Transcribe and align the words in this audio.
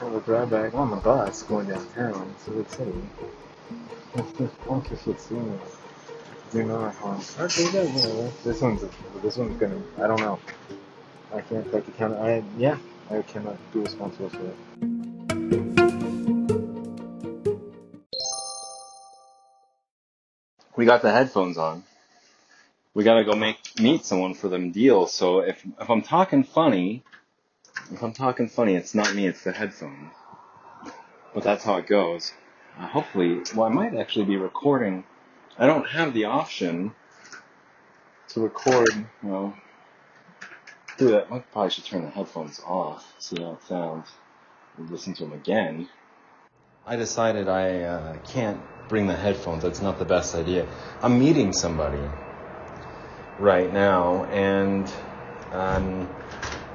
on 0.00 0.12
the 0.14 0.20
drive 0.20 0.50
back 0.50 0.74
on 0.74 0.90
the 0.90 0.96
bus 0.96 1.42
going 1.42 1.68
downtown 1.68 2.34
to 2.44 2.50
the 2.50 2.64
city. 2.70 2.92
It's 4.14 4.38
just 4.38 4.54
funky 4.56 4.96
shit 5.04 5.20
seeing 5.20 5.60
do 6.50 6.64
not 6.64 6.94
harm. 6.96 7.20
Uh, 7.38 7.44
okay, 7.44 7.64
you 7.64 7.72
guys 7.72 8.04
know 8.04 8.32
this 8.44 8.60
one's 8.60 8.82
this 9.22 9.36
one's 9.36 9.60
gonna. 9.60 9.80
I 9.98 10.06
don't 10.06 10.20
know. 10.20 10.38
I 11.32 11.40
can't 11.42 11.70
take 11.70 11.86
account. 11.88 12.14
I 12.18 12.42
yeah. 12.58 12.78
I 13.10 13.22
cannot 13.22 13.56
be 13.72 13.80
responsible 13.80 14.30
for 14.30 14.40
it. 14.46 14.54
we 20.76 20.86
got 20.86 21.02
the 21.02 21.10
headphones 21.10 21.58
on. 21.58 21.84
We 22.94 23.04
gotta 23.04 23.24
go 23.24 23.34
make 23.34 23.58
meet 23.78 24.04
someone 24.04 24.34
for 24.34 24.48
them 24.48 24.72
deal. 24.72 25.06
So 25.06 25.40
if 25.40 25.64
if 25.80 25.90
I'm 25.90 26.02
talking 26.02 26.42
funny, 26.42 27.02
if 27.92 28.02
I'm 28.02 28.12
talking 28.12 28.48
funny, 28.48 28.74
it's 28.74 28.94
not 28.94 29.14
me, 29.14 29.26
it's 29.26 29.44
the 29.44 29.52
headphones. 29.52 30.12
But 31.34 31.42
that's 31.42 31.64
how 31.64 31.76
it 31.76 31.86
goes. 31.86 32.32
Uh, 32.78 32.86
hopefully, 32.86 33.42
well, 33.54 33.66
I 33.66 33.68
might 33.68 33.94
actually 33.94 34.24
be 34.24 34.36
recording. 34.36 35.04
I 35.58 35.66
don't 35.66 35.86
have 35.86 36.14
the 36.14 36.24
option 36.26 36.92
to 38.28 38.40
record. 38.40 38.88
Well, 39.22 39.54
do 40.98 41.10
that. 41.10 41.30
I 41.30 41.38
probably 41.40 41.70
should 41.70 41.84
turn 41.84 42.02
the 42.02 42.10
headphones 42.10 42.60
off. 42.64 43.14
See 43.18 43.40
how 43.40 43.52
it 43.52 43.62
sounds. 43.64 44.08
Listen 44.78 45.14
to 45.14 45.24
them 45.24 45.32
again. 45.32 45.88
I 46.86 46.96
decided 46.96 47.48
I 47.48 47.82
uh, 47.82 48.16
can't 48.28 48.60
bring 48.88 49.06
the 49.06 49.16
headphones. 49.16 49.62
That's 49.62 49.82
not 49.82 49.98
the 49.98 50.04
best 50.04 50.34
idea. 50.34 50.66
I'm 51.02 51.18
meeting 51.18 51.52
somebody 51.52 52.02
right 53.38 53.72
now, 53.72 54.24
and 54.24 54.90
um, 55.52 56.08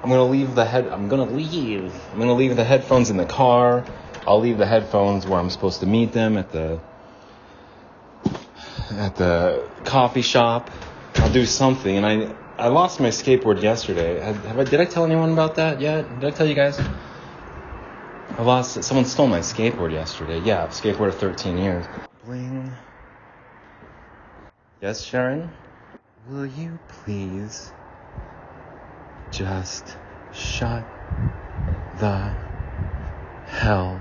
I'm 0.05 0.11
gonna 0.11 0.23
leave 0.25 0.53
the 0.53 0.65
head. 0.65 0.87
I'm 0.89 1.07
gonna 1.09 1.25
leave. 1.25 1.91
I'm 2.13 2.19
gonna 2.19 2.35
leave 2.35 2.55
the 2.55 2.63
headphones 2.63 3.09
in 3.09 3.17
the 3.17 3.25
car. 3.25 3.83
I'll 4.27 4.39
leave 4.39 4.59
the 4.59 4.65
headphones 4.67 5.25
where 5.25 5.39
I'm 5.39 5.49
supposed 5.49 5.79
to 5.79 5.87
meet 5.87 6.11
them 6.11 6.37
at 6.37 6.51
the 6.51 6.79
at 8.91 9.15
the 9.15 9.67
coffee 9.83 10.21
shop. 10.21 10.69
I'll 11.15 11.33
do 11.33 11.47
something. 11.47 11.97
And 11.97 12.05
I 12.05 12.35
I 12.55 12.67
lost 12.67 12.99
my 12.99 13.07
skateboard 13.07 13.63
yesterday. 13.63 14.19
Have, 14.19 14.45
have 14.45 14.59
I, 14.59 14.63
did 14.63 14.79
I 14.79 14.85
tell 14.85 15.05
anyone 15.05 15.33
about 15.33 15.55
that 15.55 15.81
yet? 15.81 16.19
Did 16.19 16.31
I 16.31 16.37
tell 16.37 16.45
you 16.45 16.53
guys? 16.53 16.79
I 18.37 18.43
lost. 18.43 18.83
Someone 18.83 19.05
stole 19.05 19.25
my 19.25 19.39
skateboard 19.39 19.91
yesterday. 19.91 20.37
Yeah, 20.37 20.67
skateboard 20.67 21.07
of 21.07 21.17
13 21.17 21.57
years. 21.57 21.83
Bling. 22.23 22.71
Yes, 24.83 25.03
Sharon? 25.03 25.49
Will 26.29 26.45
you 26.45 26.77
please 26.87 27.71
just 29.35 29.97
shut 30.35 30.83
the 31.99 32.33
hell 33.47 33.99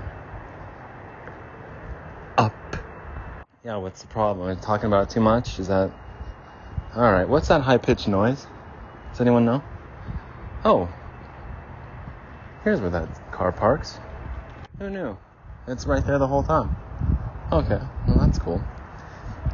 up? 2.37 2.53
Yeah, 3.63 3.77
what's 3.77 4.01
the 4.01 4.07
problem? 4.07 4.49
Am 4.49 4.57
I 4.57 4.59
talking 4.59 4.87
about 4.87 5.09
it 5.09 5.13
too 5.13 5.21
much? 5.21 5.59
Is 5.59 5.67
that. 5.69 5.91
Alright, 6.95 7.27
what's 7.27 7.47
that 7.47 7.61
high 7.61 7.77
pitched 7.77 8.07
noise? 8.07 8.45
Does 9.11 9.21
anyone 9.21 9.45
know? 9.45 9.63
Oh. 10.65 10.89
Here's 12.63 12.81
where 12.81 12.89
that 12.89 13.31
car 13.31 13.51
parks. 13.51 13.99
Who 14.79 14.89
knew? 14.89 15.17
It's 15.67 15.85
right 15.85 16.05
there 16.05 16.19
the 16.19 16.27
whole 16.27 16.43
time. 16.43 16.75
Okay, 17.51 17.79
well 18.07 18.17
that's 18.17 18.39
cool. 18.39 18.61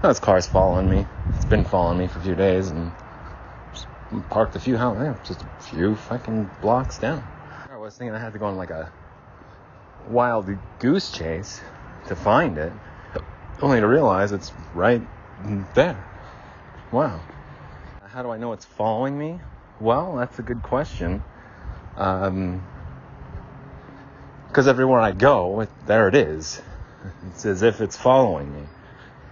Now 0.01 0.09
this 0.09 0.19
car's 0.19 0.47
following 0.47 0.89
me. 0.89 1.05
It's 1.35 1.45
been 1.45 1.63
following 1.63 1.99
me 1.99 2.07
for 2.07 2.19
a 2.19 2.21
few 2.23 2.35
days 2.35 2.69
and 2.69 2.91
parked 4.29 4.55
a 4.55 4.59
few 4.59 4.77
houses, 4.77 5.15
just 5.23 5.41
a 5.41 5.63
few 5.63 5.95
fucking 5.95 6.49
blocks 6.61 6.97
down. 6.97 7.23
I 7.71 7.77
was 7.77 7.97
thinking 7.97 8.13
I 8.13 8.19
had 8.19 8.33
to 8.33 8.39
go 8.39 8.45
on 8.45 8.57
like 8.57 8.69
a 8.69 8.91
wild 10.09 10.49
goose 10.79 11.11
chase 11.11 11.61
to 12.07 12.15
find 12.15 12.57
it, 12.57 12.73
only 13.61 13.79
to 13.79 13.87
realize 13.87 14.31
it's 14.31 14.51
right 14.73 15.01
there. 15.73 16.03
Wow. 16.91 17.21
How 18.07 18.21
do 18.23 18.29
I 18.29 18.37
know 18.37 18.51
it's 18.51 18.65
following 18.65 19.17
me? 19.17 19.39
Well, 19.79 20.15
that's 20.17 20.37
a 20.39 20.41
good 20.41 20.61
question. 20.61 21.23
Um, 21.95 22.61
because 24.47 24.67
everywhere 24.67 24.99
I 24.99 25.11
go, 25.13 25.61
it, 25.61 25.69
there 25.85 26.09
it 26.09 26.15
is. 26.15 26.61
It's 27.27 27.45
as 27.45 27.61
if 27.61 27.79
it's 27.79 27.95
following 27.95 28.53
me. 28.53 28.63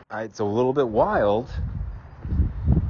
I, 0.09 0.23
it's 0.23 0.39
a 0.39 0.45
little 0.45 0.73
bit 0.73 0.87
wild. 0.87 1.49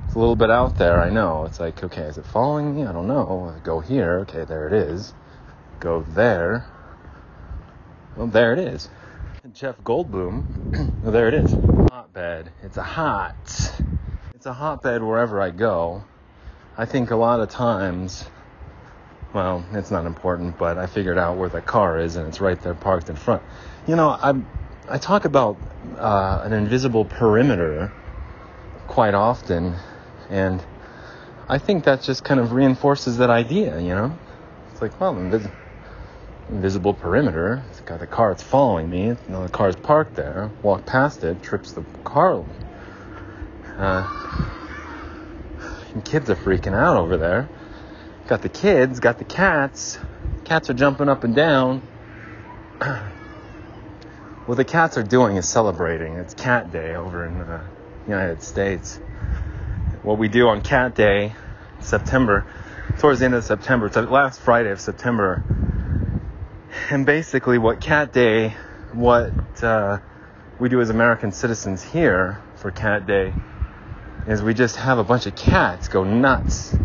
It's 0.10 0.16
a 0.16 0.20
little 0.20 0.36
bit 0.36 0.50
out 0.50 0.76
there, 0.80 1.00
I 1.00 1.12
know. 1.12 1.46
It's 1.46 1.60
like, 1.60 1.84
okay, 1.84 2.02
is 2.02 2.18
it 2.18 2.26
following 2.26 2.76
me? 2.76 2.84
I 2.84 2.92
don't 2.92 3.06
know. 3.06 3.56
Go 3.64 3.80
here, 3.80 4.22
okay, 4.22 4.44
there 4.44 4.66
it 4.66 4.74
is. 4.74 5.14
Go 5.80 6.02
there. 6.02 6.66
Well, 8.18 8.26
there 8.26 8.52
it 8.54 8.58
is. 8.58 8.90
Jeff 9.54 9.78
Goldblum, 9.84 10.46
well, 11.04 11.12
there 11.12 11.28
it 11.28 11.36
is. 11.36 11.52
Hotbed. 11.92 12.50
It's 12.64 12.78
a 12.78 12.84
hot. 12.84 13.36
It's 14.34 14.48
a 14.48 14.54
hotbed 14.54 15.04
wherever 15.04 15.40
I 15.40 15.52
go. 15.52 16.04
I 16.76 16.86
think 16.86 17.12
a 17.12 17.16
lot 17.16 17.40
of 17.40 17.52
times 17.52 18.26
well, 19.32 19.64
it's 19.74 19.92
not 19.92 20.08
important, 20.08 20.58
but 20.58 20.80
I 20.80 20.88
figured 20.88 21.20
out 21.20 21.38
where 21.38 21.50
the 21.50 21.62
car 21.62 22.00
is 22.00 22.16
and 22.16 22.28
it's 22.28 22.42
right 22.42 22.60
there 22.60 22.74
parked 22.74 23.12
in 23.12 23.16
front. 23.16 23.44
You 23.88 23.96
know, 23.96 24.10
I 24.10 24.34
I 24.90 24.98
talk 24.98 25.26
about 25.26 25.56
uh, 26.00 26.42
an 26.44 26.54
invisible 26.54 27.06
perimeter 27.06 27.92
quite 28.88 29.14
often, 29.14 29.76
and 30.30 30.64
I 31.48 31.58
think 31.58 31.86
that 31.86 32.04
just 32.04 32.24
kind 32.24 32.40
of 32.40 32.52
reinforces 32.54 33.18
that 33.18 33.30
idea. 33.30 33.80
You 33.80 33.96
know, 33.96 34.20
it's 34.72 34.82
like, 34.82 35.00
well, 35.00 35.16
invis- 35.16 35.52
invisible 36.50 36.94
perimeter. 36.94 37.64
It's 37.70 37.82
got 37.82 38.00
the 38.00 38.08
car. 38.08 38.32
It's 38.32 38.44
following 38.44 38.90
me. 38.90 39.08
You 39.08 39.18
know, 39.28 39.44
the 39.44 39.50
car's 39.50 39.76
parked 39.76 40.16
there. 40.16 40.52
Walk 40.62 40.86
past 40.86 41.24
it, 41.24 41.42
trips 41.42 41.74
the 41.74 41.84
car. 42.04 42.46
Uh, 43.78 44.06
and 45.94 46.06
kids 46.06 46.30
are 46.30 46.36
freaking 46.36 46.74
out 46.74 46.98
over 46.98 47.18
there 47.18 47.50
got 48.30 48.42
the 48.44 48.50
kids, 48.50 49.00
got 49.00 49.18
the 49.18 49.26
cats. 49.26 49.98
Cats 50.46 50.70
are 50.70 50.76
jumping 50.76 51.10
up 51.10 51.24
and 51.24 51.34
down. 51.36 51.80
what 54.46 54.56
the 54.56 54.64
cats 54.64 55.00
are 55.00 55.04
doing 55.04 55.36
is 55.36 55.50
celebrating. 55.50 56.14
It's 56.14 56.36
Cat 56.36 56.72
Day 56.72 56.94
over 56.94 57.26
in 57.26 57.40
the 57.40 57.62
United 58.08 58.44
States. 58.44 59.00
What 60.04 60.18
we 60.18 60.28
do 60.28 60.48
on 60.48 60.62
Cat 60.62 60.96
Day, 60.96 61.34
September, 61.80 62.46
towards 63.00 63.20
the 63.20 63.26
end 63.26 63.36
of 63.36 63.44
September, 63.44 63.90
the 63.90 64.04
last 64.04 64.40
Friday 64.42 64.72
of 64.72 64.80
September. 64.80 65.44
And 66.90 67.06
basically, 67.06 67.58
what 67.58 67.82
Cat 67.82 68.14
Day, 68.14 68.56
what 68.94 69.64
uh, 69.64 70.00
we 70.60 70.70
do 70.70 70.82
as 70.82 70.90
American 70.90 71.32
citizens 71.32 71.84
here 71.84 72.42
for 72.56 72.72
Cat 72.72 73.06
Day, 73.06 73.34
is 74.28 74.42
we 74.42 74.54
just 74.54 74.76
have 74.76 74.98
a 74.98 75.04
bunch 75.04 75.26
of 75.26 75.36
cats 75.36 75.88
go 75.88 76.04
nuts 76.04 76.76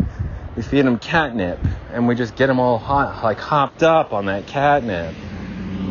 we 0.57 0.63
feed 0.63 0.87
them 0.87 0.99
catnip 0.99 1.59
and 1.93 2.07
we 2.07 2.15
just 2.15 2.37
get 2.37 2.47
them 2.47 2.61
all 2.61 2.79
hot, 2.79 3.25
like 3.25 3.39
hopped 3.39 3.83
up 3.83 4.13
on 4.13 4.27
that 4.27 4.47
catnip. 4.47 5.15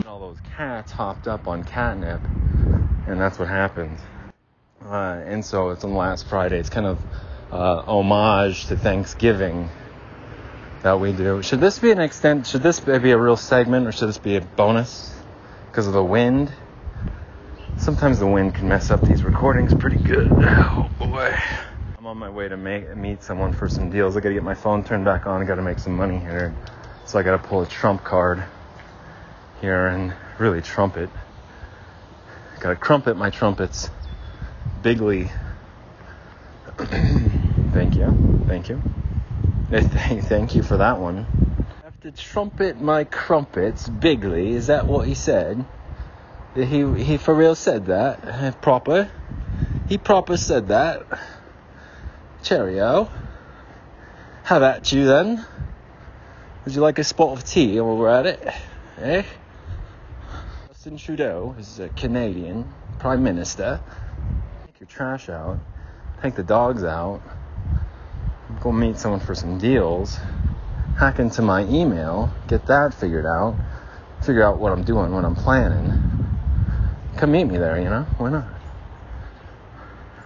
All 0.07 0.19
those 0.19 0.37
cats 0.55 0.91
hopped 0.91 1.27
up 1.27 1.47
on 1.47 1.63
catnip, 1.65 2.21
and 3.07 3.19
that's 3.19 3.37
what 3.37 3.49
happens. 3.49 3.99
Uh, 4.93 5.23
and 5.25 5.43
so 5.43 5.71
it's 5.71 5.83
on 5.83 5.95
last 5.95 6.27
Friday. 6.27 6.59
It's 6.59 6.69
kind 6.69 6.85
of 6.85 6.99
uh, 7.51 7.81
homage 7.81 8.67
to 8.67 8.77
Thanksgiving 8.77 9.67
that 10.83 10.99
we 10.99 11.11
do. 11.11 11.41
Should 11.41 11.61
this 11.61 11.79
be 11.79 11.89
an 11.89 11.99
extent? 11.99 12.45
Should 12.45 12.61
this 12.61 12.79
be 12.79 13.09
a 13.09 13.17
real 13.17 13.35
segment, 13.35 13.87
or 13.87 13.91
should 13.91 14.07
this 14.07 14.19
be 14.19 14.35
a 14.35 14.41
bonus 14.41 15.11
because 15.65 15.87
of 15.87 15.93
the 15.93 16.03
wind? 16.03 16.53
Sometimes 17.79 18.19
the 18.19 18.27
wind 18.27 18.53
can 18.53 18.67
mess 18.67 18.91
up 18.91 19.01
these 19.01 19.23
recordings 19.23 19.73
pretty 19.73 19.97
good. 19.97 20.31
Oh 20.31 20.87
boy. 20.99 21.35
I'm 21.97 22.05
on 22.05 22.19
my 22.19 22.29
way 22.29 22.47
to 22.47 22.55
make, 22.55 22.95
meet 22.95 23.23
someone 23.23 23.51
for 23.51 23.67
some 23.67 23.89
deals. 23.89 24.15
I 24.15 24.19
gotta 24.19 24.35
get 24.35 24.43
my 24.43 24.53
phone 24.53 24.83
turned 24.83 25.05
back 25.05 25.25
on. 25.25 25.41
I 25.41 25.45
gotta 25.45 25.63
make 25.63 25.79
some 25.79 25.95
money 25.95 26.19
here. 26.19 26.53
So 27.07 27.17
I 27.17 27.23
gotta 27.23 27.39
pull 27.39 27.63
a 27.63 27.65
trump 27.65 28.03
card 28.03 28.43
here 29.59 29.87
and 29.87 30.13
really 30.37 30.61
trumpet. 30.61 31.09
Gotta 32.59 32.75
crumpet 32.75 33.17
my 33.17 33.31
trumpets 33.31 33.89
bigly. 34.83 35.31
thank 37.73 37.95
you. 37.95 38.43
Thank 38.47 38.69
you. 38.69 38.81
Thank 39.73 40.25
thank 40.25 40.53
you 40.53 40.61
for 40.61 40.77
that 40.77 40.99
one. 40.99 41.25
Have 41.83 41.99
to 42.01 42.11
trumpet 42.11 42.79
my 42.79 43.05
crumpets 43.05 43.89
Bigley. 43.89 44.51
Is 44.51 44.67
that 44.67 44.87
what 44.87 45.07
he 45.07 45.15
said? 45.15 45.65
He 46.53 47.03
he 47.03 47.17
for 47.17 47.33
real 47.33 47.55
said 47.55 47.87
that 47.87 48.61
proper. 48.61 49.09
He 49.87 49.97
proper 49.97 50.37
said 50.37 50.67
that. 50.67 51.07
Cheerio. 52.43 53.09
How 54.43 54.57
about 54.57 54.91
you 54.91 55.05
then? 55.05 55.43
Would 56.65 56.75
you 56.75 56.81
like 56.81 56.99
a 56.99 57.03
spot 57.03 57.37
of 57.37 57.43
tea 57.43 57.79
while 57.79 57.97
we're 57.97 58.09
at 58.09 58.25
it? 58.27 58.47
Eh? 58.99 59.23
Justin 60.67 60.97
Trudeau 60.97 61.55
is 61.57 61.79
a 61.79 61.89
Canadian 61.89 62.71
Prime 62.99 63.23
Minister. 63.23 63.81
Your 64.83 64.89
trash 64.89 65.29
out, 65.29 65.59
take 66.21 66.35
the 66.35 66.43
dogs 66.43 66.83
out, 66.83 67.21
go 68.59 68.69
meet 68.69 68.97
someone 68.97 69.21
for 69.21 69.33
some 69.33 69.57
deals, 69.57 70.19
hack 70.99 71.19
into 71.19 71.41
my 71.41 71.63
email, 71.63 72.33
get 72.49 72.65
that 72.65 72.93
figured 72.93 73.25
out, 73.25 73.55
figure 74.25 74.43
out 74.43 74.59
what 74.59 74.73
I'm 74.73 74.83
doing, 74.83 75.13
what 75.13 75.23
I'm 75.23 75.37
planning, 75.37 76.37
come 77.15 77.31
meet 77.31 77.45
me 77.45 77.57
there, 77.57 77.79
you 77.79 77.89
know? 77.89 78.03
Why 78.17 78.29
not? 78.29 78.45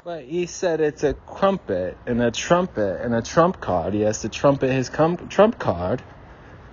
But 0.03 0.23
he 0.23 0.47
said 0.47 0.81
it's 0.81 1.03
a 1.03 1.13
crumpet 1.13 1.95
and 2.07 2.19
a 2.19 2.31
trumpet 2.31 3.01
and 3.01 3.13
a 3.13 3.21
trump 3.21 3.61
card. 3.61 3.93
He 3.93 4.01
has 4.01 4.21
to 4.21 4.29
trumpet 4.29 4.71
his 4.71 4.89
com- 4.89 5.27
trump 5.29 5.59
card. 5.59 6.01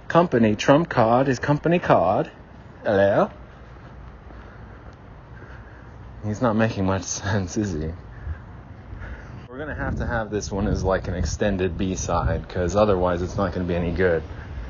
Company 0.09 0.57
trump 0.57 0.89
card, 0.89 1.27
his 1.27 1.39
company 1.39 1.81
card. 1.81 2.31
Hello? 2.83 3.31
He's 6.25 6.41
not 6.41 6.57
making 6.57 6.87
much 6.87 7.03
sense, 7.05 7.57
is 7.57 7.73
he? 7.73 7.91
We're 9.49 9.59
gonna 9.59 9.75
have 9.75 9.97
to 9.97 10.07
have 10.07 10.31
this 10.31 10.51
one 10.51 10.67
as 10.67 10.83
like 10.83 11.07
an 11.07 11.15
extended 11.15 11.77
B 11.79 11.95
side, 11.95 12.47
because 12.47 12.75
otherwise 12.75 13.23
it's 13.23 13.37
not 13.37 13.53
gonna 13.53 13.67
be 13.67 13.75
any 13.75 13.93
good. 13.93 14.23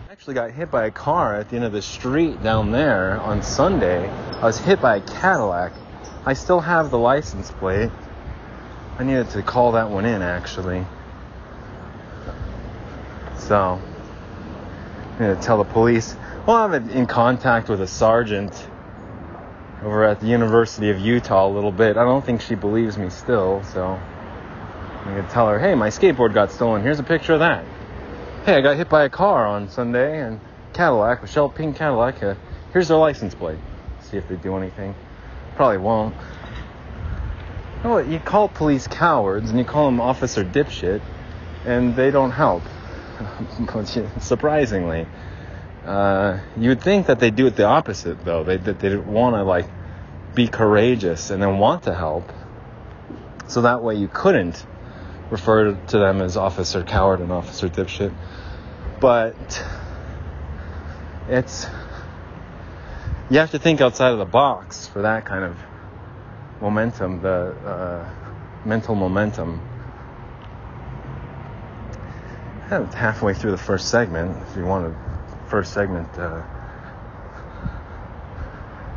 I 0.09 0.13
actually 0.13 0.35
got 0.35 0.51
hit 0.51 0.71
by 0.71 0.87
a 0.87 0.91
car 0.91 1.37
at 1.37 1.49
the 1.49 1.57
end 1.57 1.65
of 1.65 1.73
the 1.73 1.81
street 1.81 2.43
down 2.43 2.71
there 2.71 3.19
on 3.21 3.43
Sunday. 3.43 4.09
I 4.09 4.45
was 4.45 4.59
hit 4.59 4.81
by 4.81 4.97
a 4.97 5.01
Cadillac. 5.01 5.73
I 6.27 6.35
still 6.35 6.61
have 6.61 6.91
the 6.91 6.99
license 6.99 7.51
plate. 7.51 7.91
I 8.99 9.05
needed 9.05 9.31
to 9.31 9.43
call 9.43 9.73
that 9.73 9.91
one 9.91 10.05
in 10.05 10.23
actually. 10.23 10.85
So, 13.39 13.81
I'm 15.13 15.19
gonna 15.19 15.41
tell 15.41 15.59
the 15.59 15.65
police. 15.65 16.17
Well, 16.47 16.57
I'm 16.57 16.75
in 16.91 17.07
contact 17.07 17.69
with 17.69 17.81
a 17.81 17.87
sergeant 17.87 18.53
over 19.85 20.05
at 20.05 20.21
the 20.21 20.27
University 20.27 20.89
of 20.91 20.99
Utah 20.99 21.47
a 21.47 21.53
little 21.53 21.73
bit. 21.73 21.97
I 21.97 22.05
don't 22.05 22.25
think 22.25 22.41
she 22.41 22.55
believes 22.55 22.97
me 22.97 23.11
still, 23.11 23.63
so 23.65 23.85
I'm 23.85 25.15
gonna 25.15 25.29
tell 25.31 25.49
her, 25.49 25.59
hey, 25.59 25.75
my 25.75 25.89
skateboard 25.89 26.33
got 26.33 26.51
stolen. 26.51 26.83
Here's 26.83 26.99
a 26.99 27.05
picture 27.05 27.35
of 27.35 27.41
that. 27.41 27.65
Hey, 28.47 28.55
I 28.57 28.61
got 28.63 28.77
hit 28.77 28.89
by 28.89 29.05
a 29.05 29.11
car 29.11 29.47
on 29.47 29.69
Sunday 29.69 30.21
and 30.21 30.41
Cadillac, 30.73 31.23
Michelle 31.23 31.51
pink 31.51 31.77
Cadillac. 31.77 32.23
Uh, 32.23 32.35
here's 32.73 32.89
their 32.89 32.97
license 32.97 33.35
plate. 33.35 33.59
See 34.01 34.17
if 34.17 34.27
they 34.27 34.37
do 34.37 34.57
anything. 34.57 34.95
Probably 35.57 35.79
won't. 35.79 36.15
What? 37.83 38.09
you 38.09 38.19
call 38.19 38.49
police 38.49 38.87
cowards 38.87 39.51
and 39.51 39.59
you 39.59 39.65
call 39.67 39.87
them 39.87 40.01
officer 40.01 40.43
dipshit, 40.45 41.03
and 41.67 41.95
they 41.95 42.11
don't 42.11 42.31
help. 42.31 42.63
Surprisingly. 44.21 45.07
Uh, 45.85 46.41
you 46.57 46.71
would 46.71 46.81
think 46.81 47.07
that 47.07 47.19
they 47.19 47.31
do 47.31 47.47
it 47.47 47.57
the 47.57 47.65
opposite, 47.65 48.25
though. 48.25 48.43
They, 48.43 48.57
that 48.57 48.79
they 48.79 48.97
want 48.97 49.37
to 49.37 49.45
like 49.45 49.69
be 50.35 50.49
courageous 50.49 51.31
and 51.31 51.43
then 51.43 51.59
want 51.59 51.83
to 51.85 51.95
help, 51.95 52.33
so 53.49 53.63
that 53.63 53.83
way 53.83 53.95
you 53.95 54.09
couldn't 54.09 54.65
refer 55.31 55.75
to 55.75 55.99
them 55.99 56.23
as 56.23 56.37
officer 56.37 56.83
coward 56.83 57.21
and 57.21 57.31
officer 57.31 57.69
dipshit. 57.69 58.15
But 59.01 59.63
it's 61.29 61.67
you 63.31 63.39
have 63.39 63.51
to 63.51 63.59
think 63.59 63.81
outside 63.81 64.13
of 64.13 64.19
the 64.19 64.25
box 64.25 64.87
for 64.87 65.03
that 65.03 65.27
kind 65.27 65.45
of 65.45 65.59
momentum, 66.61 67.21
the 67.21 67.55
uh, 67.65 68.11
mental 68.65 68.95
momentum. 68.95 69.61
Halfway 72.71 73.35
through 73.35 73.51
the 73.51 73.59
first 73.59 73.89
segment, 73.89 74.43
if 74.49 74.57
you 74.57 74.65
want 74.65 74.87
to 74.87 75.04
first 75.49 75.73
segment, 75.73 76.09
uh, 76.19 76.43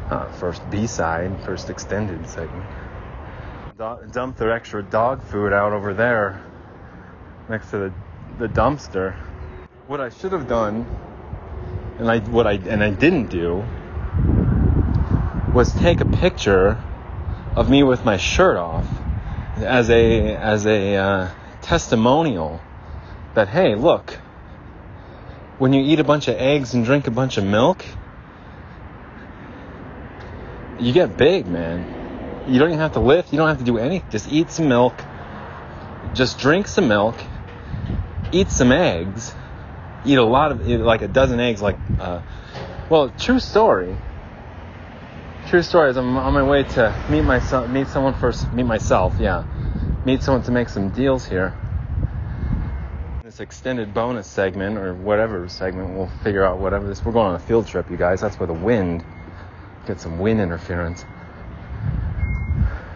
uh, 0.10 0.32
first 0.34 0.68
B 0.70 0.88
side, 0.88 1.40
first 1.44 1.70
extended 1.70 2.28
segment. 2.30 2.66
Do- 3.78 4.00
dump 4.12 4.38
their 4.38 4.52
extra 4.52 4.82
dog 4.82 5.22
food 5.24 5.54
out 5.54 5.74
over 5.74 5.94
there 5.94 6.42
next 7.50 7.72
to 7.72 7.78
the, 7.78 7.94
the 8.40 8.48
dumpster. 8.48 9.16
What 9.88 10.02
I 10.02 10.10
should 10.10 10.32
have 10.32 10.48
done, 10.48 10.86
and 12.00 12.10
I 12.10 12.20
what 12.20 12.48
I 12.48 12.54
and 12.54 12.84
I 12.84 12.90
didn't 12.90 13.30
do, 13.30 13.64
was 15.54 15.74
take 15.74 16.02
a 16.02 16.06
picture 16.06 16.82
of 17.56 17.70
me 17.70 17.84
with 17.84 18.04
my 18.04 18.18
shirt 18.18 18.58
off 18.58 18.88
as 19.58 19.90
a 19.90 20.36
as 20.36 20.66
a 20.66 20.96
uh, 20.96 21.30
testimonial 21.62 22.60
that 23.34 23.48
hey, 23.48 23.76
look, 23.76 24.20
when 25.58 25.74
you 25.74 25.82
eat 25.82 26.00
a 26.00 26.04
bunch 26.04 26.28
of 26.28 26.36
eggs 26.36 26.74
and 26.74 26.86
drink 26.86 27.08
a 27.08 27.12
bunch 27.12 27.38
of 27.38 27.44
milk, 27.44 27.84
you 30.80 30.94
get 30.94 31.18
big, 31.18 31.48
man. 31.48 32.46
You 32.48 32.60
don't 32.60 32.70
even 32.70 32.80
have 32.80 32.94
to 32.94 33.00
lift, 33.00 33.34
you 33.34 33.38
don't 33.38 33.48
have 33.48 33.58
to 33.58 33.64
do 33.64 33.78
anything. 33.78 34.10
Just 34.12 34.32
eat 34.32 34.52
some 34.52 34.70
milk, 34.70 34.94
just 36.14 36.40
drink 36.40 36.68
some 36.68 36.88
milk, 36.88 37.16
eat 38.32 38.50
some 38.52 38.72
eggs, 38.72 39.34
eat 40.06 40.18
a 40.18 40.24
lot 40.24 40.52
of, 40.52 40.68
like 40.68 41.02
a 41.02 41.08
dozen 41.08 41.40
eggs, 41.40 41.62
like, 41.62 41.78
uh, 42.00 42.22
well, 42.90 43.10
true 43.18 43.40
story. 43.40 43.98
True 45.48 45.64
story 45.64 45.90
is 45.90 45.98
I'm 45.98 46.18
on 46.18 46.34
my 46.34 46.44
way 46.44 46.64
to 46.64 47.06
meet 47.10 47.22
myself, 47.22 47.70
meet 47.70 47.88
someone 47.88 48.14
first, 48.14 48.52
meet 48.54 48.66
myself, 48.66 49.16
yeah. 49.20 49.46
Meet 50.06 50.22
someone 50.22 50.44
to 50.44 50.52
make 50.52 50.70
some 50.70 50.90
deals 50.90 51.26
here 51.26 51.54
this 53.38 53.44
extended 53.44 53.94
bonus 53.94 54.26
segment 54.26 54.78
or 54.80 54.96
whatever 54.96 55.48
segment, 55.48 55.96
we'll 55.96 56.10
figure 56.24 56.44
out 56.44 56.58
whatever 56.58 56.88
this. 56.88 57.06
We're 57.06 57.12
going 57.12 57.28
on 57.28 57.36
a 57.36 57.40
field 57.40 57.68
trip, 57.68 57.92
you 57.92 57.98
guys. 57.98 58.20
That's 58.22 58.40
where 58.40 58.48
the 58.48 58.54
wind 58.54 59.06
get 59.86 60.02
some 60.02 60.18
wind 60.18 60.42
interference. 60.42 61.06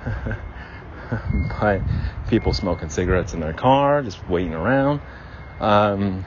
By 1.62 1.82
people 2.28 2.54
smoking 2.54 2.90
cigarettes 2.90 3.34
in 3.34 3.40
their 3.40 3.54
car, 3.54 4.02
just 4.02 4.28
waiting 4.28 4.54
around. 4.54 5.02
Um, 5.60 6.26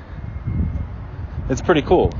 it's 1.48 1.60
pretty 1.60 1.82
cool. 1.82 2.12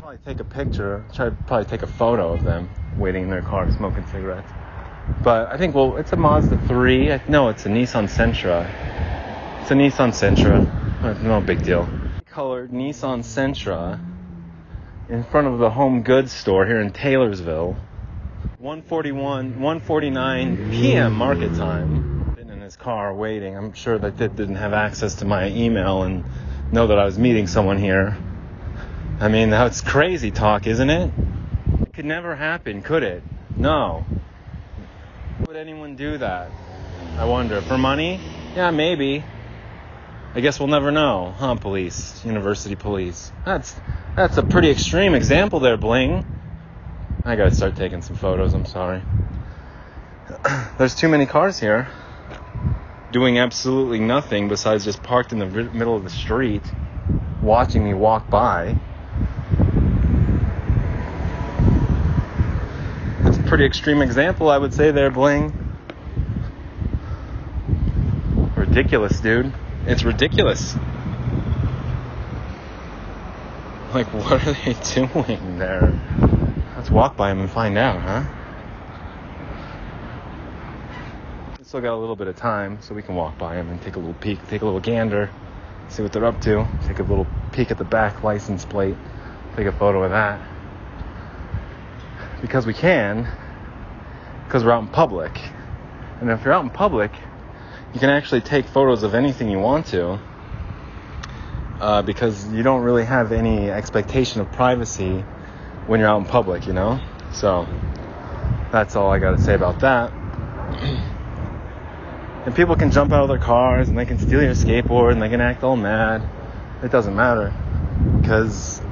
Probably 0.00 0.18
take 0.24 0.40
a 0.40 0.44
picture, 0.44 1.04
try 1.14 1.26
to 1.26 1.36
probably 1.46 1.66
take 1.66 1.82
a 1.82 1.86
photo 1.86 2.32
of 2.32 2.42
them 2.42 2.68
waiting 2.96 3.24
in 3.24 3.30
their 3.30 3.42
car 3.42 3.70
smoking 3.70 4.04
cigarettes. 4.06 4.50
But 5.22 5.52
I 5.52 5.58
think 5.58 5.76
well, 5.76 5.96
it's 5.96 6.12
a 6.12 6.16
Mazda 6.16 6.58
3. 6.66 7.20
No, 7.28 7.50
it's 7.50 7.66
a 7.66 7.68
Nissan 7.68 8.08
Sentra. 8.08 8.68
It's 9.62 9.70
a 9.70 9.74
Nissan 9.74 10.10
Sentra. 10.10 10.85
No 11.02 11.40
big 11.40 11.62
deal. 11.62 11.88
Colored 12.26 12.70
Nissan 12.70 13.20
Sentra 13.20 14.00
in 15.08 15.22
front 15.24 15.46
of 15.46 15.58
the 15.58 15.70
home 15.70 16.02
goods 16.02 16.32
store 16.32 16.66
here 16.66 16.80
in 16.80 16.90
Taylorsville. 16.90 17.76
141, 18.58 19.60
149 19.60 20.70
p.m. 20.70 21.12
market 21.12 21.54
time. 21.54 22.34
Been 22.36 22.50
in 22.50 22.60
his 22.60 22.76
car 22.76 23.14
waiting. 23.14 23.56
I'm 23.56 23.72
sure 23.72 23.98
that 23.98 24.16
they 24.16 24.28
didn't 24.28 24.56
have 24.56 24.72
access 24.72 25.16
to 25.16 25.24
my 25.24 25.48
email 25.48 26.02
and 26.02 26.24
know 26.72 26.86
that 26.88 26.98
I 26.98 27.04
was 27.04 27.18
meeting 27.18 27.46
someone 27.46 27.78
here. 27.78 28.16
I 29.20 29.28
mean, 29.28 29.50
that's 29.50 29.80
crazy 29.80 30.30
talk, 30.30 30.66
isn't 30.66 30.90
it? 30.90 31.10
It 31.82 31.94
could 31.94 32.04
never 32.04 32.34
happen, 32.34 32.82
could 32.82 33.02
it? 33.02 33.22
No. 33.56 34.04
Would 35.46 35.56
anyone 35.56 35.96
do 35.96 36.18
that? 36.18 36.50
I 37.18 37.26
wonder. 37.26 37.60
For 37.62 37.78
money? 37.78 38.20
Yeah, 38.54 38.70
maybe. 38.70 39.24
I 40.36 40.40
guess 40.40 40.60
we'll 40.60 40.68
never 40.68 40.92
know, 40.92 41.34
huh, 41.38 41.54
police? 41.54 42.22
University 42.22 42.74
police. 42.74 43.32
That's 43.46 43.74
that's 44.14 44.36
a 44.36 44.42
pretty 44.42 44.68
extreme 44.68 45.14
example 45.14 45.60
there, 45.60 45.78
Bling. 45.78 46.26
I 47.24 47.36
gotta 47.36 47.54
start 47.54 47.74
taking 47.74 48.02
some 48.02 48.16
photos, 48.16 48.52
I'm 48.52 48.66
sorry. 48.66 49.00
There's 50.78 50.94
too 50.94 51.08
many 51.08 51.24
cars 51.24 51.58
here 51.58 51.88
doing 53.12 53.38
absolutely 53.38 53.98
nothing 53.98 54.46
besides 54.46 54.84
just 54.84 55.02
parked 55.02 55.32
in 55.32 55.38
the 55.38 55.46
middle 55.46 55.96
of 55.96 56.04
the 56.04 56.10
street 56.10 56.60
watching 57.40 57.82
me 57.82 57.94
walk 57.94 58.28
by. 58.28 58.76
That's 63.22 63.38
a 63.38 63.42
pretty 63.44 63.64
extreme 63.64 64.02
example, 64.02 64.50
I 64.50 64.58
would 64.58 64.74
say, 64.74 64.90
there, 64.90 65.10
Bling. 65.10 65.54
Ridiculous, 68.54 69.18
dude. 69.20 69.50
It's 69.86 70.02
ridiculous. 70.02 70.74
Like, 73.94 74.12
what 74.12 74.46
are 74.46 74.52
they 74.52 74.74
doing 74.94 75.58
there? 75.58 75.98
Let's 76.76 76.90
walk 76.90 77.16
by 77.16 77.28
them 77.28 77.40
and 77.40 77.48
find 77.50 77.78
out, 77.78 78.00
huh? 78.00 78.24
Still 81.62 81.80
got 81.80 81.94
a 81.94 82.00
little 82.00 82.16
bit 82.16 82.26
of 82.26 82.36
time, 82.36 82.80
so 82.80 82.94
we 82.94 83.02
can 83.02 83.14
walk 83.14 83.38
by 83.38 83.54
them 83.54 83.70
and 83.70 83.80
take 83.82 83.96
a 83.96 83.98
little 83.98 84.14
peek, 84.14 84.38
take 84.48 84.62
a 84.62 84.64
little 84.64 84.80
gander, 84.80 85.30
see 85.88 86.02
what 86.02 86.12
they're 86.12 86.24
up 86.24 86.40
to, 86.40 86.66
take 86.86 86.98
a 86.98 87.02
little 87.02 87.26
peek 87.52 87.70
at 87.70 87.78
the 87.78 87.84
back 87.84 88.22
license 88.22 88.64
plate, 88.64 88.96
take 89.56 89.66
a 89.66 89.72
photo 89.72 90.02
of 90.02 90.10
that. 90.10 90.40
Because 92.40 92.66
we 92.66 92.72
can, 92.74 93.28
because 94.46 94.64
we're 94.64 94.72
out 94.72 94.82
in 94.82 94.88
public. 94.88 95.38
And 96.20 96.30
if 96.30 96.44
you're 96.44 96.54
out 96.54 96.64
in 96.64 96.70
public, 96.70 97.12
you 97.96 98.00
can 98.00 98.10
actually 98.10 98.42
take 98.42 98.66
photos 98.66 99.04
of 99.04 99.14
anything 99.14 99.48
you 99.48 99.58
want 99.58 99.86
to 99.86 100.20
uh, 101.80 102.02
because 102.02 102.46
you 102.52 102.62
don't 102.62 102.82
really 102.82 103.06
have 103.06 103.32
any 103.32 103.70
expectation 103.70 104.42
of 104.42 104.52
privacy 104.52 105.20
when 105.86 105.98
you're 105.98 106.08
out 106.10 106.18
in 106.18 106.26
public, 106.26 106.66
you 106.66 106.74
know? 106.74 107.00
So 107.32 107.66
that's 108.70 108.96
all 108.96 109.10
I 109.10 109.18
got 109.18 109.30
to 109.30 109.42
say 109.42 109.54
about 109.54 109.80
that. 109.80 110.12
and 112.44 112.54
people 112.54 112.76
can 112.76 112.90
jump 112.90 113.12
out 113.12 113.22
of 113.22 113.28
their 113.28 113.38
cars 113.38 113.88
and 113.88 113.96
they 113.96 114.04
can 114.04 114.18
steal 114.18 114.42
your 114.42 114.52
skateboard 114.52 115.12
and 115.12 115.22
they 115.22 115.30
can 115.30 115.40
act 115.40 115.64
all 115.64 115.76
mad. 115.76 116.20
It 116.82 116.90
doesn't 116.90 117.16
matter 117.16 117.54
because 118.20 118.82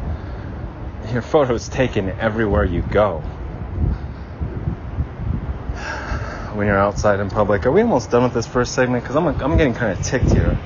your 1.12 1.20
photo's 1.20 1.68
taken 1.68 2.08
everywhere 2.08 2.64
you 2.64 2.80
go. 2.80 3.23
When 6.54 6.68
you're 6.68 6.78
outside 6.78 7.18
in 7.18 7.30
public. 7.30 7.66
Are 7.66 7.73
we 7.73 7.82
almost 7.82 8.12
done 8.12 8.23
with 8.23 8.32
this 8.32 8.46
first 8.46 8.76
segment? 8.76 9.02
Because 9.02 9.16
I'm, 9.16 9.26
I'm 9.26 9.56
getting 9.56 9.75
kind 9.75 9.99
of 9.99 10.04
ticked 10.04 10.30
here. 10.30 10.56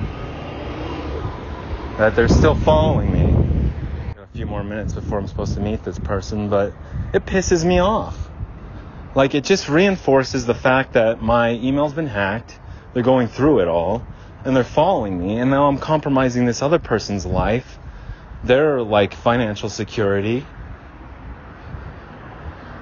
That 1.97 2.15
they're 2.15 2.27
still 2.27 2.53
following 2.53 3.11
me. 3.11 3.71
Got 4.15 4.25
a 4.25 4.27
few 4.27 4.45
more 4.45 4.63
minutes 4.63 4.93
before 4.93 5.17
I'm 5.17 5.25
supposed 5.25 5.55
to 5.55 5.61
meet 5.61 5.83
this 5.83 5.97
person, 5.97 6.47
but 6.47 6.73
it 7.11 7.25
pisses 7.25 7.65
me 7.65 7.79
off. 7.79 8.29
Like, 9.15 9.33
it 9.33 9.43
just 9.43 9.67
reinforces 9.67 10.45
the 10.45 10.53
fact 10.53 10.93
that 10.93 11.23
my 11.23 11.53
email's 11.53 11.93
been 11.93 12.05
hacked. 12.05 12.59
They're 12.93 13.01
going 13.01 13.27
through 13.27 13.61
it 13.61 13.67
all. 13.67 14.05
And 14.45 14.55
they're 14.55 14.63
following 14.63 15.19
me. 15.19 15.39
And 15.39 15.49
now 15.49 15.67
I'm 15.67 15.79
compromising 15.79 16.45
this 16.45 16.61
other 16.61 16.77
person's 16.77 17.25
life. 17.25 17.79
Their, 18.43 18.83
like, 18.83 19.15
financial 19.15 19.69
security. 19.69 20.45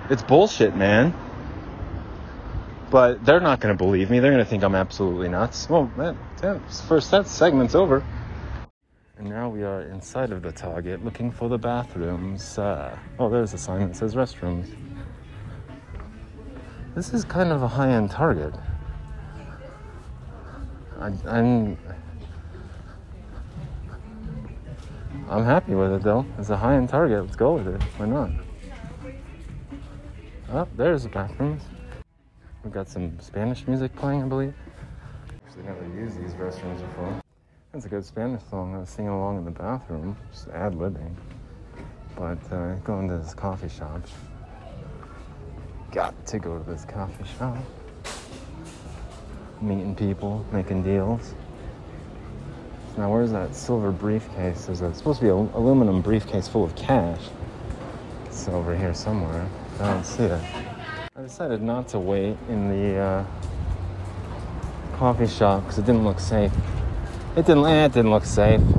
It's 0.09 0.23
bullshit, 0.23 0.75
man. 0.75 1.13
But 2.89 3.25
they're 3.25 3.41
not 3.41 3.59
going 3.59 3.75
to 3.75 3.77
believe 3.77 4.09
me. 4.09 4.19
They're 4.19 4.31
going 4.31 4.43
to 4.43 4.49
think 4.49 4.63
I'm 4.63 4.75
absolutely 4.75 5.27
nuts. 5.27 5.69
Well, 5.69 5.91
that, 5.97 6.15
that 6.41 6.71
first 6.87 7.11
that 7.11 7.27
segment's 7.27 7.75
over. 7.75 8.03
And 9.17 9.29
now 9.29 9.49
we 9.49 9.63
are 9.63 9.81
inside 9.81 10.31
of 10.31 10.41
the 10.41 10.51
Target 10.51 11.03
looking 11.03 11.31
for 11.31 11.49
the 11.49 11.57
bathrooms. 11.57 12.57
Uh, 12.57 12.97
oh, 13.19 13.29
there's 13.29 13.53
a 13.53 13.57
sign 13.57 13.87
that 13.87 13.95
says 13.95 14.15
restrooms. 14.15 14.73
This 16.95 17.13
is 17.13 17.25
kind 17.25 17.51
of 17.51 17.61
a 17.61 17.67
high-end 17.67 18.09
Target. 18.11 18.53
I, 20.99 21.11
I'm 21.27 21.77
I'm 25.29 25.43
happy 25.43 25.75
with 25.75 25.91
it 25.91 26.03
though. 26.03 26.25
It's 26.39 26.49
a 26.49 26.57
high-end 26.57 26.89
Target. 26.89 27.25
Let's 27.25 27.35
go 27.35 27.55
with 27.55 27.67
it. 27.67 27.83
Why 27.97 28.05
not? 28.05 28.31
Oh, 30.49 30.67
there's 30.77 31.03
the 31.03 31.09
bathrooms. 31.09 31.61
We've 32.67 32.73
got 32.73 32.89
some 32.89 33.17
Spanish 33.21 33.65
music 33.65 33.95
playing, 33.95 34.23
I 34.23 34.25
believe. 34.25 34.53
Actually, 35.45 35.63
never 35.63 35.85
used 35.97 36.21
these 36.21 36.33
restrooms 36.33 36.81
before. 36.81 37.21
That's 37.71 37.85
a 37.85 37.87
good 37.87 38.03
Spanish 38.03 38.43
song. 38.49 38.75
I 38.75 38.79
was 38.79 38.89
singing 38.89 39.09
along 39.09 39.37
in 39.37 39.45
the 39.45 39.51
bathroom, 39.51 40.17
just 40.29 40.49
ad 40.49 40.73
libbing. 40.73 41.15
But 42.17 42.39
uh, 42.51 42.75
going 42.79 43.07
to 43.07 43.19
this 43.19 43.33
coffee 43.33 43.69
shop. 43.69 44.01
Got 45.93 46.25
to 46.25 46.39
go 46.39 46.57
to 46.57 46.69
this 46.69 46.83
coffee 46.83 47.23
shop. 47.37 47.55
Meeting 49.61 49.95
people, 49.95 50.45
making 50.51 50.83
deals. 50.83 51.35
Now, 52.97 53.09
where's 53.09 53.31
that 53.31 53.55
silver 53.55 53.93
briefcase? 53.93 54.65
There's 54.65 54.81
a, 54.81 54.93
supposed 54.93 55.19
to 55.19 55.25
be 55.25 55.31
an 55.31 55.49
aluminum 55.53 56.01
briefcase 56.01 56.49
full 56.49 56.65
of 56.65 56.75
cash. 56.75 57.21
It's 58.25 58.49
over 58.49 58.75
here 58.75 58.93
somewhere. 58.93 59.47
I 59.79 59.93
don't 59.93 60.05
see 60.05 60.23
it. 60.23 60.66
Decided 61.27 61.61
not 61.61 61.89
to 61.89 61.99
wait 61.99 62.37
in 62.47 62.69
the 62.69 62.97
uh, 62.97 63.25
coffee 64.93 65.27
shop 65.27 65.61
because 65.61 65.77
it 65.77 65.85
didn't 65.85 66.05
look 66.05 66.21
safe. 66.21 66.53
It 67.35 67.45
didn't. 67.45 67.65
Eh, 67.65 67.85
it 67.85 67.91
didn't 67.91 68.11
look 68.11 68.23
safe. 68.23 68.61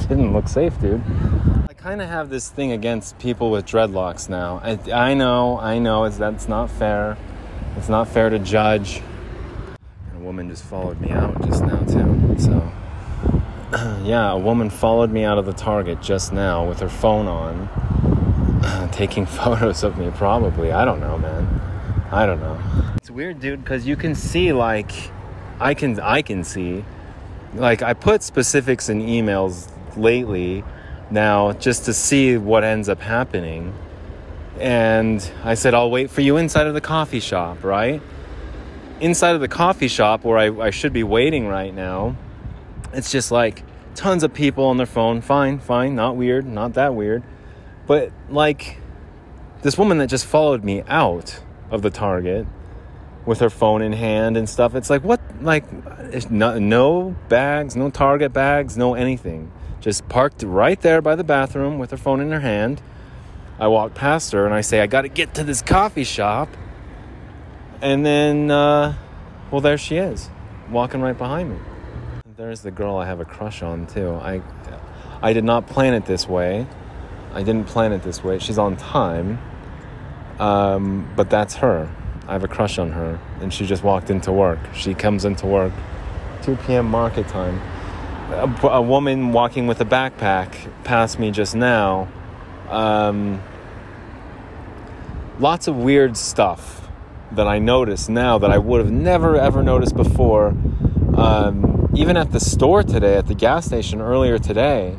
It 0.00 0.08
didn't 0.08 0.32
look 0.32 0.48
safe, 0.48 0.80
dude. 0.80 1.02
I 1.68 1.74
kind 1.74 2.00
of 2.00 2.08
have 2.08 2.30
this 2.30 2.48
thing 2.48 2.72
against 2.72 3.18
people 3.18 3.50
with 3.50 3.66
dreadlocks 3.66 4.30
now. 4.30 4.62
I, 4.64 4.78
I 4.90 5.12
know. 5.12 5.60
I 5.60 5.78
know. 5.78 6.04
It's 6.04 6.16
that's 6.16 6.48
not 6.48 6.70
fair. 6.70 7.18
It's 7.76 7.90
not 7.90 8.08
fair 8.08 8.30
to 8.30 8.38
judge. 8.38 9.02
And 10.08 10.22
a 10.22 10.24
woman 10.24 10.48
just 10.48 10.64
followed 10.64 11.02
me 11.02 11.10
out 11.10 11.38
just 11.42 11.62
now 11.62 11.80
too. 11.84 12.36
So. 12.38 12.72
yeah, 14.04 14.32
a 14.32 14.38
woman 14.38 14.70
followed 14.70 15.10
me 15.12 15.22
out 15.22 15.36
of 15.36 15.44
the 15.44 15.52
Target 15.52 16.00
just 16.00 16.32
now 16.32 16.66
with 16.66 16.80
her 16.80 16.88
phone 16.88 17.28
on 17.28 17.68
taking 18.92 19.26
photos 19.26 19.82
of 19.82 19.98
me, 19.98 20.10
probably. 20.10 20.72
I 20.72 20.84
don't 20.84 21.00
know, 21.00 21.18
man. 21.18 21.60
I 22.10 22.26
don't 22.26 22.40
know. 22.40 22.60
It's 22.96 23.10
weird, 23.10 23.40
dude, 23.40 23.62
because 23.62 23.86
you 23.86 23.96
can 23.96 24.14
see 24.14 24.52
like 24.52 24.92
I 25.60 25.74
can 25.74 26.00
I 26.00 26.22
can 26.22 26.44
see 26.44 26.84
like 27.54 27.82
I 27.82 27.94
put 27.94 28.22
specifics 28.22 28.88
in 28.88 29.00
emails 29.00 29.70
lately 29.96 30.64
now 31.10 31.52
just 31.52 31.84
to 31.86 31.94
see 31.94 32.36
what 32.36 32.64
ends 32.64 32.88
up 32.88 33.00
happening. 33.00 33.74
And 34.58 35.30
I 35.42 35.54
said, 35.54 35.72
I'll 35.72 35.90
wait 35.90 36.10
for 36.10 36.20
you 36.20 36.36
inside 36.36 36.66
of 36.66 36.74
the 36.74 36.80
coffee 36.80 37.20
shop, 37.20 37.64
right? 37.64 38.02
Inside 39.00 39.34
of 39.34 39.40
the 39.40 39.48
coffee 39.48 39.88
shop 39.88 40.24
where 40.24 40.36
I, 40.36 40.66
I 40.66 40.70
should 40.70 40.92
be 40.92 41.02
waiting 41.02 41.46
right 41.46 41.72
now, 41.72 42.16
it's 42.92 43.10
just 43.10 43.30
like 43.30 43.62
tons 43.94 44.22
of 44.22 44.34
people 44.34 44.64
on 44.64 44.76
their 44.76 44.86
phone. 44.86 45.20
Fine, 45.22 45.60
fine, 45.60 45.94
not 45.94 46.16
weird, 46.16 46.46
not 46.46 46.74
that 46.74 46.94
weird. 46.94 47.22
But 47.86 48.12
like 48.28 48.78
this 49.62 49.76
woman 49.76 49.98
that 49.98 50.08
just 50.08 50.26
followed 50.26 50.64
me 50.64 50.82
out 50.86 51.40
of 51.70 51.82
the 51.82 51.90
Target 51.90 52.46
with 53.26 53.40
her 53.40 53.50
phone 53.50 53.82
in 53.82 53.92
hand 53.92 54.36
and 54.36 54.48
stuff. 54.48 54.74
It's 54.74 54.90
like 54.90 55.04
what 55.04 55.20
like 55.42 55.64
no, 56.30 56.58
no 56.58 57.16
bags, 57.28 57.76
no 57.76 57.90
Target 57.90 58.32
bags, 58.32 58.76
no 58.76 58.94
anything. 58.94 59.50
Just 59.80 60.08
parked 60.08 60.42
right 60.42 60.80
there 60.80 61.00
by 61.00 61.16
the 61.16 61.24
bathroom 61.24 61.78
with 61.78 61.90
her 61.90 61.96
phone 61.96 62.20
in 62.20 62.30
her 62.32 62.40
hand. 62.40 62.82
I 63.58 63.68
walk 63.68 63.94
past 63.94 64.32
her 64.32 64.46
and 64.46 64.54
I 64.54 64.62
say, 64.62 64.80
I 64.80 64.86
got 64.86 65.02
to 65.02 65.08
get 65.08 65.34
to 65.34 65.44
this 65.44 65.62
coffee 65.62 66.04
shop. 66.04 66.48
And 67.82 68.04
then, 68.04 68.50
uh, 68.50 68.94
well, 69.50 69.60
there 69.60 69.78
she 69.78 69.96
is, 69.96 70.30
walking 70.70 71.00
right 71.00 71.16
behind 71.16 71.50
me. 71.50 71.56
There's 72.36 72.60
the 72.60 72.70
girl 72.70 72.96
I 72.96 73.06
have 73.06 73.20
a 73.20 73.24
crush 73.24 73.62
on 73.62 73.86
too. 73.86 74.12
I, 74.14 74.42
I 75.22 75.32
did 75.32 75.44
not 75.44 75.66
plan 75.66 75.94
it 75.94 76.06
this 76.06 76.26
way. 76.28 76.66
I 77.32 77.42
didn't 77.42 77.66
plan 77.66 77.92
it 77.92 78.02
this 78.02 78.24
way. 78.24 78.38
She's 78.38 78.58
on 78.58 78.76
time. 78.76 79.38
Um, 80.38 81.12
but 81.16 81.28
that's 81.30 81.56
her. 81.56 81.90
I 82.26 82.32
have 82.32 82.44
a 82.44 82.48
crush 82.48 82.78
on 82.78 82.92
her. 82.92 83.20
And 83.40 83.52
she 83.52 83.66
just 83.66 83.82
walked 83.82 84.10
into 84.10 84.32
work. 84.32 84.58
She 84.74 84.94
comes 84.94 85.24
into 85.24 85.46
work 85.46 85.72
2 86.42 86.56
p.m. 86.56 86.86
market 86.86 87.28
time. 87.28 87.60
A, 88.32 88.66
a 88.68 88.82
woman 88.82 89.32
walking 89.32 89.66
with 89.66 89.80
a 89.80 89.84
backpack 89.84 90.54
passed 90.84 91.18
me 91.18 91.30
just 91.30 91.54
now. 91.54 92.08
Um, 92.68 93.42
lots 95.38 95.68
of 95.68 95.76
weird 95.76 96.16
stuff 96.16 96.88
that 97.32 97.46
I 97.46 97.58
notice 97.58 98.08
now 98.08 98.38
that 98.38 98.50
I 98.50 98.58
would 98.58 98.80
have 98.80 98.90
never 98.90 99.36
ever 99.36 99.62
noticed 99.62 99.96
before. 99.96 100.48
Um, 101.16 101.90
even 101.94 102.16
at 102.16 102.32
the 102.32 102.40
store 102.40 102.82
today, 102.82 103.16
at 103.16 103.26
the 103.26 103.34
gas 103.34 103.66
station 103.66 104.00
earlier 104.00 104.38
today, 104.38 104.96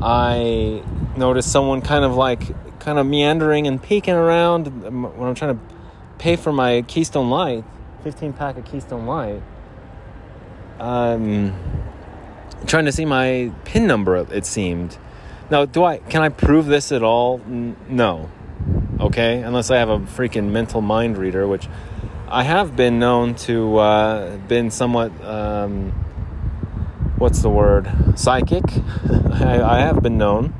I 0.00 0.82
noticed 1.20 1.52
someone 1.52 1.82
kind 1.82 2.04
of 2.04 2.16
like 2.16 2.42
kind 2.80 2.98
of 2.98 3.06
meandering 3.06 3.68
and 3.68 3.80
peeking 3.80 4.14
around 4.14 4.66
when 4.82 5.28
I'm 5.28 5.34
trying 5.36 5.56
to 5.56 5.62
pay 6.18 6.34
for 6.34 6.52
my 6.52 6.82
Keystone 6.82 7.30
Light, 7.30 7.62
15 8.02 8.32
pack 8.32 8.58
of 8.58 8.64
Keystone 8.64 9.06
Light. 9.06 9.42
Um, 10.80 11.54
trying 12.66 12.86
to 12.86 12.92
see 12.92 13.04
my 13.04 13.52
PIN 13.64 13.86
number. 13.86 14.16
It 14.16 14.46
seemed. 14.46 14.98
Now, 15.50 15.66
do 15.66 15.84
I 15.84 15.98
can 15.98 16.22
I 16.22 16.30
prove 16.30 16.66
this 16.66 16.90
at 16.90 17.02
all? 17.02 17.40
N- 17.46 17.76
no. 17.88 18.30
Okay, 18.98 19.40
unless 19.40 19.70
I 19.70 19.76
have 19.76 19.88
a 19.88 19.98
freaking 19.98 20.50
mental 20.50 20.80
mind 20.80 21.16
reader, 21.16 21.46
which 21.46 21.68
I 22.28 22.42
have 22.42 22.76
been 22.76 22.98
known 22.98 23.34
to 23.46 23.78
uh, 23.78 24.36
been 24.48 24.70
somewhat. 24.70 25.12
Um, 25.24 25.92
what's 27.18 27.42
the 27.42 27.50
word? 27.50 27.90
Psychic. 28.16 28.64
I, 29.10 29.62
I 29.62 29.80
have 29.80 30.02
been 30.02 30.16
known 30.16 30.54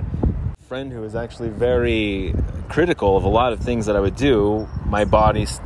friend 0.71 0.93
who 0.93 1.01
was 1.01 1.17
actually 1.17 1.49
very 1.49 2.33
critical 2.69 3.17
of 3.17 3.25
a 3.25 3.29
lot 3.29 3.53
of 3.53 3.59
things 3.59 3.87
that 3.87 3.97
I 3.97 3.99
would 3.99 4.15
do, 4.15 4.69
my 4.87 5.05
body's 5.05 5.59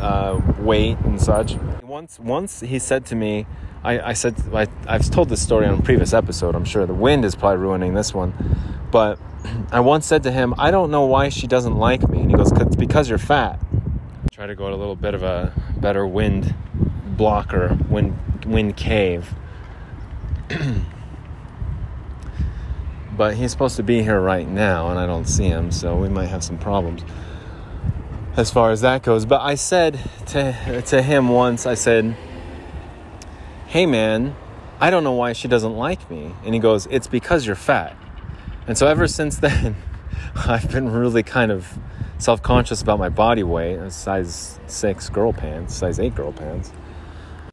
uh, 0.00 0.40
weight 0.60 0.96
and 0.98 1.20
such. 1.20 1.56
Once, 1.82 2.20
once 2.20 2.60
he 2.60 2.78
said 2.78 3.04
to 3.06 3.16
me, 3.16 3.44
I, 3.82 4.10
I 4.10 4.12
said, 4.12 4.36
I, 4.54 4.68
I've 4.86 5.10
told 5.10 5.30
this 5.30 5.42
story 5.42 5.66
on 5.66 5.80
a 5.80 5.82
previous 5.82 6.12
episode. 6.12 6.54
I'm 6.54 6.64
sure 6.64 6.86
the 6.86 6.94
wind 6.94 7.24
is 7.24 7.34
probably 7.34 7.56
ruining 7.56 7.94
this 7.94 8.14
one, 8.14 8.34
but 8.92 9.18
I 9.72 9.80
once 9.80 10.06
said 10.06 10.22
to 10.22 10.30
him, 10.30 10.54
I 10.56 10.70
don't 10.70 10.92
know 10.92 11.06
why 11.06 11.28
she 11.28 11.48
doesn't 11.48 11.74
like 11.74 12.08
me, 12.08 12.20
and 12.20 12.30
he 12.30 12.36
goes, 12.36 12.52
"It's 12.52 12.76
because 12.76 13.08
you're 13.08 13.18
fat." 13.18 13.58
Try 14.30 14.46
to 14.46 14.54
go 14.54 14.68
to 14.68 14.76
a 14.76 14.78
little 14.78 14.94
bit 14.94 15.14
of 15.14 15.24
a 15.24 15.52
better 15.78 16.06
wind 16.06 16.54
blocker, 17.16 17.76
wind 17.90 18.16
wind 18.46 18.76
cave. 18.76 19.34
but 23.16 23.34
he's 23.36 23.50
supposed 23.50 23.76
to 23.76 23.82
be 23.82 24.02
here 24.02 24.20
right 24.20 24.48
now 24.48 24.88
and 24.90 24.98
I 24.98 25.06
don't 25.06 25.26
see 25.26 25.44
him, 25.44 25.70
so 25.70 25.96
we 25.96 26.08
might 26.08 26.26
have 26.26 26.42
some 26.42 26.58
problems 26.58 27.02
as 28.36 28.50
far 28.50 28.70
as 28.70 28.80
that 28.80 29.02
goes. 29.02 29.26
But 29.26 29.40
I 29.42 29.54
said 29.54 30.00
to 30.28 30.82
to 30.82 31.02
him 31.02 31.28
once, 31.28 31.66
I 31.66 31.74
said, 31.74 32.16
"Hey 33.66 33.86
man, 33.86 34.34
I 34.80 34.90
don't 34.90 35.04
know 35.04 35.12
why 35.12 35.32
she 35.32 35.48
doesn't 35.48 35.76
like 35.76 36.10
me." 36.10 36.34
And 36.44 36.54
he 36.54 36.60
goes, 36.60 36.86
"It's 36.90 37.06
because 37.06 37.46
you're 37.46 37.56
fat." 37.56 37.96
And 38.66 38.78
so 38.78 38.86
ever 38.86 39.06
since 39.06 39.36
then, 39.46 39.76
I've 40.34 40.70
been 40.70 40.90
really 40.90 41.22
kind 41.22 41.52
of 41.52 41.78
self-conscious 42.18 42.80
about 42.80 43.00
my 43.00 43.08
body 43.08 43.42
weight. 43.42 43.90
size 43.90 44.60
6 44.68 45.08
girl 45.08 45.32
pants, 45.32 45.74
size 45.74 45.98
8 45.98 46.14
girl 46.14 46.32
pants. 46.32 46.72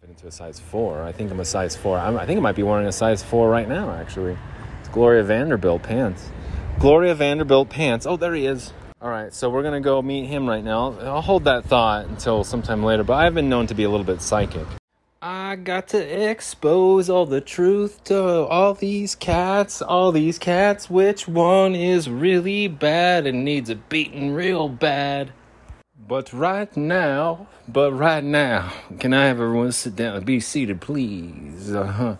Into 0.07 0.27
a 0.27 0.31
size 0.31 0.59
4. 0.59 1.01
I 1.01 1.11
think 1.11 1.31
I'm 1.31 1.39
a 1.39 1.45
size 1.45 1.75
4. 1.75 1.97
I'm, 1.97 2.17
I 2.17 2.27
think 2.27 2.37
I 2.37 2.41
might 2.41 2.55
be 2.55 2.61
wearing 2.61 2.85
a 2.85 2.91
size 2.91 3.23
4 3.23 3.49
right 3.49 3.67
now 3.67 3.89
actually. 3.91 4.37
Gloria 4.91 5.23
Vanderbilt 5.23 5.83
pants. 5.83 6.29
Gloria 6.79 7.13
Vanderbilt 7.15 7.69
pants. 7.69 8.05
Oh, 8.05 8.17
there 8.17 8.33
he 8.33 8.45
is. 8.45 8.73
All 9.01 9.09
right, 9.09 9.33
so 9.33 9.49
we're 9.49 9.63
gonna 9.63 9.81
go 9.81 10.01
meet 10.01 10.25
him 10.25 10.47
right 10.47 10.63
now. 10.63 10.97
I'll 10.99 11.21
hold 11.21 11.45
that 11.45 11.65
thought 11.65 12.07
until 12.07 12.43
sometime 12.43 12.83
later, 12.83 13.03
but 13.03 13.13
I've 13.13 13.33
been 13.33 13.47
known 13.47 13.67
to 13.67 13.73
be 13.73 13.83
a 13.83 13.89
little 13.89 14.05
bit 14.05 14.21
psychic. 14.21 14.65
I 15.21 15.57
got 15.57 15.89
to 15.89 16.29
expose 16.29 17.09
all 17.09 17.25
the 17.25 17.41
truth 17.41 18.03
to 18.05 18.17
all 18.17 18.73
these 18.73 19.15
cats, 19.15 19.81
all 19.81 20.13
these 20.13 20.39
cats. 20.39 20.89
Which 20.89 21.27
one 21.27 21.75
is 21.75 22.09
really 22.09 22.69
bad 22.69 23.27
and 23.27 23.43
needs 23.43 23.69
a 23.69 23.75
beating 23.75 24.33
real 24.33 24.69
bad? 24.69 25.31
But 26.07 26.31
right 26.31 26.75
now, 26.77 27.47
but 27.67 27.91
right 27.91 28.23
now, 28.23 28.71
can 28.99 29.13
I 29.13 29.25
have 29.25 29.41
everyone 29.41 29.73
sit 29.73 29.95
down? 29.95 30.23
Be 30.23 30.39
seated, 30.39 30.79
please. 30.81 31.75
Uh-huh. 31.75 32.15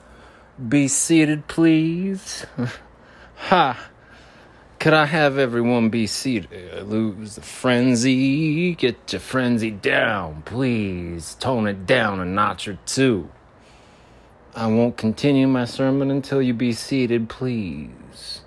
Be 0.68 0.89
seated, 0.89 1.48
please. 1.48 2.46
ha! 3.36 3.89
Could 4.80 4.94
I 4.94 5.06
have 5.06 5.38
everyone 5.38 5.89
be 5.89 6.06
seated? 6.06 6.50
Uh, 6.54 6.82
lose 6.82 7.36
the 7.36 7.42
frenzy. 7.42 8.75
Get 8.75 9.13
your 9.13 9.22
frenzy 9.22 9.72
down, 9.72 10.42
please. 10.44 11.36
Tone 11.36 11.68
it 11.68 11.86
down 11.86 12.20
a 12.20 12.25
notch 12.25 12.68
or 12.68 12.78
two. 12.86 13.30
I 14.56 14.68
won't 14.68 14.98
continue 14.98 15.48
my 15.48 15.66
sermon 15.66 16.12
until 16.12 16.42
you 16.42 16.54
be 16.54 16.74
seated, 16.74 17.30
please. 17.30 18.42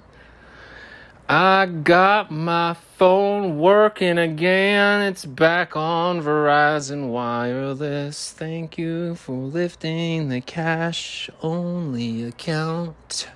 I 1.34 1.64
got 1.64 2.30
my 2.30 2.74
phone 2.98 3.58
working 3.58 4.18
again. 4.18 5.00
It's 5.00 5.24
back 5.24 5.74
on 5.74 6.20
Verizon 6.20 7.08
Wireless. 7.08 8.32
Thank 8.32 8.76
you 8.76 9.14
for 9.14 9.32
lifting 9.32 10.28
the 10.28 10.42
cash 10.42 11.30
only 11.40 12.22
account. 12.24 13.30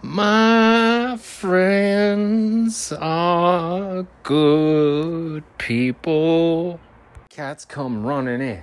My 0.00 1.18
friends 1.20 2.92
are 2.92 4.06
good 4.22 5.44
people. 5.58 6.80
Cats 7.28 7.66
come 7.66 8.06
running 8.06 8.40
in. 8.40 8.62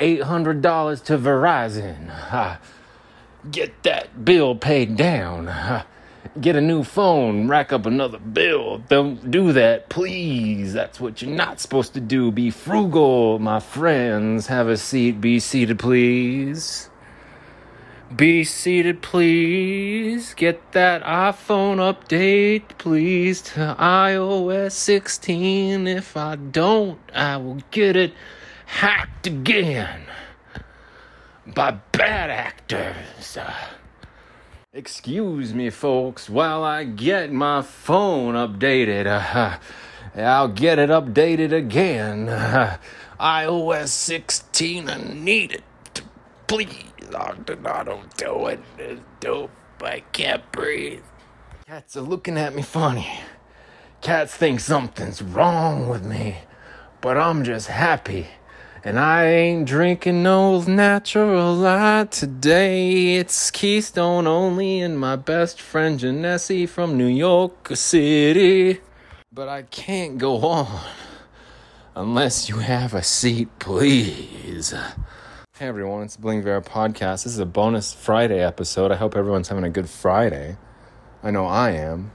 $800 0.00 1.04
to 1.04 1.18
Verizon. 1.18 2.58
Get 3.50 3.82
that 3.82 4.24
bill 4.24 4.56
paid 4.56 4.96
down. 4.96 5.48
Ha. 5.48 5.84
Get 6.40 6.54
a 6.54 6.60
new 6.60 6.84
phone, 6.84 7.48
rack 7.48 7.72
up 7.72 7.86
another 7.86 8.18
bill. 8.18 8.78
Don't 8.88 9.30
do 9.30 9.52
that, 9.52 9.88
please. 9.88 10.72
That's 10.72 11.00
what 11.00 11.20
you're 11.20 11.34
not 11.34 11.58
supposed 11.58 11.94
to 11.94 12.00
do. 12.00 12.30
Be 12.30 12.50
frugal, 12.50 13.38
my 13.38 13.58
friends. 13.58 14.46
Have 14.46 14.68
a 14.68 14.76
seat. 14.76 15.20
Be 15.20 15.40
seated, 15.40 15.78
please. 15.78 16.90
Be 18.14 18.44
seated, 18.44 19.02
please. 19.02 20.32
Get 20.34 20.72
that 20.72 21.02
iPhone 21.02 21.78
update, 21.78 22.78
please, 22.78 23.42
to 23.42 23.76
iOS 23.78 24.72
16. 24.72 25.86
If 25.88 26.16
I 26.16 26.36
don't, 26.36 26.98
I 27.14 27.36
will 27.38 27.62
get 27.70 27.96
it 27.96 28.12
hacked 28.66 29.26
again 29.26 30.02
by 31.46 31.72
bad 31.92 32.30
actors. 32.30 33.38
Excuse 34.74 35.54
me, 35.54 35.70
folks, 35.70 36.28
while 36.28 36.62
I 36.62 36.84
get 36.84 37.32
my 37.32 37.62
phone 37.62 38.34
updated. 38.34 39.06
Uh, 39.06 39.56
I'll 40.14 40.48
get 40.48 40.78
it 40.78 40.90
updated 40.90 41.54
again. 41.54 42.28
Uh, 42.28 42.76
iOS 43.18 43.88
16, 43.88 44.90
I 44.90 44.98
need 44.98 45.52
it. 45.52 45.62
Please. 46.46 46.84
I 47.16 47.32
don't 47.82 48.14
do 48.18 48.46
it. 48.48 48.60
It's 48.76 49.00
dope. 49.20 49.50
I 49.80 50.00
can't 50.12 50.52
breathe. 50.52 51.02
Cats 51.66 51.96
are 51.96 52.02
looking 52.02 52.36
at 52.36 52.54
me 52.54 52.60
funny. 52.60 53.08
Cats 54.02 54.34
think 54.34 54.60
something's 54.60 55.22
wrong 55.22 55.88
with 55.88 56.04
me. 56.04 56.40
But 57.00 57.16
I'm 57.16 57.42
just 57.42 57.68
happy. 57.68 58.26
And 58.84 58.96
I 58.96 59.26
ain't 59.26 59.66
drinking 59.66 60.22
no 60.22 60.60
natural 60.62 61.52
light 61.52 62.12
today. 62.12 63.16
It's 63.16 63.50
Keystone 63.50 64.28
only 64.28 64.80
and 64.80 65.00
my 65.00 65.16
best 65.16 65.60
friend 65.60 65.98
Janessi 65.98 66.68
from 66.68 66.96
New 66.96 67.08
York 67.08 67.70
City. 67.74 68.80
But 69.32 69.48
I 69.48 69.62
can't 69.62 70.16
go 70.16 70.36
on 70.46 70.80
unless 71.96 72.48
you 72.48 72.58
have 72.58 72.94
a 72.94 73.02
seat, 73.02 73.48
please. 73.58 74.70
Hey 74.70 75.66
everyone, 75.66 76.04
it's 76.04 76.14
the 76.14 76.22
Bling 76.22 76.44
Viera 76.44 76.64
podcast. 76.64 77.24
This 77.24 77.32
is 77.32 77.40
a 77.40 77.46
bonus 77.46 77.92
Friday 77.92 78.40
episode. 78.40 78.92
I 78.92 78.96
hope 78.96 79.16
everyone's 79.16 79.48
having 79.48 79.64
a 79.64 79.70
good 79.70 79.90
Friday. 79.90 80.56
I 81.24 81.32
know 81.32 81.46
I 81.46 81.70
am. 81.72 82.12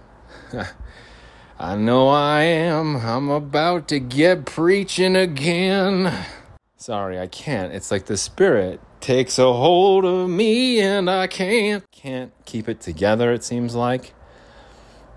I 1.60 1.76
know 1.76 2.08
I 2.08 2.44
am. 2.44 2.96
I'm 2.96 3.30
about 3.30 3.90
to 3.90 4.00
get 4.00 4.46
preaching 4.46 5.18
again. 5.18 6.26
Sorry, 6.84 7.18
I 7.18 7.28
can't. 7.28 7.72
It's 7.72 7.92
like 7.92 8.08
the 8.08 8.18
spirit 8.18 8.82
takes 9.00 9.40
a 9.40 9.54
hold 9.54 10.04
of 10.04 10.30
me 10.30 10.82
and 10.82 11.10
I 11.10 11.28
can't 11.28 11.90
can't 11.94 12.34
keep 12.44 12.68
it 12.68 12.82
together 12.82 13.32
it 13.32 13.46
seems 13.46 13.74
like 13.74 14.14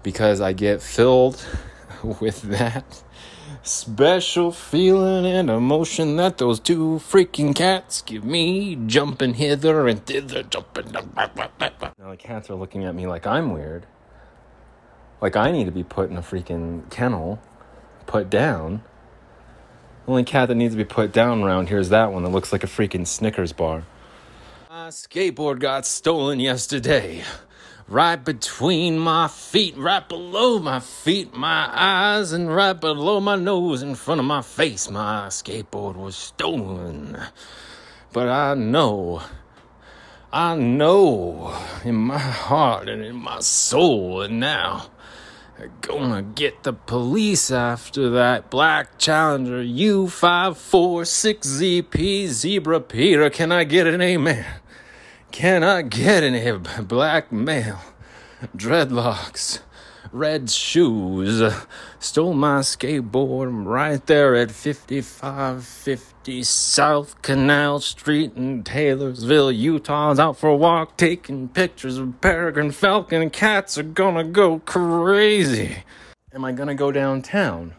because 0.05 0.41
I 0.41 0.53
get 0.53 0.81
filled 0.81 1.45
with 2.21 2.43
that 2.43 3.03
special 3.65 4.53
feeling 4.53 5.27
and 5.27 5.51
emotion 5.51 6.15
that 6.19 6.39
those 6.39 6.61
two 6.61 7.01
freaking 7.03 7.53
cats 7.53 8.01
give 8.01 8.25
me, 8.25 8.77
jumping 8.87 9.35
hither 9.35 9.89
and 9.89 10.07
thither, 10.07 10.45
jumping. 10.45 10.93
Now 10.93 11.01
the 12.11 12.17
cats 12.17 12.49
are 12.49 12.55
looking 12.55 12.85
at 12.85 12.95
me 12.95 13.09
like 13.09 13.27
I'm 13.27 13.53
weird. 13.53 13.87
Like 15.21 15.35
I 15.35 15.51
need 15.51 15.65
to 15.65 15.73
be 15.73 15.83
put 15.83 16.11
in 16.11 16.17
a 16.17 16.23
freaking 16.23 16.89
kennel, 16.93 17.43
put 18.07 18.31
down. 18.31 18.85
The 20.07 20.13
only 20.13 20.25
cat 20.25 20.47
that 20.47 20.55
needs 20.55 20.73
to 20.73 20.79
be 20.79 20.85
put 20.85 21.13
down 21.13 21.43
around 21.43 21.69
here 21.69 21.81
is 21.81 21.89
that 21.89 22.13
one 22.13 22.23
that 22.23 22.29
looks 22.29 22.53
like 22.53 22.63
a 22.63 22.69
freaking 22.69 23.05
Snickers 23.05 23.53
bar. 23.53 23.83
My 24.71 24.89
skateboard 24.89 25.59
got 25.59 25.85
stolen 25.85 26.39
yesterday 26.39 27.25
right 27.89 28.25
between 28.25 29.01
my 29.01 29.27
feet, 29.27 29.77
right 29.77 30.09
below 30.09 30.61
my 30.61 30.79
feet, 30.79 31.35
my 31.35 31.69
eyes, 31.73 32.31
and 32.31 32.55
right 32.55 32.81
below 32.81 33.19
my 33.19 33.35
nose, 33.35 33.83
in 33.83 33.97
front 33.97 34.21
of 34.21 34.27
my 34.27 34.43
face. 34.43 34.89
My 34.89 35.27
skateboard 35.27 35.97
was 35.97 36.15
stolen. 36.15 37.19
But 38.13 38.29
I 38.29 38.55
know, 38.55 39.23
I 40.33 40.55
know 40.55 41.53
in 41.85 41.97
my 41.97 42.19
heart 42.19 42.89
and 42.89 43.05
in 43.05 43.17
my 43.17 43.41
soul, 43.41 44.23
and 44.23 44.39
now. 44.39 44.89
I'm 45.59 45.73
gonna 45.81 46.23
get 46.23 46.65
the 46.65 46.75
police 46.75 47.51
after 47.51 48.11
that 48.11 48.51
black 48.51 48.99
Challenger 48.99 49.65
U546ZP 49.65 52.27
Zebra 52.27 52.81
Peter. 52.81 53.31
Can 53.31 53.51
I 53.51 53.65
get 53.65 53.87
an 53.87 54.03
amen? 54.03 54.45
Can 55.31 55.65
I 55.65 55.81
get 55.81 56.23
any 56.23 56.53
black 56.83 57.33
male? 57.33 57.81
Dreadlocks, 58.55 59.61
red 60.17 60.51
shoes. 60.51 61.43
Stole 61.99 62.33
my 62.33 62.61
skateboard 62.61 63.67
right 63.67 64.05
there 64.07 64.35
at 64.35 64.51
5550 64.51 66.43
South 66.43 67.21
Canal 67.23 67.81
Street 67.81 68.33
in 68.35 68.63
Taylorsville, 68.65 69.53
Utah. 69.53 70.07
I 70.07 70.09
was 70.11 70.19
out 70.19 70.39
for 70.39 70.49
a 70.49 70.57
walk 70.57 70.97
taking 70.97 71.49
pictures 71.49 71.99
of 71.99 72.21
Peregrine 72.21 72.71
Falcon 72.71 73.29
cats 73.31 73.77
are 73.77 73.83
gonna 73.83 74.25
go 74.25 74.61
crazy. 74.61 75.85
Am 76.33 76.45
I 76.45 76.53
gonna 76.53 76.75
go 76.75 76.91
downtown? 76.91 77.75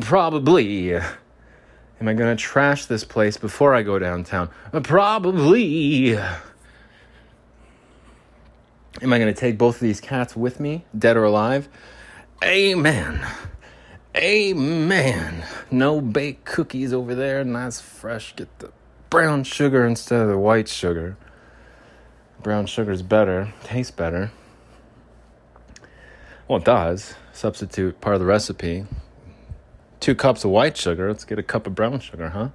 Probably. 0.00 0.94
Am 0.94 2.08
I 2.08 2.14
gonna 2.14 2.36
trash 2.36 2.86
this 2.86 3.04
place 3.04 3.36
before 3.36 3.74
I 3.74 3.82
go 3.82 3.98
downtown? 3.98 4.48
Probably. 4.82 6.18
Am 9.02 9.12
I 9.12 9.18
going 9.18 9.32
to 9.32 9.38
take 9.38 9.58
both 9.58 9.76
of 9.76 9.80
these 9.80 10.00
cats 10.00 10.36
with 10.36 10.60
me, 10.60 10.84
dead 10.96 11.16
or 11.16 11.24
alive? 11.24 11.68
Amen. 12.42 13.26
Amen. 14.16 15.44
No 15.70 16.00
baked 16.00 16.44
cookies 16.44 16.92
over 16.92 17.14
there, 17.14 17.42
nice 17.42 17.80
fresh. 17.80 18.36
Get 18.36 18.58
the 18.60 18.70
brown 19.10 19.42
sugar 19.42 19.84
instead 19.84 20.20
of 20.20 20.28
the 20.28 20.38
white 20.38 20.68
sugar. 20.68 21.16
Brown 22.40 22.66
sugar's 22.66 23.02
better, 23.02 23.52
tastes 23.64 23.90
better. 23.90 24.30
Well, 26.46 26.58
it 26.58 26.64
does. 26.64 27.14
Substitute 27.32 28.00
part 28.00 28.14
of 28.14 28.20
the 28.20 28.26
recipe. 28.26 28.84
Two 29.98 30.14
cups 30.14 30.44
of 30.44 30.50
white 30.50 30.76
sugar. 30.76 31.08
Let's 31.08 31.24
get 31.24 31.38
a 31.38 31.42
cup 31.42 31.66
of 31.66 31.74
brown 31.74 31.98
sugar, 31.98 32.28
huh? 32.28 32.50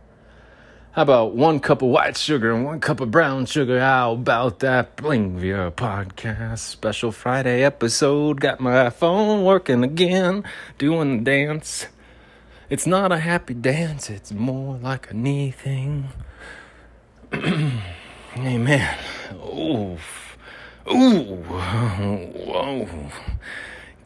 How 1.00 1.04
about 1.04 1.34
one 1.34 1.62
cup 1.62 1.82
of 1.82 1.88
white 1.88 2.18
sugar 2.18 2.52
and 2.52 2.66
one 2.66 2.82
cup 2.82 3.00
of 3.00 3.10
brown 3.10 3.46
sugar? 3.46 3.80
How 3.80 4.12
about 4.12 4.60
that 4.60 4.98
Bling 4.98 5.40
Viera 5.40 5.72
podcast 5.72 6.60
special 6.60 7.14
Friday 7.14 7.64
episode? 7.64 8.42
Got 8.42 8.60
my 8.60 8.90
phone 8.90 9.46
working 9.46 9.86
again, 9.86 10.44
doing 10.78 11.20
the 11.20 11.24
dance. 11.24 11.86
It's 12.70 12.86
not 12.86 13.14
a 13.14 13.20
happy 13.20 13.54
dance, 13.54 14.10
it's 14.10 14.34
more 14.34 14.76
like 14.76 15.10
a 15.10 15.14
knee 15.14 15.52
thing. 15.52 16.10
Amen. 17.34 18.98
Oof. 19.36 20.38
Ooh, 20.86 21.36
whoa. 22.44 22.90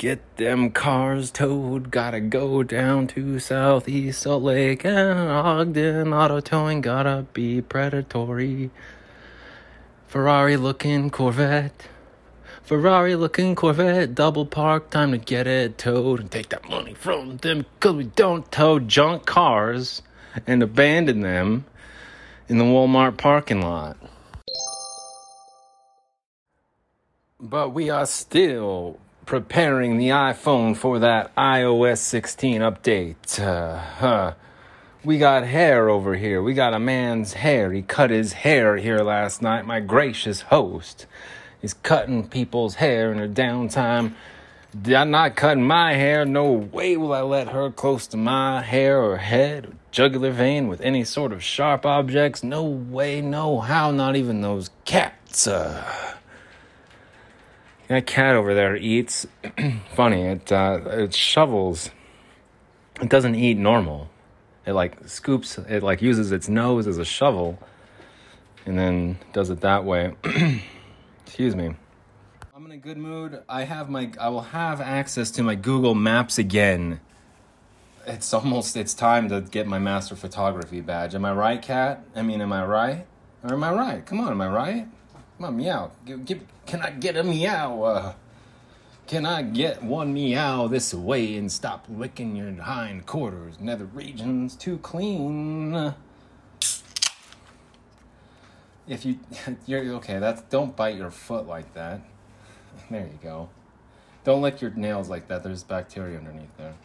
Get 0.04 0.36
them 0.36 0.72
cars 0.72 1.32
towed, 1.32 1.90
gotta 1.90 2.20
go 2.20 2.62
down 2.62 3.08
to 3.16 3.40
Southeast 3.40 4.24
Salt 4.24 4.44
Lake 4.44 4.84
and 4.84 5.18
Ogden. 5.18 6.14
Auto 6.14 6.42
towing 6.42 6.82
gotta 6.82 7.26
be 7.32 7.62
predatory. 7.62 8.70
Ferrari 10.08 10.58
looking 10.58 11.10
Corvette. 11.10 11.88
Ferrari 12.64 13.16
looking 13.16 13.56
Corvette, 13.56 14.14
double 14.14 14.46
park, 14.46 14.90
time 14.90 15.14
to 15.14 15.18
get 15.18 15.48
it 15.48 15.78
towed 15.78 16.20
and 16.20 16.30
take 16.30 16.50
that 16.50 16.68
money 16.68 16.94
from 16.94 17.38
them 17.38 17.66
because 17.80 17.96
we 17.96 18.04
don't 18.04 18.52
tow 18.52 18.80
junk 18.80 19.26
cars 19.26 20.02
and 20.46 20.62
abandon 20.62 21.22
them 21.22 21.64
in 22.50 22.58
the 22.58 22.66
Walmart 22.66 23.16
parking 23.16 23.62
lot. 23.62 23.96
But 27.40 27.70
we 27.70 27.90
are 27.90 28.06
still 28.06 29.00
preparing 29.26 29.98
the 29.98 30.10
iPhone 30.10 30.76
for 30.76 31.00
that 31.00 31.36
iOS 31.36 32.00
16 32.00 32.62
update. 32.62 33.40
Uh, 33.40 33.78
huh. 33.78 34.34
We 35.04 35.18
got 35.18 35.44
hair 35.44 35.90
over 35.90 36.16
here. 36.16 36.42
We 36.42 36.54
got 36.54 36.74
a 36.74 36.80
man's 36.80 37.34
hair. 37.34 37.72
He 37.72 37.82
cut 37.82 38.10
his 38.10 38.34
hair 38.34 38.78
here 38.78 39.00
last 39.00 39.42
night, 39.42 39.66
my 39.66 39.80
gracious 39.80 40.42
host. 40.42 41.06
He's 41.62 41.74
cutting 41.74 42.28
people's 42.28 42.76
hair 42.76 43.12
in 43.12 43.18
her 43.18 43.28
downtime. 43.28 44.14
I'm 44.88 45.12
not 45.12 45.36
cutting 45.36 45.64
my 45.64 45.94
hair. 45.94 46.26
No 46.26 46.52
way 46.52 46.98
will 46.98 47.14
I 47.14 47.22
let 47.22 47.50
her 47.50 47.70
close 47.70 48.08
to 48.08 48.18
my 48.18 48.62
hair 48.62 49.02
or 49.02 49.18
head 49.18 49.66
or 49.66 49.74
jugular 49.92 50.32
vein 50.32 50.68
with 50.68 50.82
any 50.82 51.04
sort 51.04 51.32
of 51.32 51.44
sharp 51.44 51.86
objects. 51.86 52.44
No 52.44 52.64
way, 52.64 53.22
no 53.22 53.60
how, 53.60 53.92
not 53.92 54.16
even 54.16 54.42
those 54.42 54.72
cats. 54.86 55.48
Uh, 55.48 56.13
that 57.88 58.08
cat 58.08 58.36
over 58.36 58.54
there 58.54 58.76
eats. 58.76 59.28
funny, 59.96 60.24
it 60.24 60.52
uh, 60.52 60.80
it 60.86 61.14
shovels. 61.14 61.90
It 63.02 63.10
doesn't 63.10 63.36
eat 63.36 63.58
normal. 63.58 64.10
It 64.66 64.74
like 64.74 65.08
scoops. 65.08 65.58
It 65.58 65.84
like 65.84 66.02
uses 66.02 66.32
its 66.32 66.48
nose 66.48 66.88
as 66.88 66.98
a 66.98 67.06
shovel, 67.06 67.60
and 68.66 68.78
then 68.78 69.18
does 69.34 69.50
it 69.50 69.62
that 69.62 69.84
way. 69.84 70.16
Excuse 71.26 71.56
me. 71.56 71.76
I'm 72.56 72.66
in 72.66 72.72
a 72.72 72.78
good 72.78 72.98
mood. 72.98 73.42
I 73.50 73.64
have 73.64 73.90
my. 73.90 74.12
I 74.20 74.30
will 74.30 74.42
have 74.42 74.80
access 74.80 75.32
to 75.32 75.44
my 75.44 75.56
Google 75.56 75.96
Maps 75.96 76.38
again. 76.38 77.02
It's 78.06 78.34
almost. 78.34 78.78
It's 78.78 78.94
time 78.94 79.30
to 79.30 79.42
get 79.42 79.68
my 79.68 79.80
master 79.80 80.16
photography 80.16 80.82
badge. 80.82 81.16
Am 81.16 81.26
I 81.26 81.34
right, 81.34 81.62
cat? 81.62 82.06
I 82.16 82.22
mean, 82.22 82.42
am 82.42 82.54
I 82.54 82.66
right? 82.66 83.06
Or 83.44 83.54
am 83.54 83.64
I 83.64 83.74
right? 83.74 84.06
Come 84.06 84.22
on, 84.22 84.32
am 84.32 84.40
I 84.40 84.48
right? 84.48 84.88
Come 85.44 85.56
on, 85.56 85.58
meow. 85.58 85.92
Give, 86.06 86.24
give, 86.24 86.40
can 86.66 86.82
I 86.82 86.92
get 86.92 87.18
a 87.18 87.24
meow? 87.26 87.84
Uh, 87.84 88.14
can 89.08 89.26
I 89.26 89.42
get 89.42 89.84
one 89.84 90.14
meow 90.14 90.68
this 90.68 90.94
way 90.94 91.36
and 91.36 91.52
stop 91.52 91.86
licking 91.90 92.38
your 92.38 92.50
hind 92.54 93.06
quarters? 93.06 93.60
Nether 93.60 93.84
regions 93.84 94.56
too 94.56 94.78
clean. 94.78 95.94
If 98.88 99.04
you, 99.04 99.20
you're 99.66 99.84
okay. 99.96 100.18
That's 100.20 100.42
don't 100.44 100.78
bite 100.78 100.96
your 100.96 101.12
foot 101.12 101.46
like 101.46 101.74
that. 101.74 102.00
There 102.90 103.02
you 103.02 103.20
go. 103.22 103.50
Don't 104.24 104.42
lick 104.42 104.62
your 104.62 104.72
nails 104.72 105.10
like 105.10 105.28
that. 105.28 105.44
There's 105.44 105.64
bacteria 105.64 106.20
underneath 106.20 106.56
there. 106.56 106.76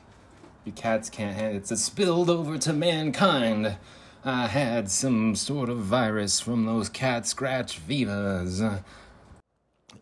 You 0.64 0.72
cats 0.72 1.08
can't 1.08 1.36
handle 1.36 1.54
it. 1.54 1.70
It's 1.70 1.80
spilled 1.80 2.28
over 2.28 2.58
to 2.58 2.72
mankind. 2.72 3.76
I 4.28 4.46
had 4.46 4.90
some 4.90 5.34
sort 5.34 5.70
of 5.70 5.78
virus 5.78 6.38
from 6.38 6.66
those 6.66 6.90
cat 6.90 7.26
scratch 7.26 7.78
vivas. 7.78 8.62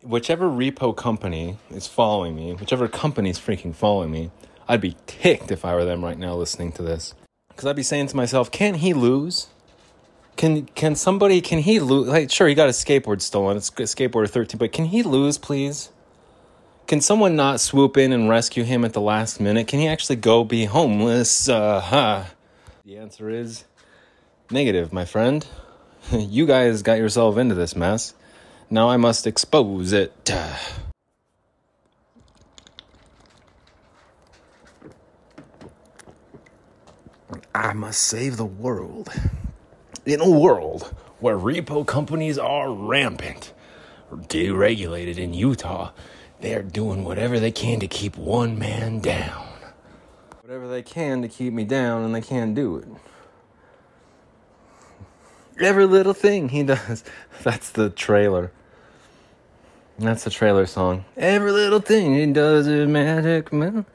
Whichever 0.03 0.49
repo 0.49 0.95
company 0.95 1.57
is 1.69 1.87
following 1.87 2.35
me, 2.35 2.53
whichever 2.53 2.89
company's 2.89 3.39
freaking 3.39 3.73
following 3.73 4.11
me, 4.11 4.31
I'd 4.67 4.81
be 4.81 4.97
ticked 5.07 5.49
if 5.49 5.63
I 5.63 5.73
were 5.75 5.85
them 5.85 6.03
right 6.03 6.17
now 6.17 6.35
listening 6.35 6.73
to 6.73 6.81
this. 6.83 7.15
Because 7.47 7.65
I'd 7.65 7.77
be 7.77 7.83
saying 7.83 8.07
to 8.07 8.17
myself, 8.17 8.51
can 8.51 8.75
he 8.75 8.93
lose? 8.93 9.47
Can 10.35 10.65
can 10.67 10.95
somebody 10.95 11.39
can 11.39 11.59
he 11.59 11.79
lose? 11.79 12.09
Like, 12.09 12.29
sure, 12.29 12.49
he 12.49 12.53
got 12.53 12.67
his 12.67 12.83
skateboard 12.83 13.21
stolen. 13.21 13.55
It's 13.55 13.69
skateboarder 13.69 14.29
thirteen, 14.29 14.59
but 14.59 14.73
can 14.73 14.85
he 14.85 15.03
lose, 15.03 15.37
please? 15.37 15.89
Can 16.85 16.99
someone 16.99 17.35
not 17.35 17.59
swoop 17.61 17.95
in 17.97 18.11
and 18.11 18.29
rescue 18.29 18.63
him 18.63 18.83
at 18.83 18.93
the 18.93 19.01
last 19.01 19.39
minute? 19.39 19.67
Can 19.67 19.79
he 19.79 19.87
actually 19.87 20.17
go 20.17 20.43
be 20.43 20.65
homeless? 20.65 21.49
Uh, 21.49 21.79
huh. 21.79 22.23
The 22.85 22.97
answer 22.97 23.29
is 23.29 23.63
negative, 24.51 24.93
my 24.93 25.05
friend. 25.05 25.45
you 26.11 26.45
guys 26.45 26.81
got 26.81 26.97
yourself 26.97 27.37
into 27.37 27.55
this 27.55 27.75
mess. 27.75 28.13
Now 28.69 28.89
I 28.89 28.97
must 28.97 29.25
expose 29.27 29.93
it. 29.93 30.31
I 37.55 37.73
must 37.73 38.03
save 38.03 38.37
the 38.37 38.45
world. 38.45 39.09
In 40.05 40.21
a 40.21 40.29
world 40.29 40.93
where 41.19 41.37
repo 41.37 41.85
companies 41.85 42.37
are 42.37 42.71
rampant, 42.71 43.51
deregulated 44.11 45.17
in 45.17 45.33
Utah, 45.33 45.91
they're 46.39 46.61
doing 46.61 47.03
whatever 47.03 47.39
they 47.39 47.51
can 47.51 47.79
to 47.79 47.87
keep 47.87 48.15
one 48.15 48.59
man 48.59 48.99
down. 48.99 49.47
Whatever 50.41 50.67
they 50.67 50.83
can 50.83 51.21
to 51.23 51.27
keep 51.27 51.51
me 51.51 51.65
down, 51.65 52.03
and 52.03 52.15
they 52.15 52.21
can't 52.21 52.55
do 52.55 52.77
it. 52.77 52.87
Every 55.59 55.85
little 55.85 56.13
thing 56.13 56.49
he 56.49 56.63
does. 56.63 57.03
That's 57.43 57.69
the 57.71 57.89
trailer. 57.89 58.51
That's 59.99 60.23
the 60.23 60.29
trailer 60.29 60.67
song. 60.67 61.05
Every 61.15 61.51
little 61.51 61.79
thing 61.79 62.13
he 62.13 62.31
does 62.31 62.67
is 62.67 62.87
magic, 62.87 63.51
man. 63.51 63.85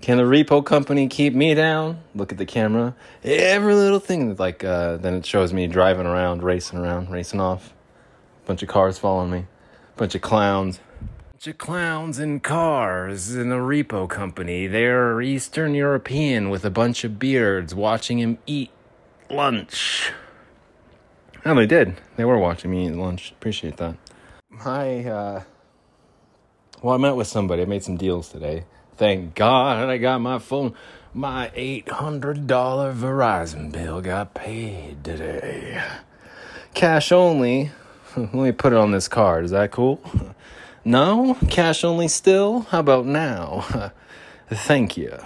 Can 0.00 0.18
the 0.18 0.24
repo 0.24 0.64
company 0.64 1.08
keep 1.08 1.34
me 1.34 1.54
down? 1.54 2.00
Look 2.14 2.30
at 2.30 2.38
the 2.38 2.46
camera. 2.46 2.94
Every 3.24 3.74
little 3.74 3.98
thing, 3.98 4.36
like, 4.36 4.62
uh, 4.62 4.98
then 4.98 5.14
it 5.14 5.26
shows 5.26 5.52
me 5.52 5.66
driving 5.66 6.06
around, 6.06 6.42
racing 6.42 6.78
around, 6.78 7.10
racing 7.10 7.40
off. 7.40 7.72
Bunch 8.46 8.62
of 8.62 8.68
cars 8.68 8.98
following 8.98 9.30
me. 9.30 9.46
Bunch 9.96 10.14
of 10.14 10.20
clowns. 10.20 10.78
Bunch 11.32 11.46
of 11.46 11.58
clowns 11.58 12.18
in 12.18 12.40
cars 12.40 13.34
in 13.34 13.50
a 13.50 13.56
repo 13.56 14.08
company. 14.08 14.66
They're 14.66 15.20
Eastern 15.22 15.74
European 15.74 16.50
with 16.50 16.64
a 16.64 16.70
bunch 16.70 17.02
of 17.02 17.18
beards 17.18 17.74
watching 17.74 18.18
him 18.18 18.38
eat 18.46 18.70
lunch. 19.30 20.12
Oh, 21.46 21.54
they 21.54 21.66
did. 21.66 21.94
They 22.16 22.24
were 22.24 22.38
watching 22.38 22.70
me 22.70 22.86
eat 22.86 22.92
lunch. 22.92 23.32
Appreciate 23.32 23.76
that. 23.76 23.96
My, 24.48 25.04
uh, 25.04 25.42
well, 26.82 26.94
I 26.94 26.98
met 26.98 27.16
with 27.16 27.26
somebody. 27.26 27.62
I 27.62 27.66
made 27.66 27.84
some 27.84 27.96
deals 27.96 28.30
today. 28.30 28.64
Thank 28.96 29.34
God 29.34 29.90
I 29.90 29.98
got 29.98 30.20
my 30.20 30.38
phone. 30.38 30.74
My 31.12 31.50
$800 31.54 32.46
Verizon 32.46 33.70
bill 33.70 34.00
got 34.00 34.34
paid 34.34 35.04
today. 35.04 35.82
Cash 36.72 37.12
only. 37.12 37.72
Let 38.16 38.34
me 38.34 38.52
put 38.52 38.72
it 38.72 38.78
on 38.78 38.92
this 38.92 39.08
card. 39.08 39.44
Is 39.44 39.50
that 39.50 39.70
cool? 39.70 40.00
No? 40.86 41.38
Cash 41.48 41.82
only 41.82 42.08
still? 42.08 42.60
How 42.60 42.80
about 42.80 43.06
now? 43.06 43.90
Thank 44.50 44.98
you. 44.98 45.18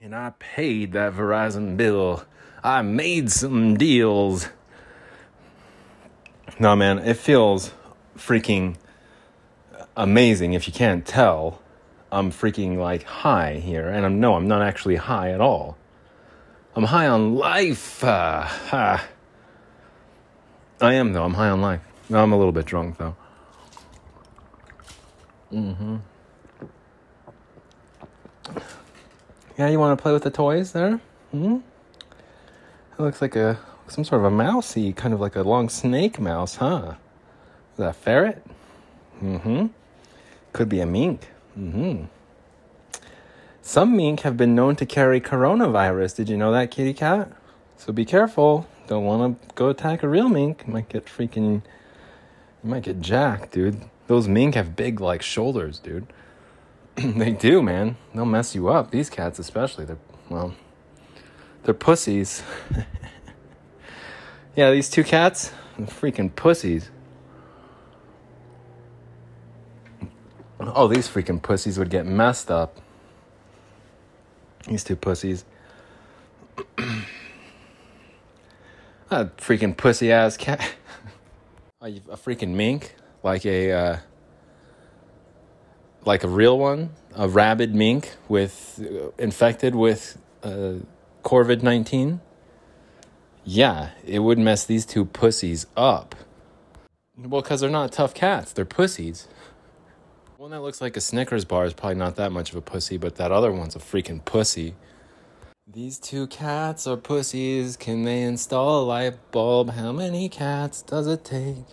And 0.00 0.14
I 0.14 0.30
paid 0.38 0.92
that 0.92 1.12
Verizon 1.12 1.76
bill. 1.76 2.24
I 2.64 2.80
made 2.80 3.30
some 3.30 3.76
deals. 3.76 4.48
No, 6.58 6.74
man, 6.74 6.98
it 6.98 7.16
feels 7.16 7.72
freaking 8.16 8.76
amazing 9.96 10.54
if 10.54 10.66
you 10.66 10.72
can't 10.72 11.04
tell. 11.04 11.60
I'm 12.10 12.30
freaking 12.30 12.78
like 12.78 13.02
high 13.02 13.54
here, 13.54 13.88
and 13.88 14.06
I'm 14.06 14.20
no, 14.20 14.34
I'm 14.34 14.48
not 14.48 14.62
actually 14.62 14.96
high 14.96 15.32
at 15.32 15.40
all. 15.40 15.76
I'm 16.74 16.84
high 16.84 17.06
on 17.06 17.34
life. 17.34 18.04
Uh. 18.04 18.48
I 20.80 20.92
am 20.94 21.12
though. 21.12 21.24
I'm 21.24 21.34
high 21.34 21.48
on 21.48 21.60
life. 21.60 21.80
No, 22.08 22.22
I'm 22.22 22.32
a 22.32 22.36
little 22.36 22.52
bit 22.52 22.66
drunk 22.66 22.98
though. 22.98 23.16
Mm-hmm. 25.52 25.96
Yeah, 29.58 29.68
you 29.68 29.78
want 29.78 29.98
to 29.98 30.02
play 30.02 30.12
with 30.12 30.22
the 30.22 30.30
toys 30.30 30.72
there? 30.72 31.00
Hmm. 31.30 31.58
It 32.98 33.00
looks 33.00 33.22
like 33.22 33.36
a 33.36 33.58
some 33.88 34.04
sort 34.04 34.20
of 34.20 34.24
a 34.24 34.30
mousey, 34.30 34.92
kind 34.92 35.14
of 35.14 35.20
like 35.20 35.36
a 35.36 35.42
long 35.42 35.68
snake 35.68 36.18
mouse, 36.18 36.56
huh? 36.56 36.94
Is 37.72 37.78
that 37.78 37.88
a 37.88 37.92
ferret? 37.92 38.44
Mm-hmm. 39.22 39.66
Could 40.52 40.68
be 40.68 40.80
a 40.80 40.86
mink. 40.86 41.28
Mm-hmm. 41.58 42.04
Some 43.62 43.96
mink 43.96 44.20
have 44.20 44.36
been 44.36 44.54
known 44.54 44.76
to 44.76 44.86
carry 44.86 45.20
coronavirus. 45.20 46.16
Did 46.16 46.28
you 46.28 46.36
know 46.36 46.52
that, 46.52 46.70
kitty 46.70 46.94
cat? 46.94 47.32
So 47.76 47.92
be 47.92 48.04
careful. 48.04 48.66
Don't 48.86 49.04
want 49.04 49.40
to 49.48 49.54
go 49.54 49.68
attack 49.68 50.02
a 50.02 50.08
real 50.08 50.28
mink. 50.28 50.64
You 50.66 50.72
might 50.72 50.88
get 50.88 51.06
freaking. 51.06 51.62
You 52.62 52.70
might 52.70 52.84
get 52.84 53.00
jacked, 53.00 53.52
dude. 53.52 53.82
Those 54.06 54.28
mink 54.28 54.54
have 54.54 54.76
big, 54.76 55.00
like, 55.00 55.22
shoulders, 55.22 55.78
dude. 55.78 56.06
they 56.94 57.32
do, 57.32 57.62
man. 57.62 57.96
They'll 58.14 58.24
mess 58.24 58.54
you 58.54 58.68
up. 58.68 58.90
These 58.90 59.10
cats, 59.10 59.38
especially. 59.38 59.84
They're, 59.84 59.98
well, 60.28 60.54
they're 61.64 61.74
pussies. 61.74 62.42
yeah, 64.56 64.70
these 64.70 64.88
two 64.88 65.04
cats, 65.04 65.52
freaking 65.78 66.34
pussies. 66.34 66.90
Oh, 70.58 70.88
these 70.88 71.06
freaking 71.08 71.42
pussies 71.42 71.78
would 71.78 71.90
get 71.90 72.06
messed 72.06 72.50
up. 72.50 72.80
These 74.66 74.82
two 74.82 74.96
pussies. 74.96 75.44
a 79.10 79.26
freaking 79.36 79.76
pussy 79.76 80.10
ass 80.10 80.38
cat. 80.38 80.74
a, 81.82 81.90
freaking 82.16 82.54
mink, 82.54 82.94
like 83.22 83.44
a 83.44 83.72
uh, 83.72 83.98
like 86.06 86.24
a 86.24 86.28
real 86.28 86.58
one, 86.58 86.90
a 87.14 87.28
rabid 87.28 87.74
mink 87.74 88.16
with 88.26 88.80
uh, 88.82 89.10
infected 89.18 89.74
with 89.74 90.18
uh, 90.42 90.76
COVID 91.22 91.62
nineteen. 91.62 92.22
Yeah, 93.48 93.90
it 94.04 94.18
would 94.18 94.38
mess 94.38 94.64
these 94.64 94.84
two 94.84 95.04
pussies 95.04 95.66
up. 95.76 96.16
Well, 97.16 97.42
because 97.42 97.60
they're 97.60 97.70
not 97.70 97.92
tough 97.92 98.12
cats, 98.12 98.52
they're 98.52 98.64
pussies. 98.64 99.28
One 100.36 100.50
that 100.50 100.62
looks 100.62 100.80
like 100.80 100.96
a 100.96 101.00
Snickers 101.00 101.44
bar 101.44 101.64
is 101.64 101.72
probably 101.72 101.94
not 101.94 102.16
that 102.16 102.32
much 102.32 102.50
of 102.50 102.56
a 102.56 102.60
pussy, 102.60 102.96
but 102.96 103.14
that 103.16 103.30
other 103.30 103.52
one's 103.52 103.76
a 103.76 103.78
freaking 103.78 104.24
pussy. 104.24 104.74
These 105.64 106.00
two 106.00 106.26
cats 106.26 106.88
are 106.88 106.96
pussies. 106.96 107.76
Can 107.76 108.02
they 108.02 108.22
install 108.22 108.82
a 108.82 108.84
light 108.84 109.30
bulb? 109.30 109.70
How 109.70 109.92
many 109.92 110.28
cats 110.28 110.82
does 110.82 111.06
it 111.06 111.24
take? 111.24 111.66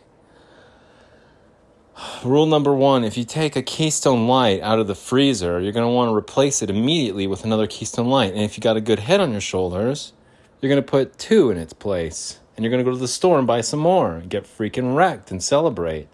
Rule 2.23 2.45
number 2.45 2.73
one 2.73 3.03
if 3.03 3.17
you 3.17 3.23
take 3.23 3.55
a 3.55 3.63
Keystone 3.63 4.27
Light 4.27 4.61
out 4.61 4.77
of 4.77 4.85
the 4.85 4.95
freezer, 4.95 5.59
you're 5.59 5.71
going 5.71 5.87
to 5.87 5.91
want 5.91 6.09
to 6.09 6.15
replace 6.15 6.61
it 6.61 6.69
immediately 6.69 7.25
with 7.25 7.43
another 7.43 7.65
Keystone 7.65 8.09
Light. 8.09 8.33
And 8.33 8.43
if 8.43 8.57
you 8.57 8.61
got 8.61 8.77
a 8.77 8.81
good 8.81 8.99
head 8.99 9.19
on 9.19 9.31
your 9.31 9.41
shoulders, 9.41 10.12
you're 10.63 10.69
going 10.69 10.81
to 10.81 10.89
put 10.89 11.17
two 11.17 11.51
in 11.51 11.57
its 11.57 11.73
place. 11.73 12.39
And 12.55 12.63
you're 12.63 12.71
going 12.71 12.83
to 12.83 12.89
go 12.89 12.95
to 12.95 13.01
the 13.01 13.07
store 13.07 13.37
and 13.37 13.45
buy 13.45 13.59
some 13.59 13.81
more 13.81 14.15
and 14.15 14.29
get 14.29 14.45
freaking 14.45 14.95
wrecked 14.95 15.29
and 15.29 15.43
celebrate. 15.43 16.07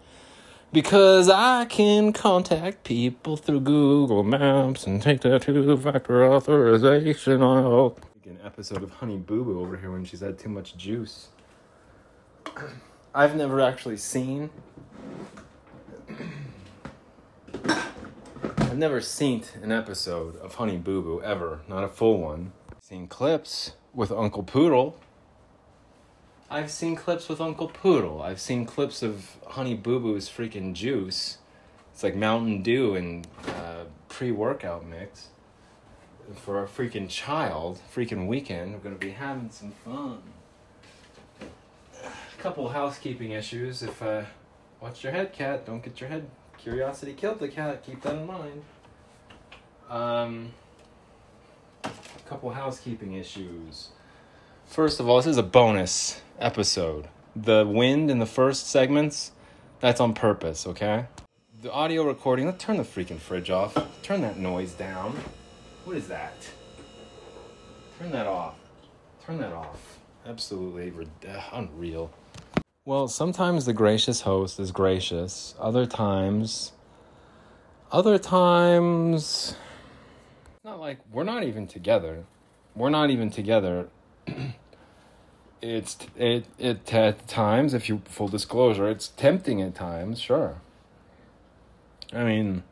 Because 0.73 1.29
I 1.29 1.65
can 1.65 2.13
contact 2.13 2.83
people 2.83 3.37
through 3.37 3.59
Google 3.59 4.23
Maps 4.23 4.87
and 4.87 5.01
take 5.03 5.21
that 5.21 5.43
two 5.43 5.77
factor 5.77 6.25
authorization 6.25 7.43
off. 7.43 7.99
An 8.25 8.39
episode 8.43 8.81
of 8.81 8.91
Honey 8.91 9.17
Boo 9.17 9.43
Boo 9.43 9.59
over 9.59 9.77
here 9.77 9.91
when 9.91 10.03
she's 10.03 10.21
had 10.21 10.39
too 10.39 10.49
much 10.49 10.75
juice. 10.77 11.27
I've 13.13 13.35
never 13.35 13.61
actually 13.61 13.97
seen. 13.97 14.49
I've 17.65 18.77
never 18.77 18.99
seen 19.01 19.43
an 19.61 19.71
episode 19.71 20.37
of 20.37 20.55
Honey 20.55 20.77
Boo 20.77 21.03
Boo 21.03 21.21
ever, 21.21 21.61
not 21.67 21.83
a 21.83 21.87
full 21.87 22.19
one. 22.19 22.53
Seen 22.79 23.07
clips 23.07 23.73
with 23.93 24.11
Uncle 24.11 24.43
Poodle 24.43 24.95
I've 26.51 26.71
seen 26.71 26.95
clips 26.95 27.29
with 27.29 27.39
Uncle 27.39 27.67
Poodle. 27.67 28.23
I've 28.23 28.39
seen 28.41 28.65
clips 28.65 29.03
of 29.03 29.37
Honey 29.45 29.75
Boo 29.75 29.99
Boo's 29.99 30.27
freaking 30.27 30.73
juice. 30.73 31.37
It's 31.93 32.01
like 32.01 32.15
Mountain 32.15 32.63
Dew 32.63 32.95
and 32.95 33.27
uh, 33.47 33.83
pre 34.07 34.31
workout 34.31 34.83
mix. 34.83 35.27
For 36.35 36.63
a 36.63 36.67
freaking 36.67 37.07
child, 37.07 37.79
freaking 37.93 38.25
weekend, 38.25 38.73
we're 38.73 38.79
gonna 38.79 38.95
be 38.95 39.11
having 39.11 39.51
some 39.51 39.71
fun. 39.85 40.23
A 42.03 42.41
couple 42.41 42.67
housekeeping 42.69 43.31
issues. 43.31 43.83
If 43.83 44.01
uh, 44.01 44.23
watch 44.81 45.03
your 45.03 45.13
head, 45.13 45.31
cat. 45.31 45.67
Don't 45.67 45.83
get 45.83 46.01
your 46.01 46.09
head. 46.09 46.27
Curiosity 46.57 47.13
killed 47.13 47.39
the 47.39 47.47
cat. 47.47 47.83
Keep 47.83 48.01
that 48.01 48.15
in 48.15 48.25
mind. 48.25 48.63
Um, 49.87 50.51
couple 52.29 52.51
housekeeping 52.51 53.13
issues. 53.13 53.89
First 54.67 54.99
of 54.99 55.09
all, 55.09 55.17
this 55.17 55.25
is 55.25 55.37
a 55.37 55.43
bonus 55.43 56.21
episode. 56.37 57.07
The 57.35 57.65
wind 57.65 58.11
in 58.11 58.19
the 58.19 58.27
first 58.27 58.67
segments, 58.67 59.31
that's 59.79 59.99
on 59.99 60.13
purpose, 60.13 60.67
okay? 60.67 61.07
The 61.63 61.71
audio 61.71 62.03
recording, 62.03 62.45
let's 62.45 62.63
turn 62.63 62.77
the 62.77 62.83
freaking 62.83 63.17
fridge 63.17 63.49
off. 63.49 63.75
Turn 64.03 64.21
that 64.21 64.37
noise 64.37 64.73
down. 64.73 65.17
What 65.85 65.97
is 65.97 66.07
that? 66.09 66.35
Turn 67.97 68.11
that 68.11 68.27
off. 68.27 68.53
Turn 69.25 69.39
that 69.39 69.51
off. 69.51 69.97
Absolutely 70.27 70.93
uh, 71.27 71.41
unreal. 71.51 72.11
Well, 72.85 73.07
sometimes 73.07 73.65
the 73.65 73.73
gracious 73.73 74.21
host 74.21 74.59
is 74.59 74.71
gracious. 74.71 75.55
Other 75.59 75.87
times, 75.87 76.73
other 77.91 78.19
times, 78.19 79.55
like 80.79 80.99
we're 81.11 81.23
not 81.23 81.43
even 81.43 81.67
together. 81.67 82.25
We're 82.75 82.89
not 82.89 83.09
even 83.09 83.29
together. 83.29 83.89
it's 85.61 85.97
it 86.17 86.45
it 86.57 86.93
at 86.93 87.27
times 87.27 87.73
if 87.73 87.89
you 87.89 88.01
full 88.05 88.29
disclosure 88.29 88.87
it's 88.87 89.09
tempting 89.09 89.61
at 89.61 89.75
times 89.75 90.17
sure 90.17 90.61
i 92.13 92.23
mean 92.23 92.63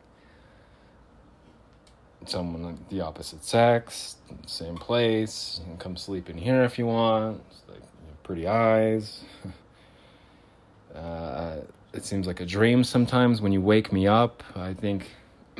someone 2.24 2.78
the 2.88 3.00
opposite 3.00 3.44
sex 3.44 4.16
same 4.46 4.76
place 4.76 5.60
can 5.64 5.76
come 5.76 5.98
sleep 5.98 6.30
in 6.30 6.38
here 6.38 6.62
if 6.62 6.78
you 6.78 6.86
want 6.86 7.42
it's 7.50 7.62
like 7.68 7.80
you 7.80 8.16
pretty 8.22 8.46
eyes 8.46 9.22
uh, 10.94 11.58
it 11.92 12.04
seems 12.06 12.26
like 12.26 12.40
a 12.40 12.46
dream 12.46 12.82
sometimes 12.82 13.42
when 13.42 13.52
you 13.52 13.60
wake 13.60 13.92
me 13.92 14.06
up 14.06 14.42
i 14.56 14.72
think 14.72 15.10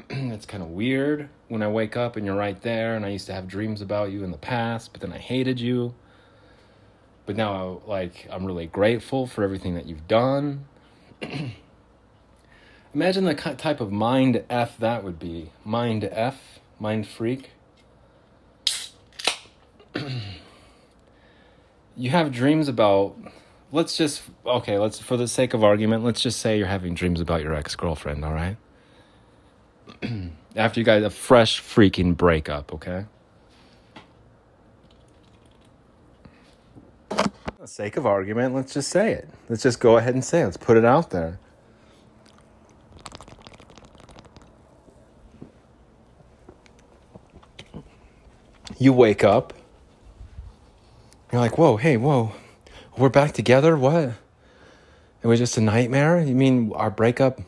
it's 0.10 0.46
kind 0.46 0.62
of 0.62 0.70
weird 0.70 1.28
when 1.48 1.62
i 1.62 1.68
wake 1.68 1.96
up 1.96 2.16
and 2.16 2.24
you're 2.24 2.34
right 2.34 2.62
there 2.62 2.96
and 2.96 3.04
i 3.04 3.08
used 3.08 3.26
to 3.26 3.32
have 3.34 3.46
dreams 3.46 3.82
about 3.82 4.10
you 4.10 4.24
in 4.24 4.30
the 4.30 4.38
past 4.38 4.92
but 4.92 5.02
then 5.02 5.12
i 5.12 5.18
hated 5.18 5.60
you. 5.60 5.94
But 7.26 7.36
now 7.36 7.80
I, 7.86 7.90
like 7.90 8.26
i'm 8.30 8.46
really 8.46 8.66
grateful 8.66 9.26
for 9.26 9.44
everything 9.44 9.74
that 9.74 9.86
you've 9.86 10.08
done. 10.08 10.64
Imagine 12.94 13.24
the 13.24 13.34
type 13.34 13.80
of 13.82 13.92
mind 13.92 14.44
f 14.48 14.78
that 14.78 15.04
would 15.04 15.18
be. 15.18 15.52
Mind 15.62 16.08
f 16.10 16.58
mind 16.80 17.06
freak. 17.06 17.50
You 21.98 22.10
have 22.10 22.30
dreams 22.30 22.68
about 22.68 23.16
let's 23.72 23.96
just 23.96 24.22
okay 24.46 24.78
let's 24.78 25.00
for 25.00 25.16
the 25.16 25.26
sake 25.26 25.52
of 25.52 25.64
argument 25.64 26.04
let's 26.04 26.20
just 26.20 26.38
say 26.38 26.56
you're 26.56 26.68
having 26.68 26.94
dreams 26.94 27.20
about 27.20 27.42
your 27.42 27.54
ex-girlfriend 27.54 28.24
all 28.24 28.32
right 28.32 28.56
after 30.56 30.80
you 30.80 30.84
guys 30.84 31.02
a 31.02 31.10
fresh 31.10 31.62
freaking 31.62 32.16
breakup 32.16 32.72
okay 32.72 33.04
the 37.68 37.74
sake 37.74 37.98
of 37.98 38.06
argument, 38.06 38.54
let's 38.54 38.72
just 38.72 38.88
say 38.88 39.12
it. 39.12 39.28
Let's 39.48 39.62
just 39.62 39.78
go 39.78 39.98
ahead 39.98 40.14
and 40.14 40.24
say 40.24 40.40
it. 40.40 40.44
Let's 40.46 40.56
put 40.56 40.78
it 40.78 40.86
out 40.86 41.10
there. 41.10 41.38
You 48.78 48.92
wake 48.94 49.22
up. 49.22 49.52
You're 51.30 51.42
like, 51.42 51.58
whoa, 51.58 51.76
hey, 51.76 51.98
whoa. 51.98 52.32
We're 52.96 53.10
back 53.10 53.32
together? 53.32 53.76
What? 53.76 54.14
It 55.22 55.26
was 55.26 55.38
just 55.38 55.58
a 55.58 55.60
nightmare? 55.60 56.20
You 56.22 56.34
mean 56.34 56.72
our 56.74 56.90
breakup, 56.90 57.40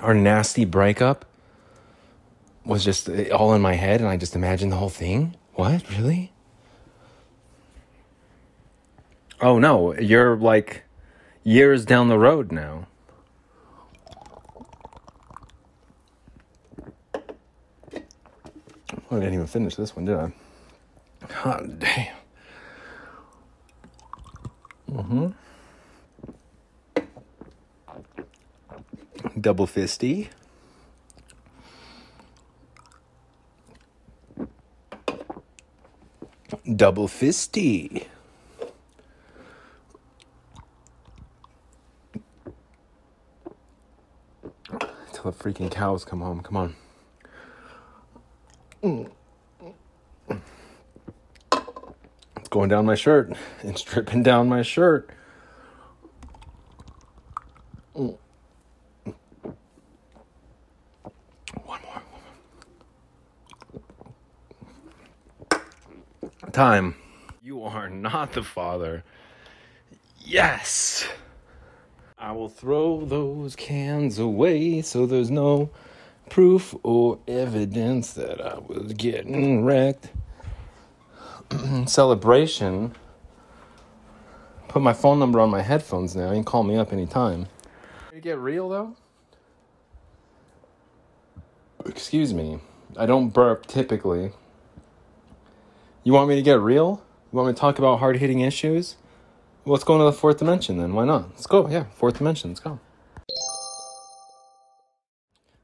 our 0.00 0.14
nasty 0.14 0.64
breakup, 0.64 1.26
was 2.66 2.84
just 2.84 3.08
all 3.08 3.54
in 3.54 3.62
my 3.62 3.74
head 3.74 4.00
and 4.00 4.08
I 4.08 4.16
just 4.16 4.34
imagined 4.34 4.72
the 4.72 4.76
whole 4.76 4.90
thing? 4.90 5.36
What? 5.54 5.88
Really? 5.96 6.32
Oh 9.40 9.58
no, 9.58 9.94
you're 9.98 10.36
like 10.36 10.84
years 11.44 11.84
down 11.84 12.08
the 12.08 12.18
road 12.18 12.50
now. 12.50 12.86
I 19.10 19.20
didn't 19.20 19.34
even 19.34 19.46
finish 19.46 19.76
this 19.76 19.94
one, 19.94 20.04
did 20.04 20.16
I? 20.16 20.32
God 21.44 21.78
damn. 21.78 22.16
Mm-hmm. 24.90 25.28
Double 29.40 29.66
fisty. 29.66 30.28
Double 36.76 37.08
fisty. 37.08 38.06
Until 44.70 45.24
the 45.24 45.32
freaking 45.32 45.70
cows 45.70 46.04
come 46.04 46.20
home. 46.20 46.40
Come 46.42 46.56
on. 46.56 46.74
It's 52.36 52.48
going 52.48 52.68
down 52.68 52.86
my 52.86 52.94
shirt. 52.94 53.32
It's 53.62 53.82
dripping 53.82 54.22
down 54.22 54.48
my 54.48 54.62
shirt. 54.62 55.10
Time. 66.56 66.94
You 67.42 67.64
are 67.64 67.90
not 67.90 68.32
the 68.32 68.42
father. 68.42 69.04
Yes. 70.18 71.06
I 72.16 72.32
will 72.32 72.48
throw 72.48 73.04
those 73.04 73.54
cans 73.54 74.18
away 74.18 74.80
so 74.80 75.04
there's 75.04 75.30
no 75.30 75.68
proof 76.30 76.74
or 76.82 77.18
evidence 77.28 78.14
that 78.14 78.40
I 78.40 78.56
was 78.56 78.94
getting 78.94 79.66
wrecked. 79.66 80.08
Celebration. 81.84 82.94
Put 84.68 84.80
my 84.80 84.94
phone 84.94 85.18
number 85.18 85.40
on 85.40 85.50
my 85.50 85.60
headphones 85.60 86.16
now. 86.16 86.28
You 86.28 86.36
can 86.36 86.44
call 86.44 86.62
me 86.62 86.78
up 86.78 86.90
anytime. 86.90 87.48
You 88.14 88.22
get 88.22 88.38
real 88.38 88.70
though? 88.70 88.96
Excuse 91.84 92.32
me. 92.32 92.60
I 92.96 93.04
don't 93.04 93.28
burp 93.28 93.66
typically. 93.66 94.32
You 96.06 96.12
want 96.12 96.28
me 96.28 96.36
to 96.36 96.42
get 96.42 96.60
real? 96.60 97.02
You 97.32 97.36
want 97.36 97.48
me 97.48 97.54
to 97.54 97.60
talk 97.60 97.80
about 97.80 97.98
hard 97.98 98.18
hitting 98.18 98.38
issues? 98.38 98.94
Well, 99.64 99.72
let's 99.72 99.82
go 99.82 99.94
into 99.94 100.04
the 100.04 100.12
fourth 100.12 100.38
dimension 100.38 100.78
then. 100.78 100.94
Why 100.94 101.04
not? 101.04 101.30
Let's 101.30 101.48
go. 101.48 101.68
Yeah, 101.68 101.86
fourth 101.96 102.18
dimension. 102.18 102.50
Let's 102.50 102.60
go. 102.60 102.78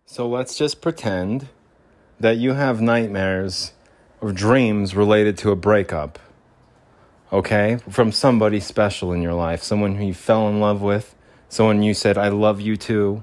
So 0.04 0.28
let's 0.28 0.56
just 0.56 0.80
pretend 0.80 1.46
that 2.18 2.38
you 2.38 2.54
have 2.54 2.80
nightmares 2.80 3.70
or 4.20 4.32
dreams 4.32 4.96
related 4.96 5.38
to 5.38 5.52
a 5.52 5.56
breakup. 5.56 6.18
Okay? 7.32 7.78
From 7.88 8.10
somebody 8.10 8.58
special 8.58 9.12
in 9.12 9.22
your 9.22 9.34
life, 9.34 9.62
someone 9.62 9.94
who 9.94 10.06
you 10.06 10.14
fell 10.14 10.48
in 10.48 10.58
love 10.58 10.82
with, 10.82 11.14
someone 11.48 11.84
you 11.84 11.94
said, 11.94 12.18
I 12.18 12.30
love 12.30 12.60
you 12.60 12.76
too, 12.76 13.22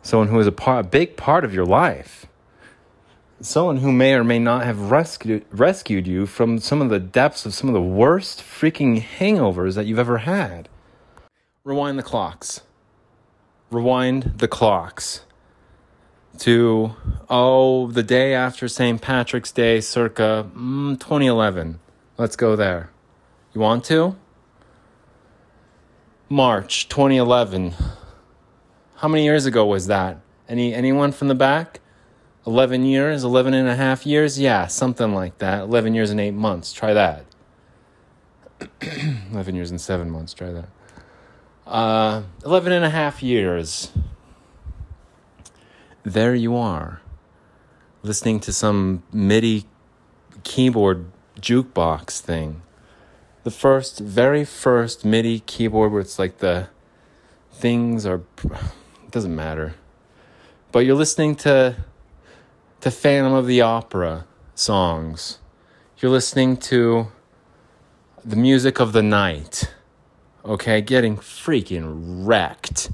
someone 0.00 0.28
who 0.28 0.40
is 0.40 0.46
a, 0.46 0.52
part, 0.52 0.86
a 0.86 0.88
big 0.88 1.18
part 1.18 1.44
of 1.44 1.52
your 1.52 1.66
life, 1.66 2.24
someone 3.40 3.78
who 3.78 3.92
may 3.92 4.14
or 4.14 4.24
may 4.24 4.38
not 4.38 4.64
have 4.64 4.90
rescued, 4.90 5.44
rescued 5.50 6.06
you 6.06 6.26
from 6.26 6.58
some 6.58 6.82
of 6.82 6.90
the 6.90 6.98
depths 6.98 7.46
of 7.46 7.54
some 7.54 7.68
of 7.68 7.74
the 7.74 7.82
worst 7.82 8.40
freaking 8.40 9.02
hangovers 9.02 9.74
that 9.74 9.86
you've 9.86 9.98
ever 9.98 10.18
had. 10.18 10.68
Rewind 11.64 11.98
the 11.98 12.02
clocks. 12.02 12.62
Rewind 13.70 14.34
the 14.38 14.48
clocks 14.48 15.22
to, 16.38 16.94
oh, 17.28 17.88
the 17.88 18.02
day 18.02 18.34
after 18.34 18.68
St. 18.68 19.00
Patrick's 19.00 19.52
Day, 19.52 19.80
circa 19.80 20.48
mm, 20.54 20.98
2011. 20.98 21.80
Let's 22.16 22.36
go 22.36 22.56
there. 22.56 22.90
You 23.52 23.60
want 23.60 23.84
to? 23.86 24.16
March 26.28 26.88
2011. 26.88 27.74
How 28.96 29.08
many 29.08 29.24
years 29.24 29.46
ago 29.46 29.64
was 29.64 29.86
that? 29.86 30.18
Any 30.48 30.74
anyone 30.74 31.12
from 31.12 31.28
the 31.28 31.34
back? 31.34 31.80
11 32.46 32.84
years, 32.84 33.24
11 33.24 33.54
and 33.54 33.68
a 33.68 33.76
half 33.76 34.06
years? 34.06 34.38
Yeah, 34.38 34.66
something 34.66 35.14
like 35.14 35.38
that. 35.38 35.62
11 35.62 35.94
years 35.94 36.10
and 36.10 36.20
8 36.20 36.32
months. 36.32 36.72
Try 36.72 36.94
that. 36.94 37.24
11 39.32 39.54
years 39.54 39.70
and 39.70 39.80
7 39.80 40.10
months. 40.10 40.34
Try 40.34 40.52
that. 40.52 40.68
Uh, 41.66 42.22
11 42.44 42.72
and 42.72 42.84
a 42.84 42.90
half 42.90 43.22
years 43.22 43.90
there 46.08 46.34
you 46.34 46.56
are, 46.56 47.00
listening 48.02 48.40
to 48.40 48.52
some 48.52 49.02
MIDI 49.12 49.64
keyboard 50.42 51.06
jukebox 51.40 52.20
thing. 52.20 52.62
The 53.44 53.50
first, 53.50 53.98
very 54.00 54.44
first 54.44 55.04
MIDI 55.04 55.40
keyboard 55.40 55.92
where 55.92 56.00
it's 56.00 56.18
like 56.18 56.38
the 56.38 56.68
things 57.52 58.06
are, 58.06 58.22
it 58.42 58.52
doesn't 59.10 59.34
matter. 59.34 59.74
But 60.72 60.80
you're 60.80 60.96
listening 60.96 61.36
to, 61.36 61.76
to 62.80 62.90
Phantom 62.90 63.32
of 63.32 63.46
the 63.46 63.60
Opera 63.60 64.26
songs. 64.54 65.38
You're 65.98 66.12
listening 66.12 66.56
to 66.58 67.08
the 68.24 68.36
music 68.36 68.78
of 68.78 68.92
the 68.92 69.02
night. 69.02 69.74
Okay, 70.44 70.80
getting 70.80 71.16
freaking 71.16 72.24
wrecked. 72.24 72.90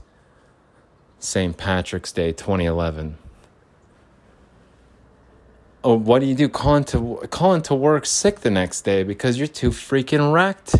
St. 1.18 1.57
Patrick's 1.57 2.12
Day 2.12 2.33
2011. 2.33 3.18
Oh, 5.83 5.99
what 5.99 6.20
do 6.20 6.27
you 6.27 6.35
do? 6.35 6.49
Calling 6.49 6.85
to 6.85 7.27
calling 7.31 7.61
to 7.62 7.75
work 7.75 8.07
sick 8.07 8.40
the 8.40 8.51
next 8.51 8.83
day 8.83 9.03
because 9.03 9.37
you're 9.37 9.47
too 9.47 9.68
freaking 9.68 10.33
wrecked 10.33 10.77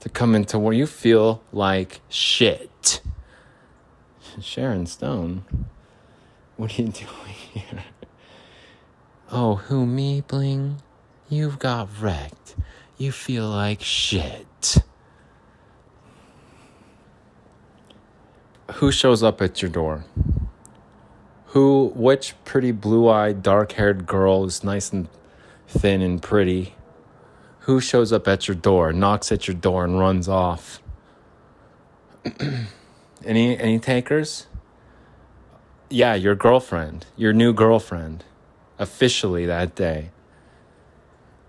to 0.00 0.08
come 0.10 0.34
into 0.34 0.58
where 0.58 0.74
you 0.74 0.86
feel 0.86 1.42
like 1.52 2.02
shit. 2.10 3.00
Sharon 4.40 4.84
Stone, 4.84 5.44
what 6.58 6.78
are 6.78 6.82
you 6.82 6.88
doing 6.92 7.34
here? 7.54 7.84
Oh, 9.30 9.56
who 9.56 9.86
me, 9.86 10.20
Bling? 10.20 10.82
You've 11.28 11.58
got 11.58 11.88
wrecked. 12.00 12.54
You 12.96 13.12
feel 13.12 13.48
like 13.48 13.82
shit. 13.82 14.78
who 18.76 18.90
shows 18.90 19.22
up 19.22 19.40
at 19.40 19.62
your 19.62 19.70
door? 19.70 20.04
Who, 21.46 21.92
which 21.94 22.34
pretty 22.44 22.72
blue 22.72 23.08
eyed, 23.08 23.42
dark 23.42 23.72
haired 23.72 24.06
girl 24.06 24.44
is 24.44 24.62
nice 24.62 24.92
and 24.92 25.08
thin 25.66 26.02
and 26.02 26.20
pretty? 26.22 26.74
Who 27.60 27.80
shows 27.80 28.12
up 28.12 28.28
at 28.28 28.46
your 28.46 28.54
door, 28.54 28.92
knocks 28.92 29.32
at 29.32 29.48
your 29.48 29.56
door, 29.56 29.84
and 29.84 29.98
runs 29.98 30.28
off? 30.28 30.80
any 33.24 33.58
any 33.58 33.78
takers? 33.78 34.46
Yeah, 35.88 36.14
your 36.14 36.34
girlfriend, 36.34 37.06
your 37.16 37.32
new 37.32 37.52
girlfriend, 37.52 38.24
officially 38.78 39.46
that 39.46 39.74
day 39.74 40.10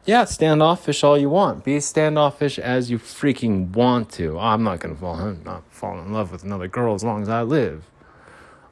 yeah, 0.08 0.24
standoffish 0.24 1.04
all 1.04 1.18
you 1.18 1.30
want. 1.30 1.66
Be 1.66 1.82
standoffish 1.82 2.58
as 2.58 2.90
you 2.90 2.98
freaking 2.98 3.72
want 3.74 4.10
to. 4.14 4.40
I'm 4.40 4.64
not 4.64 4.80
gonna 4.80 4.96
fall, 4.96 5.16
I'm 5.16 5.44
not 5.44 5.70
fall 5.70 6.00
in 6.00 6.14
love 6.14 6.32
with 6.32 6.46
another 6.46 6.70
girl 6.70 6.96
as 6.96 7.04
long 7.04 7.22
as 7.22 7.28
I 7.28 7.42
live. 7.42 7.84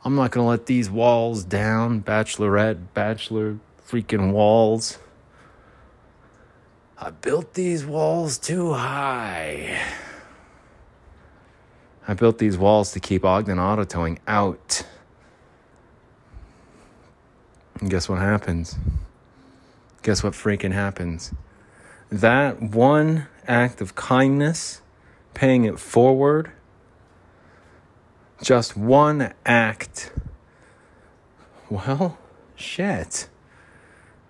I'm 0.06 0.16
not 0.16 0.32
gonna 0.32 0.48
let 0.48 0.66
these 0.66 0.90
walls 0.90 1.44
down, 1.44 2.02
bachelorette, 2.02 2.94
bachelor, 2.94 3.58
freaking 3.86 4.32
walls. 4.32 4.98
I 6.98 7.10
built 7.10 7.54
these 7.54 7.86
walls 7.86 8.38
too 8.38 8.72
high. 8.72 9.78
I 12.08 12.14
built 12.14 12.38
these 12.38 12.58
walls 12.58 12.94
to 12.94 13.02
keep 13.02 13.26
Ogden 13.26 13.60
Auto 13.60 13.84
Towing 13.84 14.20
out. 14.26 14.84
And 17.82 17.90
guess 17.90 18.08
what 18.08 18.20
happens? 18.20 18.78
guess 20.06 20.24
what 20.24 20.34
freaking 20.34 20.72
happens? 20.72 21.34
That 22.12 22.62
one 22.62 23.26
act 23.48 23.82
of 23.82 23.96
kindness, 23.96 24.82
paying 25.34 25.66
it 25.66 25.80
forward, 25.80 26.52
just 28.42 28.78
one 28.78 29.34
act. 29.48 30.14
Well, 31.72 32.20
shit. 32.56 33.28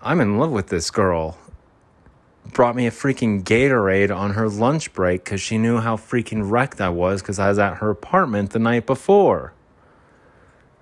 I'm 0.01 0.21
in 0.21 0.38
love 0.38 0.51
with 0.51 0.67
this 0.67 0.89
girl. 0.89 1.38
Brought 2.53 2.77
me 2.77 2.88
a 2.88 2.91
freaking 2.91 3.43
Gatorade 3.43 4.15
on 4.15 4.31
her 4.31 4.47
lunch 4.47 4.93
break 4.93 5.25
because 5.25 5.41
she 5.41 5.58
knew 5.58 5.79
how 5.79 5.97
freaking 5.97 6.49
wrecked 6.49 6.79
I 6.79 6.88
was 6.88 7.21
because 7.21 7.38
I 7.38 7.49
was 7.49 7.60
at 7.60 7.79
her 7.79 7.89
apartment 7.89 8.51
the 8.51 8.60
night 8.60 8.86
before. 8.86 9.51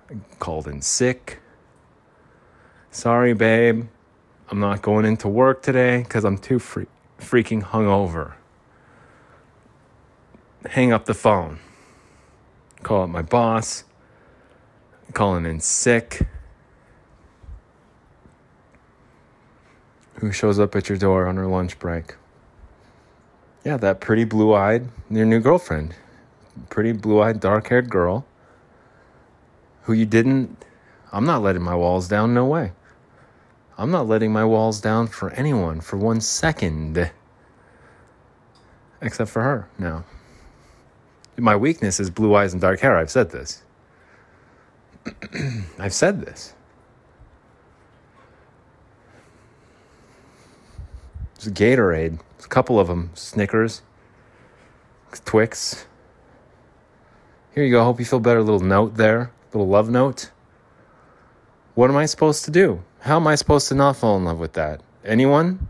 I 0.08 0.14
called 0.38 0.68
in 0.68 0.82
sick. 0.82 1.40
Sorry, 2.94 3.32
babe. 3.32 3.88
I'm 4.48 4.60
not 4.60 4.80
going 4.80 5.04
into 5.04 5.26
work 5.26 5.62
today 5.62 5.98
because 6.04 6.24
I'm 6.24 6.38
too 6.38 6.60
free- 6.60 6.86
freaking 7.18 7.60
hungover. 7.60 8.34
Hang 10.70 10.92
up 10.92 11.06
the 11.06 11.12
phone. 11.12 11.58
Call 12.84 13.02
up 13.02 13.10
my 13.10 13.20
boss. 13.20 13.82
Calling 15.12 15.44
in 15.44 15.58
sick. 15.58 16.24
Who 20.20 20.30
shows 20.30 20.60
up 20.60 20.76
at 20.76 20.88
your 20.88 20.96
door 20.96 21.26
on 21.26 21.36
her 21.36 21.48
lunch 21.48 21.80
break? 21.80 22.14
Yeah, 23.64 23.76
that 23.76 24.00
pretty 24.00 24.22
blue 24.22 24.54
eyed, 24.54 24.88
your 25.10 25.26
new 25.26 25.40
girlfriend. 25.40 25.96
Pretty 26.70 26.92
blue 26.92 27.20
eyed, 27.20 27.40
dark 27.40 27.66
haired 27.66 27.90
girl 27.90 28.24
who 29.82 29.94
you 29.94 30.06
didn't. 30.06 30.64
I'm 31.10 31.24
not 31.24 31.42
letting 31.42 31.62
my 31.62 31.74
walls 31.74 32.06
down, 32.06 32.32
no 32.32 32.44
way. 32.44 32.70
I'm 33.76 33.90
not 33.90 34.06
letting 34.06 34.32
my 34.32 34.44
walls 34.44 34.80
down 34.80 35.08
for 35.08 35.30
anyone 35.30 35.80
for 35.80 35.96
one 35.96 36.20
second. 36.20 37.10
Except 39.00 39.30
for 39.30 39.42
her 39.42 39.68
now. 39.78 40.04
My 41.36 41.56
weakness 41.56 41.98
is 41.98 42.10
blue 42.10 42.34
eyes 42.34 42.52
and 42.52 42.62
dark 42.62 42.80
hair. 42.80 42.96
I've 42.96 43.10
said 43.10 43.30
this. 43.30 43.62
I've 45.78 45.92
said 45.92 46.20
this. 46.20 46.54
There's 51.34 51.48
a 51.48 51.50
Gatorade. 51.50 52.20
There's 52.36 52.44
a 52.44 52.48
couple 52.48 52.78
of 52.78 52.86
them. 52.86 53.10
Snickers. 53.14 53.82
Twix. 55.24 55.86
Here 57.54 57.64
you 57.64 57.70
go. 57.70 57.84
Hope 57.84 57.98
you 57.98 58.06
feel 58.06 58.20
better. 58.20 58.42
Little 58.42 58.60
note 58.60 58.96
there. 58.96 59.32
Little 59.52 59.68
love 59.68 59.90
note. 59.90 60.30
What 61.74 61.90
am 61.90 61.96
I 61.96 62.06
supposed 62.06 62.44
to 62.44 62.50
do? 62.50 62.82
How 63.04 63.16
am 63.16 63.26
I 63.26 63.34
supposed 63.34 63.68
to 63.68 63.74
not 63.74 63.96
fall 63.96 64.16
in 64.16 64.24
love 64.24 64.38
with 64.38 64.54
that? 64.54 64.80
Anyone? 65.04 65.68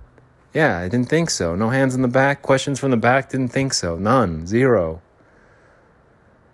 Yeah, 0.53 0.79
I 0.79 0.89
didn't 0.89 1.09
think 1.09 1.31
so. 1.31 1.57
No 1.57 1.69
hands 1.69 1.97
in 1.97 2.03
the 2.03 2.07
back. 2.07 2.43
Questions 2.43 2.79
from 2.79 2.93
the 2.93 2.97
back. 2.97 3.31
Didn't 3.31 3.49
think 3.49 3.75
so. 3.75 3.97
None. 3.97 4.47
Zero. 4.47 5.03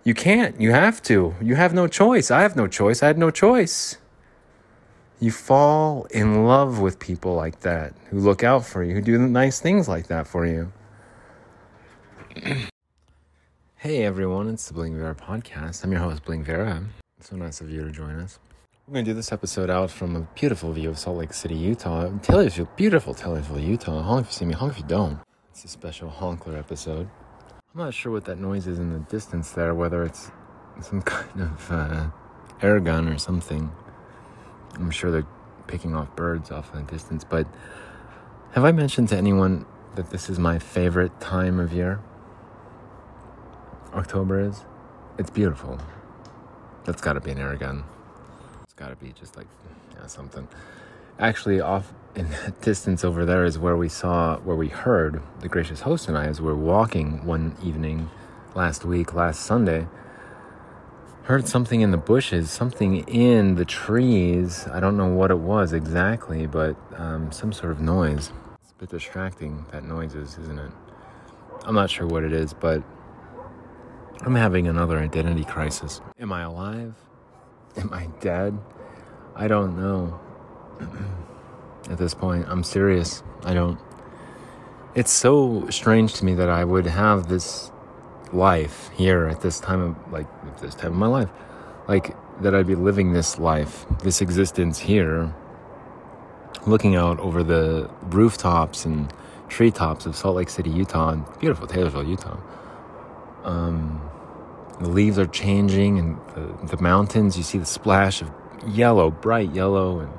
You 0.02 0.14
can't. 0.14 0.58
You 0.58 0.70
have 0.72 1.02
to. 1.02 1.34
You 1.38 1.56
have 1.56 1.74
no 1.74 1.86
choice. 1.86 2.30
I 2.30 2.40
have 2.40 2.56
no 2.56 2.66
choice. 2.66 3.02
I 3.02 3.08
had 3.08 3.18
no 3.18 3.30
choice. 3.30 3.98
You 5.20 5.30
fall 5.30 6.06
in 6.12 6.46
love 6.46 6.80
with 6.80 6.98
people 6.98 7.34
like 7.34 7.60
that 7.60 7.92
who 8.08 8.18
look 8.18 8.42
out 8.42 8.64
for 8.64 8.82
you, 8.82 8.94
who 8.94 9.02
do 9.02 9.18
nice 9.18 9.60
things 9.60 9.86
like 9.86 10.06
that 10.06 10.26
for 10.26 10.46
you. 10.46 10.72
hey 13.76 14.02
everyone, 14.02 14.48
it's 14.48 14.66
the 14.66 14.72
Bling 14.72 14.94
Viera 14.94 15.14
podcast. 15.14 15.84
I'm 15.84 15.92
your 15.92 16.00
host, 16.00 16.24
Bling 16.24 16.42
Viera. 16.42 16.86
so 17.20 17.36
nice 17.36 17.60
of 17.60 17.68
you 17.68 17.84
to 17.84 17.90
join 17.90 18.18
us. 18.18 18.38
We're 18.90 18.94
going 18.94 19.04
to 19.04 19.10
do 19.12 19.14
this 19.14 19.30
episode 19.30 19.70
out 19.70 19.88
from 19.88 20.16
a 20.16 20.20
beautiful 20.34 20.72
view 20.72 20.88
of 20.88 20.98
Salt 20.98 21.18
Lake 21.18 21.32
City, 21.32 21.54
Utah. 21.54 22.10
Taylorsville, 22.22 22.68
beautiful 22.74 23.14
Taylorsville, 23.14 23.60
Utah. 23.60 24.02
Honk 24.02 24.26
if 24.26 24.32
you 24.32 24.36
see 24.38 24.44
me, 24.46 24.54
honk 24.54 24.72
if 24.72 24.78
you 24.78 24.84
don't. 24.84 25.20
It's 25.52 25.64
a 25.64 25.68
special 25.68 26.10
Honkler 26.10 26.58
episode. 26.58 27.08
I'm 27.72 27.82
not 27.82 27.94
sure 27.94 28.10
what 28.10 28.24
that 28.24 28.40
noise 28.40 28.66
is 28.66 28.80
in 28.80 28.92
the 28.92 28.98
distance 28.98 29.52
there, 29.52 29.76
whether 29.76 30.02
it's 30.02 30.32
some 30.80 31.02
kind 31.02 31.40
of 31.40 31.70
uh, 31.70 32.06
air 32.62 32.80
gun 32.80 33.06
or 33.06 33.16
something. 33.16 33.70
I'm 34.74 34.90
sure 34.90 35.12
they're 35.12 35.26
picking 35.68 35.94
off 35.94 36.16
birds 36.16 36.50
off 36.50 36.74
in 36.74 36.84
the 36.84 36.90
distance, 36.90 37.22
but 37.22 37.46
have 38.54 38.64
I 38.64 38.72
mentioned 38.72 39.10
to 39.10 39.16
anyone 39.16 39.66
that 39.94 40.10
this 40.10 40.28
is 40.28 40.40
my 40.40 40.58
favorite 40.58 41.20
time 41.20 41.60
of 41.60 41.72
year? 41.72 42.00
October 43.94 44.40
is? 44.40 44.64
It's 45.16 45.30
beautiful. 45.30 45.78
That's 46.86 47.00
gotta 47.00 47.20
be 47.20 47.30
an 47.30 47.38
air 47.38 47.54
gun. 47.54 47.84
Gotta 48.80 48.96
be 48.96 49.12
just 49.12 49.36
like 49.36 49.46
yeah, 49.94 50.06
something. 50.06 50.48
Actually, 51.20 51.60
off 51.60 51.92
in 52.16 52.28
that 52.30 52.60
distance 52.60 53.04
over 53.04 53.24
there 53.24 53.44
is 53.44 53.60
where 53.60 53.76
we 53.76 53.88
saw, 53.88 54.38
where 54.38 54.56
we 54.56 54.66
heard 54.66 55.22
the 55.38 55.48
gracious 55.48 55.82
host 55.82 56.08
and 56.08 56.18
I 56.18 56.24
as 56.26 56.40
we 56.40 56.48
were 56.48 56.56
walking 56.56 57.24
one 57.24 57.56
evening 57.62 58.10
last 58.56 58.84
week, 58.84 59.14
last 59.14 59.42
Sunday 59.42 59.86
heard 61.30 61.46
something 61.46 61.80
in 61.80 61.92
the 61.92 61.96
bushes, 61.96 62.50
something 62.50 63.06
in 63.06 63.54
the 63.54 63.64
trees. 63.64 64.66
I 64.66 64.80
don't 64.80 64.96
know 64.96 65.06
what 65.06 65.30
it 65.30 65.38
was 65.38 65.72
exactly, 65.72 66.46
but 66.48 66.74
um, 66.96 67.30
some 67.30 67.52
sort 67.52 67.70
of 67.70 67.80
noise. 67.80 68.32
It's 68.60 68.72
a 68.72 68.74
bit 68.80 68.88
distracting, 68.88 69.64
that 69.70 69.84
noise 69.84 70.16
is, 70.16 70.38
isn't 70.38 70.58
it? 70.58 70.72
I'm 71.64 71.76
not 71.76 71.88
sure 71.88 72.08
what 72.08 72.24
it 72.24 72.32
is, 72.32 72.52
but 72.52 72.82
I'm 74.22 74.34
having 74.34 74.66
another 74.66 74.98
identity 74.98 75.44
crisis. 75.44 76.00
Am 76.18 76.32
I 76.32 76.42
alive? 76.42 76.94
Am 77.76 77.92
I 77.92 78.06
dead? 78.20 78.58
I 79.34 79.48
don't 79.48 79.76
know. 79.76 80.20
At 81.90 81.98
this 81.98 82.14
point, 82.14 82.46
I'm 82.48 82.62
serious. 82.62 83.22
I 83.44 83.54
don't. 83.54 83.78
It's 84.94 85.10
so 85.12 85.68
strange 85.70 86.14
to 86.14 86.24
me 86.24 86.34
that 86.34 86.48
I 86.48 86.64
would 86.64 86.86
have 86.86 87.28
this 87.28 87.70
life 88.32 88.90
here 88.96 89.26
at 89.26 89.40
this 89.40 89.58
time 89.58 89.80
of 89.80 90.12
like 90.12 90.26
this 90.60 90.74
time 90.74 90.92
of 90.92 90.98
my 90.98 91.06
life 91.06 91.28
like 91.88 92.14
that 92.40 92.54
i'd 92.54 92.66
be 92.66 92.74
living 92.76 93.12
this 93.12 93.38
life 93.38 93.86
this 94.02 94.20
existence 94.20 94.78
here 94.78 95.34
looking 96.66 96.94
out 96.94 97.18
over 97.18 97.42
the 97.42 97.90
rooftops 98.02 98.84
and 98.84 99.12
treetops 99.48 100.06
of 100.06 100.14
salt 100.14 100.36
lake 100.36 100.48
city 100.48 100.70
utah 100.70 101.10
and 101.10 101.24
beautiful 101.40 101.66
taylorsville 101.66 102.06
utah 102.06 102.38
um, 103.44 104.09
the 104.80 104.88
leaves 104.88 105.18
are 105.18 105.26
changing 105.26 105.98
and 105.98 106.16
the, 106.34 106.76
the 106.76 106.82
mountains 106.82 107.36
you 107.36 107.42
see 107.42 107.58
the 107.58 107.66
splash 107.66 108.22
of 108.22 108.30
yellow 108.66 109.10
bright 109.10 109.52
yellow 109.54 110.00
and 110.00 110.12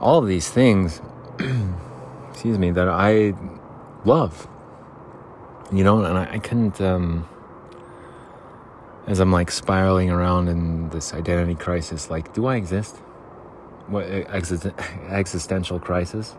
all 0.00 0.18
of 0.18 0.26
these 0.26 0.48
things 0.48 1.00
excuse 2.30 2.58
me 2.58 2.70
that 2.70 2.88
i 2.88 3.34
love 4.04 4.48
you 5.72 5.84
know, 5.84 6.04
and 6.04 6.18
I, 6.18 6.34
I 6.34 6.38
couldn't, 6.38 6.80
um, 6.80 7.28
as 9.06 9.20
I'm 9.20 9.30
like 9.30 9.50
spiraling 9.50 10.10
around 10.10 10.48
in 10.48 10.90
this 10.90 11.14
identity 11.14 11.54
crisis, 11.54 12.10
like, 12.10 12.32
do 12.34 12.46
I 12.46 12.56
exist? 12.56 12.96
What 13.86 14.04
exist- 14.04 14.66
existential 15.08 15.78
crisis? 15.78 16.34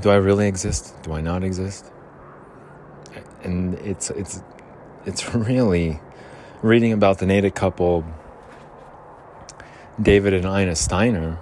Do 0.00 0.10
I 0.10 0.16
really 0.16 0.48
exist? 0.48 0.94
Do 1.02 1.12
I 1.12 1.20
not 1.20 1.42
exist? 1.42 1.90
And 3.42 3.74
it's 3.76 4.10
it's 4.10 4.42
it's 5.06 5.34
really 5.34 6.00
reading 6.62 6.92
about 6.92 7.18
the 7.18 7.26
Natick 7.26 7.54
couple, 7.54 8.04
David 10.00 10.34
and 10.34 10.44
Ina 10.44 10.76
Steiner. 10.76 11.38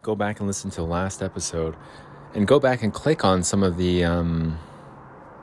Go 0.00 0.16
back 0.16 0.38
and 0.38 0.46
listen 0.46 0.70
to 0.70 0.76
the 0.76 0.86
last 0.86 1.20
episode, 1.20 1.76
and 2.34 2.46
go 2.46 2.58
back 2.58 2.82
and 2.82 2.94
click 2.94 3.24
on 3.24 3.42
some 3.42 3.62
of 3.62 3.76
the. 3.76 4.04
Um, 4.04 4.58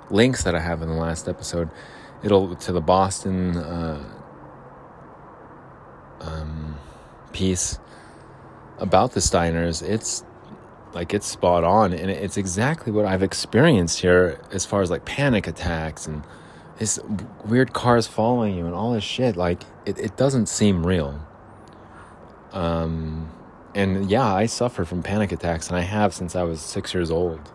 links 0.09 0.43
that 0.43 0.55
I 0.55 0.59
have 0.59 0.81
in 0.81 0.89
the 0.89 0.95
last 0.95 1.27
episode. 1.27 1.69
It'll 2.23 2.55
to 2.55 2.71
the 2.71 2.81
Boston 2.81 3.57
uh, 3.57 4.03
um, 6.21 6.75
piece 7.33 7.79
about 8.77 9.13
the 9.13 9.19
Steiners. 9.19 9.87
It's 9.87 10.23
like 10.93 11.13
it's 11.13 11.27
spot 11.27 11.63
on, 11.63 11.93
and 11.93 12.09
it's 12.09 12.37
exactly 12.37 12.91
what 12.91 13.05
I've 13.05 13.23
experienced 13.23 13.99
here 13.99 14.39
as 14.51 14.65
far 14.65 14.81
as 14.81 14.89
like 14.89 15.05
panic 15.05 15.47
attacks 15.47 16.07
and 16.07 16.23
this 16.77 16.99
weird 17.45 17.73
cars 17.73 18.07
following 18.07 18.55
you 18.57 18.65
and 18.65 18.73
all 18.73 18.93
this 18.93 19.03
shit. 19.03 19.35
Like 19.35 19.61
it, 19.85 19.97
it 19.97 20.17
doesn't 20.17 20.47
seem 20.47 20.85
real. 20.85 21.19
Um, 22.51 23.29
and 23.73 24.09
yeah, 24.09 24.33
I 24.33 24.45
suffer 24.45 24.85
from 24.85 25.03
panic 25.03 25.31
attacks, 25.31 25.67
and 25.67 25.77
I 25.77 25.81
have 25.81 26.13
since 26.13 26.35
I 26.35 26.43
was 26.43 26.61
six 26.61 26.93
years 26.93 27.11
old. 27.11 27.51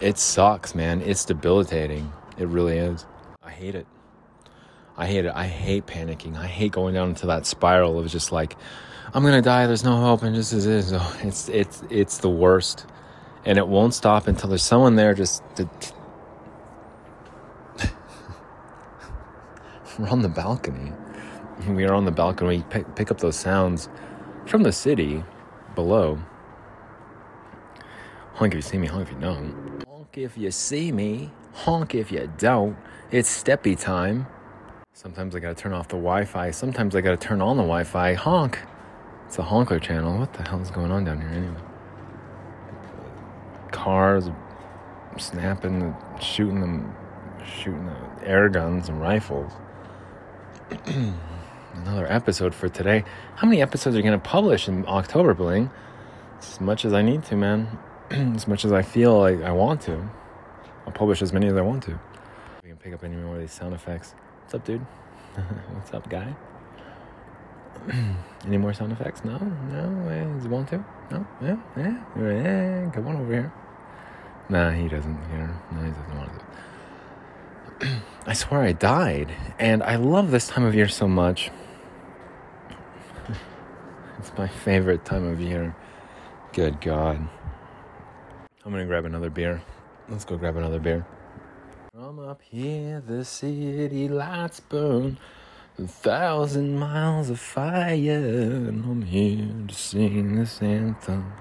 It 0.00 0.16
sucks, 0.16 0.74
man. 0.74 1.02
It's 1.02 1.24
debilitating. 1.26 2.10
It 2.38 2.48
really 2.48 2.78
is. 2.78 3.04
I 3.42 3.50
hate 3.50 3.74
it. 3.74 3.86
I 4.96 5.06
hate 5.06 5.26
it. 5.26 5.32
I 5.34 5.46
hate 5.46 5.86
panicking. 5.86 6.36
I 6.36 6.46
hate 6.46 6.72
going 6.72 6.94
down 6.94 7.10
into 7.10 7.26
that 7.26 7.44
spiral 7.46 7.98
of 7.98 8.06
just 8.08 8.32
like, 8.32 8.56
I'm 9.12 9.22
gonna 9.22 9.42
die. 9.42 9.66
There's 9.66 9.84
no 9.84 9.96
hope, 9.96 10.22
and 10.22 10.34
just 10.34 10.52
as 10.52 10.66
is. 10.66 10.92
It's 11.22 11.48
it's 11.48 11.82
it's 11.90 12.18
the 12.18 12.30
worst, 12.30 12.86
and 13.44 13.58
it 13.58 13.66
won't 13.68 13.92
stop 13.92 14.26
until 14.26 14.48
there's 14.48 14.62
someone 14.62 14.96
there 14.96 15.14
just 15.14 15.42
to. 15.56 15.68
We're 19.98 20.08
on 20.08 20.22
the 20.22 20.28
balcony. 20.28 20.92
We 21.68 21.84
are 21.84 21.94
on 21.94 22.04
the 22.04 22.10
balcony. 22.10 22.58
We 22.58 22.62
pick, 22.64 22.94
pick 22.94 23.10
up 23.10 23.18
those 23.18 23.36
sounds 23.36 23.88
from 24.46 24.62
the 24.62 24.72
city 24.72 25.24
below. 25.74 26.18
Honk 28.34 28.54
if 28.54 28.56
you 28.56 28.62
see 28.62 28.78
me, 28.78 28.86
honk 28.86 29.08
if 29.08 29.14
you 29.14 29.20
don't. 29.20 29.84
Honk 29.86 30.18
if 30.18 30.38
you 30.38 30.50
see 30.50 30.92
me, 30.92 31.30
honk 31.52 31.94
if 31.94 32.10
you 32.10 32.30
don't. 32.38 32.76
It's 33.10 33.28
steppy 33.28 33.78
time. 33.78 34.26
Sometimes 34.92 35.34
I 35.34 35.40
gotta 35.40 35.54
turn 35.54 35.72
off 35.72 35.88
the 35.88 35.96
Wi 35.96 36.24
Fi, 36.24 36.50
sometimes 36.50 36.94
I 36.94 37.00
gotta 37.00 37.16
turn 37.16 37.42
on 37.42 37.56
the 37.56 37.62
Wi 37.62 37.84
Fi. 37.84 38.14
Honk! 38.14 38.58
It's 39.26 39.38
a 39.38 39.42
honker 39.42 39.78
channel. 39.78 40.18
What 40.18 40.32
the 40.32 40.42
hell 40.48 40.60
is 40.60 40.70
going 40.70 40.90
on 40.90 41.04
down 41.04 41.20
here 41.20 41.30
anyway? 41.30 41.60
Cars 43.70 44.30
snapping, 45.18 45.94
shooting 46.20 46.60
them, 46.60 46.94
shooting 47.44 47.86
the 47.86 48.26
air 48.26 48.48
guns 48.48 48.88
and 48.88 49.00
rifles. 49.00 49.52
Another 51.74 52.06
episode 52.08 52.54
for 52.54 52.68
today. 52.68 53.02
How 53.34 53.48
many 53.48 53.60
episodes 53.60 53.96
are 53.96 53.98
you 53.98 54.04
gonna 54.04 54.18
publish 54.18 54.68
in 54.68 54.86
October, 54.86 55.34
Bling? 55.34 55.68
As 56.38 56.60
much 56.60 56.84
as 56.84 56.92
I 56.92 57.02
need 57.02 57.24
to, 57.24 57.36
man. 57.36 57.78
as 58.10 58.46
much 58.46 58.64
as 58.64 58.72
I 58.72 58.82
feel 58.82 59.18
like 59.18 59.42
I 59.42 59.50
want 59.50 59.80
to, 59.82 60.08
I'll 60.86 60.92
publish 60.92 61.22
as 61.22 61.32
many 61.32 61.48
as 61.48 61.56
I 61.56 61.60
want 61.62 61.82
to. 61.84 61.98
We 62.62 62.68
can 62.68 62.78
pick 62.78 62.94
up 62.94 63.02
any 63.02 63.16
more 63.16 63.34
of 63.34 63.40
these 63.40 63.50
sound 63.50 63.74
effects. 63.74 64.14
What's 64.42 64.54
up, 64.54 64.64
dude? 64.64 64.80
What's 65.72 65.92
up, 65.92 66.08
guy? 66.08 66.36
any 68.46 68.56
more 68.56 68.72
sound 68.72 68.92
effects? 68.92 69.24
No, 69.24 69.38
no. 69.38 70.08
Eh, 70.08 70.24
does 70.34 70.44
he 70.44 70.48
want 70.48 70.68
to? 70.68 70.84
No, 71.10 71.26
yeah, 71.42 71.56
yeah, 71.76 71.96
yeah. 72.16 72.90
Come 72.92 73.08
on 73.08 73.16
over 73.16 73.32
here. 73.32 73.52
Nah, 74.48 74.70
he 74.70 74.88
doesn't 74.88 75.18
here. 75.30 75.52
No, 75.72 75.82
he 75.82 75.90
doesn't 75.90 76.16
want 76.16 76.38
to. 76.38 76.44
I 78.26 78.34
swear 78.34 78.60
I 78.62 78.72
died, 78.72 79.32
and 79.58 79.82
I 79.82 79.96
love 79.96 80.30
this 80.30 80.46
time 80.46 80.64
of 80.64 80.74
year 80.74 80.88
so 80.88 81.08
much. 81.08 81.50
it's 84.18 84.32
my 84.36 84.46
favorite 84.46 85.04
time 85.04 85.26
of 85.26 85.40
year. 85.40 85.74
Good 86.52 86.80
God. 86.80 87.28
I'm 88.64 88.72
gonna 88.72 88.84
grab 88.84 89.04
another 89.04 89.30
beer. 89.30 89.62
Let's 90.08 90.24
go 90.24 90.36
grab 90.36 90.56
another 90.56 90.78
beer. 90.78 91.06
From 91.94 92.18
up 92.18 92.42
here, 92.42 93.00
the 93.00 93.24
city 93.24 94.08
lights 94.08 94.60
burn. 94.60 95.18
A 95.78 95.86
thousand 95.86 96.78
miles 96.78 97.30
of 97.30 97.40
fire, 97.40 97.96
and 97.96 98.84
I'm 98.84 99.02
here 99.02 99.66
to 99.66 99.74
sing 99.74 100.36
this 100.36 100.60
anthem 100.60 101.32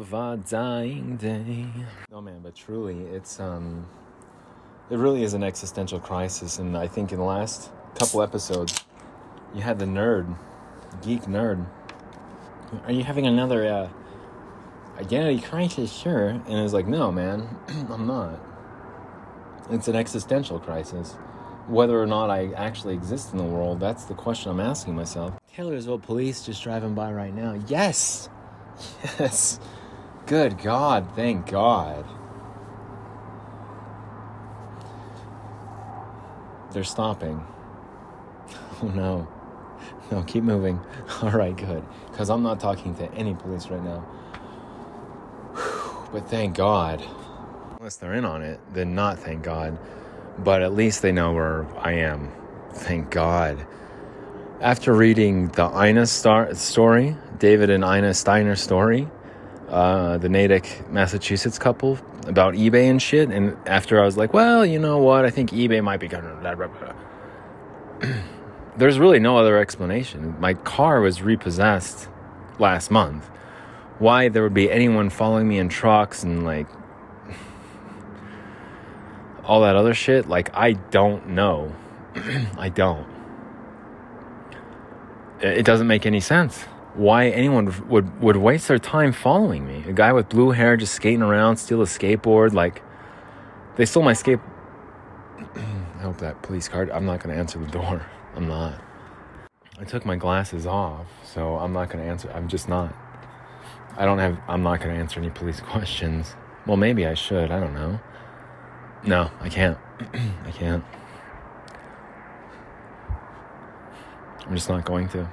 of 0.00 0.12
our 0.12 0.36
dying 0.36 1.16
day. 1.16 1.66
No 2.10 2.20
man, 2.20 2.40
but 2.42 2.54
truly, 2.54 3.00
it's 3.04 3.40
um, 3.40 3.86
it 4.90 4.96
really 4.96 5.22
is 5.22 5.34
an 5.34 5.42
existential 5.42 6.00
crisis, 6.00 6.58
and 6.58 6.76
I 6.76 6.86
think 6.88 7.12
in 7.12 7.18
the 7.18 7.24
last 7.24 7.70
couple 7.98 8.22
episodes, 8.22 8.84
you 9.54 9.60
had 9.60 9.78
the 9.78 9.86
nerd, 9.86 10.36
geek 11.02 11.22
nerd. 11.22 11.66
Are 12.84 12.92
you 12.92 13.04
having 13.04 13.26
another 13.26 13.66
uh? 13.66 13.88
identity 14.98 15.40
crisis, 15.40 15.92
sure. 15.92 16.28
And 16.28 16.58
it's 16.58 16.72
like, 16.72 16.86
no, 16.86 17.12
man, 17.12 17.48
I'm 17.90 18.06
not. 18.06 18.38
It's 19.70 19.88
an 19.88 19.96
existential 19.96 20.58
crisis. 20.58 21.16
whether 21.66 22.00
or 22.00 22.06
not 22.06 22.30
I 22.30 22.52
actually 22.52 22.94
exist 22.94 23.32
in 23.32 23.38
the 23.38 23.44
world, 23.44 23.80
that's 23.80 24.04
the 24.04 24.14
question 24.14 24.52
I'm 24.52 24.60
asking 24.60 24.94
myself. 24.94 25.34
Taylorsville 25.52 25.98
police 25.98 26.46
just 26.46 26.62
driving 26.62 26.94
by 26.94 27.12
right 27.12 27.34
now. 27.34 27.60
Yes! 27.66 28.28
Yes! 29.18 29.58
Good 30.26 30.58
God, 30.58 31.08
thank 31.16 31.50
God. 31.50 32.04
They're 36.76 36.84
stopping. 36.84 37.42
Oh 38.82 38.88
no. 38.88 39.26
No, 40.10 40.22
keep 40.24 40.44
moving. 40.44 40.78
All 41.22 41.30
right, 41.30 41.56
good. 41.56 41.82
Because 42.10 42.28
I'm 42.28 42.42
not 42.42 42.60
talking 42.60 42.94
to 42.96 43.10
any 43.14 43.32
police 43.34 43.68
right 43.68 43.82
now. 43.82 44.04
But 46.12 46.28
thank 46.28 46.54
God. 46.54 47.02
Unless 47.78 47.96
they're 47.96 48.12
in 48.12 48.26
on 48.26 48.42
it, 48.42 48.60
then 48.74 48.94
not 48.94 49.18
thank 49.18 49.42
God. 49.42 49.78
But 50.36 50.60
at 50.60 50.74
least 50.74 51.00
they 51.00 51.12
know 51.12 51.32
where 51.32 51.66
I 51.78 51.92
am. 51.92 52.30
Thank 52.74 53.10
God. 53.10 53.66
After 54.60 54.92
reading 54.92 55.48
the 55.48 55.70
Ina 55.82 56.04
star- 56.04 56.54
story, 56.54 57.16
David 57.38 57.70
and 57.70 57.82
Ina 57.82 58.12
Steiner 58.12 58.56
story, 58.56 59.08
uh, 59.70 60.18
the 60.18 60.28
Natick, 60.28 60.82
Massachusetts 60.90 61.58
couple 61.58 61.98
about 62.26 62.54
eBay 62.54 62.90
and 62.90 63.00
shit, 63.00 63.30
and 63.30 63.56
after 63.66 64.00
I 64.00 64.04
was 64.04 64.16
like, 64.16 64.32
well, 64.32 64.66
you 64.66 64.78
know 64.78 64.98
what? 64.98 65.24
I 65.24 65.30
think 65.30 65.50
eBay 65.50 65.82
might 65.82 66.00
be 66.00 66.08
going 66.08 66.24
to. 66.24 66.94
There's 68.76 68.98
really 68.98 69.18
no 69.18 69.38
other 69.38 69.58
explanation. 69.58 70.38
My 70.38 70.54
car 70.54 71.00
was 71.00 71.22
repossessed 71.22 72.08
last 72.58 72.90
month. 72.90 73.28
Why 73.98 74.28
there 74.28 74.42
would 74.42 74.54
be 74.54 74.70
anyone 74.70 75.08
following 75.08 75.48
me 75.48 75.58
in 75.58 75.68
trucks 75.68 76.22
and 76.22 76.44
like 76.44 76.66
all 79.44 79.62
that 79.62 79.76
other 79.76 79.94
shit, 79.94 80.28
like 80.28 80.54
I 80.54 80.72
don't 80.72 81.28
know. 81.28 81.74
I 82.58 82.68
don't. 82.68 83.06
It 85.40 85.64
doesn't 85.64 85.86
make 85.86 86.06
any 86.06 86.20
sense. 86.20 86.64
Why 86.96 87.28
anyone 87.28 87.88
would 87.88 88.22
would 88.22 88.36
waste 88.36 88.68
their 88.68 88.78
time 88.78 89.12
following 89.12 89.66
me? 89.66 89.84
A 89.86 89.92
guy 89.92 90.14
with 90.14 90.30
blue 90.30 90.50
hair 90.50 90.78
just 90.78 90.94
skating 90.94 91.20
around, 91.20 91.58
steal 91.58 91.82
a 91.82 91.84
skateboard, 91.84 92.54
like 92.54 92.82
they 93.76 93.84
stole 93.84 94.02
my 94.02 94.14
skate. 94.14 94.40
I 95.56 95.98
hope 96.00 96.16
that 96.18 96.40
police 96.40 96.68
card. 96.68 96.90
I'm 96.90 97.04
not 97.04 97.20
to 97.20 97.30
answer 97.30 97.58
the 97.58 97.66
door. 97.66 98.06
I'm 98.34 98.48
not. 98.48 98.82
I 99.78 99.84
took 99.84 100.06
my 100.06 100.16
glasses 100.16 100.66
off, 100.66 101.06
so 101.22 101.56
I'm 101.56 101.74
not 101.74 101.90
to 101.90 101.98
answer. 101.98 102.30
I'm 102.34 102.48
just 102.48 102.66
not. 102.66 102.94
I 103.98 104.06
don't 104.06 104.18
have. 104.18 104.38
I'm 104.48 104.62
not 104.62 104.80
to 104.80 104.88
answer 104.88 105.20
any 105.20 105.28
police 105.28 105.60
questions. 105.72 106.34
Well, 106.66 106.78
maybe 106.78 107.06
I 107.06 107.12
should. 107.12 107.50
I 107.50 107.60
don't 107.60 107.74
know. 107.74 108.00
No, 109.04 109.30
I 109.40 109.50
can't. 109.50 109.76
I 110.44 110.50
can't. 110.50 110.82
I'm 114.46 114.54
just 114.54 114.70
not 114.70 114.86
going 114.86 115.08
to. 115.10 115.28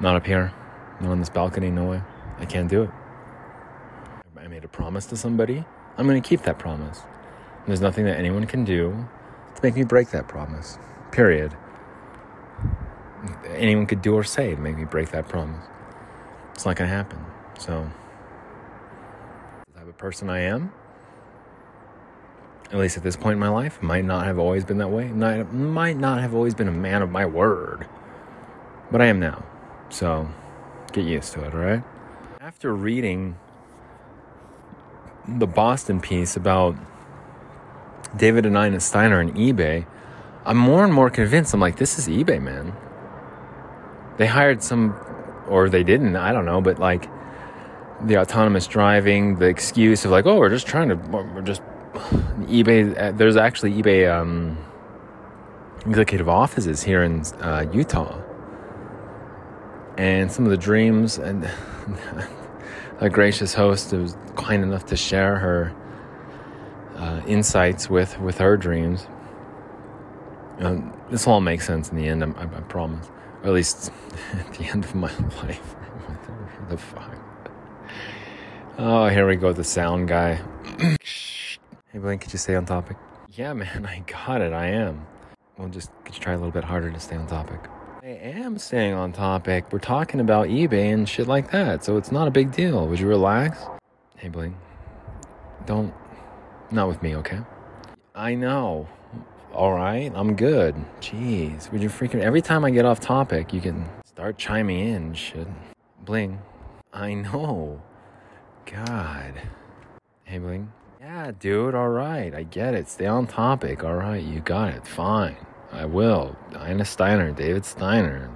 Not 0.00 0.14
up 0.14 0.26
here. 0.26 0.52
Not 1.00 1.10
on 1.10 1.18
this 1.18 1.28
balcony, 1.28 1.70
no 1.70 1.90
way. 1.90 2.02
I 2.38 2.44
can't 2.44 2.68
do 2.68 2.82
it. 2.82 2.90
I 4.36 4.46
made 4.46 4.64
a 4.64 4.68
promise 4.68 5.06
to 5.06 5.16
somebody. 5.16 5.64
I'm 5.96 6.06
going 6.06 6.20
to 6.20 6.26
keep 6.26 6.42
that 6.42 6.58
promise. 6.58 7.00
And 7.00 7.66
There's 7.66 7.80
nothing 7.80 8.04
that 8.04 8.16
anyone 8.16 8.46
can 8.46 8.64
do 8.64 9.08
to 9.54 9.62
make 9.62 9.74
me 9.74 9.82
break 9.82 10.10
that 10.10 10.28
promise. 10.28 10.78
Period. 11.10 11.56
Anyone 13.48 13.86
could 13.86 14.00
do 14.00 14.14
or 14.14 14.22
say 14.22 14.54
to 14.54 14.60
make 14.60 14.76
me 14.76 14.84
break 14.84 15.10
that 15.10 15.28
promise. 15.28 15.66
It's 16.54 16.64
not 16.64 16.76
going 16.76 16.88
to 16.88 16.96
happen. 16.96 17.18
So, 17.58 17.90
the 19.66 19.80
type 19.80 19.88
of 19.88 19.98
person 19.98 20.30
I 20.30 20.40
am, 20.40 20.72
at 22.70 22.78
least 22.78 22.96
at 22.96 23.02
this 23.02 23.16
point 23.16 23.34
in 23.34 23.38
my 23.40 23.48
life, 23.48 23.82
might 23.82 24.04
not 24.04 24.24
have 24.26 24.38
always 24.38 24.64
been 24.64 24.78
that 24.78 24.88
way. 24.88 25.08
Might, 25.08 25.52
might 25.52 25.96
not 25.96 26.20
have 26.20 26.34
always 26.34 26.54
been 26.54 26.68
a 26.68 26.72
man 26.72 27.02
of 27.02 27.10
my 27.10 27.26
word. 27.26 27.88
But 28.92 29.02
I 29.02 29.06
am 29.06 29.18
now. 29.18 29.44
So 29.90 30.28
get 30.92 31.04
used 31.04 31.32
to 31.34 31.44
it, 31.44 31.54
all 31.54 31.60
right? 31.60 31.82
After 32.40 32.74
reading 32.74 33.36
the 35.26 35.46
Boston 35.46 36.00
piece 36.00 36.36
about 36.36 36.76
David 38.16 38.46
and 38.46 38.56
Ina 38.56 38.80
Steiner 38.80 39.20
and 39.20 39.34
eBay, 39.34 39.86
I'm 40.44 40.56
more 40.56 40.84
and 40.84 40.92
more 40.92 41.10
convinced. 41.10 41.52
I'm 41.52 41.60
like, 41.60 41.76
this 41.76 41.98
is 41.98 42.08
eBay, 42.08 42.40
man. 42.40 42.72
They 44.16 44.26
hired 44.26 44.62
some, 44.62 44.96
or 45.48 45.68
they 45.68 45.84
didn't, 45.84 46.16
I 46.16 46.32
don't 46.32 46.46
know, 46.46 46.60
but 46.60 46.78
like 46.78 47.08
the 48.02 48.18
autonomous 48.18 48.66
driving, 48.66 49.36
the 49.36 49.46
excuse 49.46 50.04
of 50.04 50.10
like, 50.10 50.26
oh, 50.26 50.38
we're 50.38 50.50
just 50.50 50.66
trying 50.66 50.88
to, 50.88 50.94
we're 50.94 51.42
just 51.42 51.62
eBay. 52.46 53.16
There's 53.16 53.36
actually 53.36 53.72
eBay 53.72 54.10
um, 54.10 54.56
executive 55.86 56.28
offices 56.28 56.82
here 56.82 57.02
in 57.02 57.20
uh, 57.40 57.66
Utah 57.72 58.22
and 59.98 60.30
some 60.30 60.44
of 60.44 60.50
the 60.50 60.56
dreams 60.56 61.18
and 61.18 61.50
a 63.00 63.10
gracious 63.10 63.52
host 63.52 63.90
who 63.90 64.02
was 64.02 64.16
kind 64.36 64.62
enough 64.62 64.86
to 64.86 64.96
share 64.96 65.36
her 65.36 65.74
uh, 66.96 67.20
insights 67.26 67.90
with 67.90 68.18
with 68.20 68.38
her 68.38 68.56
dreams. 68.56 69.06
Um, 70.60 70.92
this 71.10 71.26
all 71.26 71.40
make 71.40 71.60
sense 71.60 71.90
in 71.90 71.96
the 71.96 72.08
end, 72.08 72.24
I, 72.24 72.42
I, 72.42 72.60
promise. 72.62 73.08
Or 73.42 73.48
at 73.48 73.52
least 73.52 73.92
at 74.32 74.52
the 74.54 74.64
end 74.64 74.84
of 74.84 74.94
my 74.94 75.12
life. 75.42 75.76
the 76.68 76.76
fuck? 76.76 77.16
Oh, 78.78 79.08
here 79.08 79.26
we 79.26 79.36
go, 79.36 79.52
the 79.52 79.64
sound 79.64 80.08
guy. 80.08 80.40
hey, 80.78 81.98
Blaine, 81.98 82.18
could 82.18 82.32
you 82.32 82.38
stay 82.38 82.54
on 82.54 82.66
topic? 82.66 82.96
Yeah, 83.30 83.52
man, 83.52 83.86
I 83.86 84.00
got 84.06 84.40
it. 84.40 84.52
I 84.52 84.66
am. 84.66 85.06
Well, 85.56 85.68
just 85.68 85.90
try 86.10 86.32
a 86.32 86.36
little 86.36 86.52
bit 86.52 86.64
harder 86.64 86.90
to 86.90 87.00
stay 87.00 87.16
on 87.16 87.26
topic? 87.26 87.60
I 88.08 88.12
am 88.12 88.56
staying 88.56 88.94
on 88.94 89.12
topic. 89.12 89.70
We're 89.70 89.80
talking 89.80 90.20
about 90.20 90.46
eBay 90.48 90.94
and 90.94 91.06
shit 91.06 91.28
like 91.28 91.50
that, 91.50 91.84
so 91.84 91.98
it's 91.98 92.10
not 92.10 92.26
a 92.26 92.30
big 92.30 92.50
deal. 92.52 92.88
Would 92.88 92.98
you 92.98 93.06
relax? 93.06 93.58
Hey, 94.16 94.28
Bling. 94.28 94.56
Don't. 95.66 95.92
Not 96.70 96.88
with 96.88 97.02
me, 97.02 97.16
okay? 97.16 97.40
I 98.14 98.34
know. 98.34 98.88
All 99.52 99.74
right, 99.74 100.10
I'm 100.14 100.36
good. 100.36 100.74
Jeez, 101.02 101.70
would 101.70 101.82
you 101.82 101.90
freaking. 101.90 102.22
Every 102.22 102.40
time 102.40 102.64
I 102.64 102.70
get 102.70 102.86
off 102.86 102.98
topic, 102.98 103.52
you 103.52 103.60
can 103.60 103.86
start 104.06 104.38
chiming 104.38 104.88
in 104.88 105.12
shit. 105.12 105.46
Bling. 106.06 106.40
I 106.94 107.12
know. 107.12 107.82
God. 108.64 109.34
Hey, 110.24 110.38
Bling. 110.38 110.72
Yeah, 110.98 111.32
dude, 111.38 111.74
all 111.74 111.90
right. 111.90 112.34
I 112.34 112.44
get 112.44 112.72
it. 112.72 112.88
Stay 112.88 113.04
on 113.04 113.26
topic. 113.26 113.84
All 113.84 113.96
right, 113.96 114.24
you 114.24 114.40
got 114.40 114.72
it. 114.72 114.86
Fine. 114.86 115.36
I 115.72 115.84
will. 115.84 116.36
Ina 116.54 116.84
Steiner, 116.84 117.32
David 117.32 117.64
Steiner. 117.64 118.30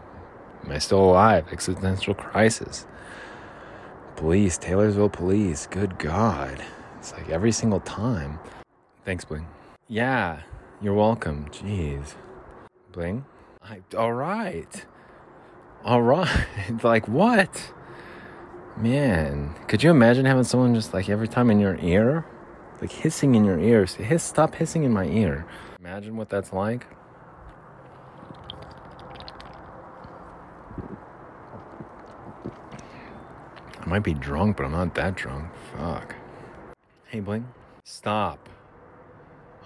Am 0.64 0.70
I 0.70 0.78
still 0.78 1.02
alive? 1.02 1.46
Existential 1.50 2.14
crisis. 2.14 2.86
Police, 4.16 4.58
Taylorsville 4.58 5.08
police. 5.08 5.66
Good 5.66 5.98
God. 5.98 6.62
It's 6.98 7.12
like 7.12 7.28
every 7.30 7.52
single 7.52 7.80
time. 7.80 8.38
Thanks, 9.04 9.24
Bling. 9.24 9.46
Yeah, 9.88 10.42
you're 10.80 10.94
welcome. 10.94 11.46
Jeez. 11.50 12.14
Bling? 12.92 13.24
I, 13.62 13.80
all 13.96 14.12
right. 14.12 14.86
All 15.84 16.02
right. 16.02 16.46
like 16.84 17.08
what? 17.08 17.72
Man, 18.76 19.54
could 19.66 19.82
you 19.82 19.90
imagine 19.90 20.24
having 20.24 20.44
someone 20.44 20.74
just 20.74 20.94
like 20.94 21.08
every 21.08 21.28
time 21.28 21.50
in 21.50 21.58
your 21.58 21.76
ear? 21.80 22.24
Like 22.80 22.92
hissing 22.92 23.34
in 23.34 23.44
your 23.44 23.58
ears. 23.58 23.94
Hiss, 23.94 24.22
stop 24.22 24.54
hissing 24.54 24.84
in 24.84 24.92
my 24.92 25.06
ear. 25.06 25.46
Imagine 25.80 26.16
what 26.16 26.28
that's 26.28 26.52
like. 26.52 26.86
Might 33.92 34.02
be 34.02 34.14
drunk, 34.14 34.56
but 34.56 34.64
I'm 34.64 34.72
not 34.72 34.94
that 34.94 35.16
drunk. 35.16 35.50
Fuck. 35.76 36.14
Hey, 37.08 37.20
Bling. 37.20 37.46
Stop. 37.84 38.48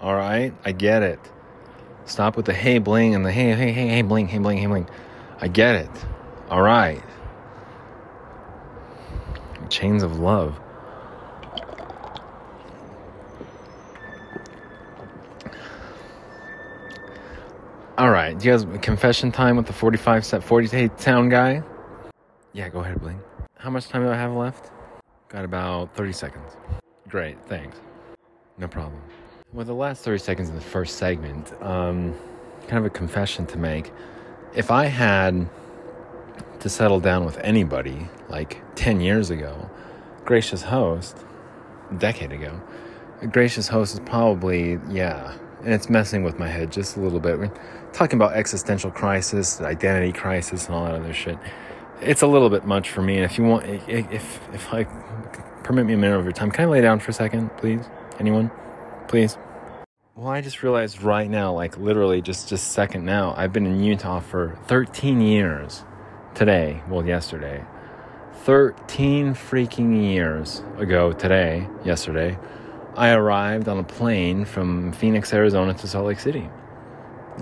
All 0.01 0.15
right? 0.15 0.53
I 0.65 0.73
get 0.73 1.01
it. 1.01 1.17
Stop 2.03 2.35
with 2.35 2.45
the 2.45 2.51
hey, 2.51 2.77
Bling, 2.79 3.15
and 3.15 3.25
the 3.25 3.31
hey, 3.31 3.53
hey, 3.53 3.71
hey, 3.71 3.87
hey, 3.87 4.01
Bling, 4.01 4.27
hey, 4.27 4.39
Bling, 4.39 4.57
hey, 4.57 4.67
Bling. 4.67 4.89
I 5.39 5.47
get 5.47 5.75
it. 5.75 6.05
All 6.49 6.61
right. 6.61 7.01
Chains 9.69 10.03
of 10.03 10.19
love. 10.19 10.59
All 17.97 18.11
right. 18.11 18.37
Do 18.37 18.45
you 18.45 18.51
guys 18.51 18.65
confession 18.81 19.31
time 19.31 19.55
with 19.55 19.67
the 19.67 19.73
45 19.73 20.25
set 20.25 20.43
48 20.43 20.99
sound 20.99 21.31
guy? 21.31 21.63
Yeah, 22.51 22.67
go 22.67 22.81
ahead, 22.81 22.99
Bling. 22.99 23.21
How 23.59 23.71
much 23.71 23.87
time 23.87 24.03
do 24.03 24.09
I 24.09 24.15
have 24.15 24.33
left? 24.33 24.69
Got 25.29 25.43
about 25.43 25.95
30 25.95 26.13
seconds. 26.13 26.55
Great, 27.09 27.37
thanks. 27.47 27.79
No 28.59 28.67
problem. 28.67 29.01
Well, 29.51 29.65
the 29.65 29.73
last 29.73 30.03
30 30.03 30.19
seconds 30.19 30.49
in 30.49 30.55
the 30.55 30.61
first 30.61 30.97
segment, 30.97 31.51
um, 31.63 32.15
kind 32.67 32.77
of 32.77 32.85
a 32.85 32.91
confession 32.91 33.47
to 33.47 33.57
make. 33.57 33.91
If 34.53 34.69
I 34.69 34.85
had 34.85 35.49
to 36.59 36.69
settle 36.69 36.99
down 36.99 37.25
with 37.25 37.39
anybody 37.39 38.07
like 38.29 38.61
10 38.75 39.01
years 39.01 39.31
ago, 39.31 39.67
gracious 40.23 40.61
host, 40.61 41.17
a 41.89 41.95
decade 41.95 42.31
ago, 42.31 42.61
gracious 43.31 43.67
host 43.67 43.95
is 43.95 43.99
probably, 44.01 44.79
yeah, 44.87 45.35
and 45.63 45.73
it's 45.73 45.89
messing 45.89 46.23
with 46.23 46.37
my 46.37 46.47
head 46.47 46.71
just 46.71 46.95
a 46.95 46.99
little 46.99 47.19
bit. 47.19 47.39
We're 47.39 47.51
talking 47.91 48.19
about 48.19 48.33
existential 48.33 48.91
crisis, 48.91 49.59
identity 49.61 50.11
crisis, 50.11 50.67
and 50.67 50.75
all 50.75 50.85
that 50.85 50.93
other 50.93 51.13
shit. 51.13 51.39
It's 52.01 52.21
a 52.21 52.27
little 52.27 52.49
bit 52.49 52.65
much 52.65 52.91
for 52.91 53.01
me. 53.01 53.15
And 53.15 53.25
if 53.25 53.37
you 53.37 53.43
want, 53.43 53.65
if 53.65 54.39
if 54.53 54.73
I 54.73 54.83
permit 55.63 55.85
me 55.87 55.93
a 55.93 55.97
minute 55.97 56.17
of 56.17 56.23
your 56.23 56.31
time, 56.31 56.51
can 56.51 56.65
I 56.65 56.67
lay 56.67 56.81
down 56.81 56.99
for 56.99 57.09
a 57.09 57.13
second, 57.13 57.49
please? 57.57 57.85
Anyone, 58.19 58.51
please. 59.07 59.37
Well, 60.15 60.27
I 60.27 60.41
just 60.41 60.61
realized 60.61 61.01
right 61.01 61.29
now, 61.29 61.53
like 61.53 61.77
literally 61.77 62.21
just 62.21 62.49
just 62.49 62.71
second 62.71 63.03
now, 63.03 63.33
I've 63.35 63.51
been 63.51 63.65
in 63.65 63.83
Utah 63.83 64.19
for 64.19 64.57
13 64.67 65.21
years. 65.21 65.83
Today, 66.35 66.83
well, 66.87 67.03
yesterday. 67.05 67.65
13 68.43 69.33
freaking 69.33 70.11
years 70.11 70.63
ago 70.77 71.11
today, 71.11 71.67
yesterday, 71.83 72.37
I 72.95 73.09
arrived 73.09 73.67
on 73.67 73.79
a 73.79 73.83
plane 73.83 74.45
from 74.45 74.93
Phoenix, 74.93 75.33
Arizona 75.33 75.73
to 75.73 75.87
Salt 75.87 76.05
Lake 76.05 76.19
City. 76.19 76.47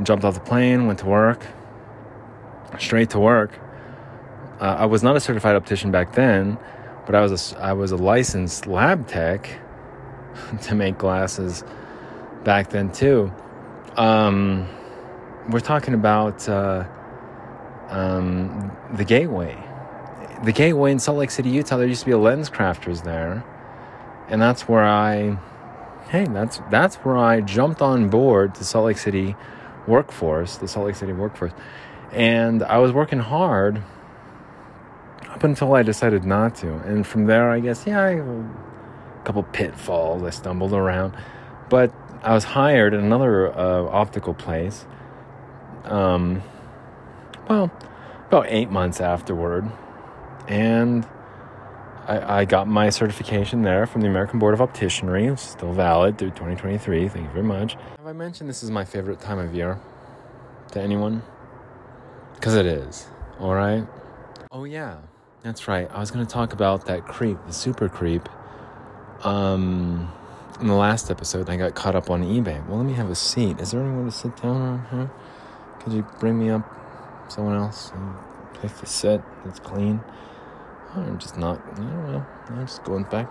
Jumped 0.02 0.24
off 0.24 0.34
the 0.34 0.40
plane, 0.40 0.88
went 0.88 1.00
to 1.00 1.06
work, 1.06 1.46
straight 2.80 3.10
to 3.12 3.20
work. 3.20 3.60
Uh, 4.60 4.76
I 4.80 4.86
was 4.86 5.04
not 5.04 5.16
a 5.16 5.20
certified 5.20 5.56
optician 5.56 5.92
back 5.92 6.14
then, 6.14 6.58
but 7.06 7.16
I 7.16 7.22
was 7.22 7.54
a, 7.54 7.60
I 7.60 7.74
was 7.74 7.92
a 7.92 7.98
licensed 7.98 8.68
lab 8.68 9.08
tech 9.08 9.60
to 10.64 10.76
make 10.76 10.98
glasses 10.98 11.64
back 12.44 12.70
then 12.70 12.92
too. 12.92 13.34
Um, 13.98 14.68
we're 15.50 15.60
talking 15.60 15.94
about 15.94 16.48
uh, 16.50 16.86
um, 17.90 18.76
the 18.94 19.04
Gateway 19.04 19.62
the 20.44 20.52
gateway 20.52 20.92
in 20.92 21.00
Salt 21.00 21.18
Lake 21.18 21.32
City, 21.32 21.50
Utah, 21.50 21.78
there 21.78 21.88
used 21.88 22.02
to 22.02 22.06
be 22.06 22.12
a 22.12 22.18
LensCrafters 22.18 23.04
there. 23.04 23.44
And 24.28 24.42
that's 24.42 24.68
where 24.68 24.84
I 24.84 25.38
hey, 26.10 26.26
that's 26.26 26.62
that's 26.70 26.96
where 26.98 27.18
I 27.18 27.42
jumped 27.42 27.82
on 27.82 28.10
board 28.10 28.56
the 28.56 28.64
Salt 28.64 28.86
Lake 28.86 28.98
City 28.98 29.36
workforce, 29.88 30.58
the 30.58 30.68
Salt 30.68 30.88
Lake 30.88 30.96
City 30.96 31.14
workforce. 31.14 31.52
And 32.12 32.64
I 32.64 32.78
was 32.80 32.92
working 32.92 33.20
hard 33.20 33.84
up 35.36 35.44
until 35.44 35.76
I 35.76 35.84
decided 35.84 36.24
not 36.24 36.56
to. 36.56 36.76
And 36.86 37.06
from 37.06 37.26
there, 37.26 37.50
I 37.50 37.60
guess, 37.60 37.86
yeah, 37.86 38.02
I, 38.02 38.12
a 38.12 39.24
couple 39.26 39.44
pitfalls. 39.44 40.24
I 40.24 40.30
stumbled 40.30 40.72
around. 40.72 41.14
But 41.70 41.94
I 42.24 42.34
was 42.34 42.46
hired 42.46 42.94
at 42.94 43.02
another 43.02 43.54
uh, 43.54 43.84
optical 43.84 44.34
place. 44.34 44.86
Um, 45.84 46.42
well, 47.50 47.70
about 48.28 48.46
eight 48.48 48.72
months 48.72 49.02
afterward 49.02 49.70
and 50.48 51.06
I, 52.08 52.40
I, 52.40 52.46
got 52.46 52.68
my 52.68 52.90
certification 52.90 53.62
there 53.62 53.86
from 53.86 54.02
the 54.02 54.08
American 54.08 54.40
Board 54.40 54.54
of 54.54 54.60
Opticianry. 54.60 55.32
It's 55.32 55.42
still 55.42 55.74
valid 55.74 56.18
through 56.18 56.32
2023. 56.32 57.08
Thank 57.08 57.26
you 57.26 57.32
very 57.32 57.44
much. 57.44 57.74
Have 57.98 58.08
I 58.08 58.14
mentioned 58.14 58.50
this 58.50 58.64
is 58.64 58.72
my 58.72 58.86
favorite 58.86 59.20
time 59.20 59.40
of 59.40 59.54
year 59.54 59.80
to 60.72 60.82
anyone? 60.82 61.24
Because 62.36 62.56
it 62.56 62.66
is. 62.66 63.08
All 63.40 63.54
right. 63.54 63.86
Oh 64.52 64.64
yeah, 64.64 64.98
that's 65.46 65.68
right. 65.68 65.90
I 65.92 66.00
was 66.00 66.10
going 66.10 66.26
to 66.26 66.32
talk 66.32 66.54
about 66.54 66.88
that 66.88 67.06
creep, 67.06 67.38
the 67.46 67.54
super 67.54 67.88
creep. 67.88 68.28
Um, 69.24 70.12
in 70.60 70.68
the 70.68 70.74
last 70.74 71.12
episode, 71.12 71.50
I 71.52 71.56
got 71.56 71.76
caught 71.76 71.96
up 71.96 72.10
on 72.10 72.24
eBay. 72.24 72.68
Well, 72.68 72.78
let 72.78 72.86
me 72.88 72.94
have 72.94 73.12
a 73.12 73.16
seat. 73.16 73.60
Is 73.60 73.72
there 73.72 73.82
anyone 73.82 74.06
to 74.06 74.12
sit 74.12 74.36
down 74.42 74.58
around 74.58 74.88
here? 74.90 75.12
Could 75.80 75.94
you 75.94 76.02
bring 76.20 76.40
me 76.40 76.50
up 76.50 76.64
someone 77.30 77.56
else? 77.56 77.92
Place 78.56 78.80
to 78.80 78.86
sit 78.88 79.22
that's 79.44 79.60
clean. 79.60 80.02
I'm 80.96 81.20
just 81.20 81.38
not, 81.38 81.62
I 81.74 81.76
don't 81.76 82.12
know. 82.12 82.26
I'm 82.48 82.66
just 82.66 82.84
going 82.84 83.04
back. 83.04 83.30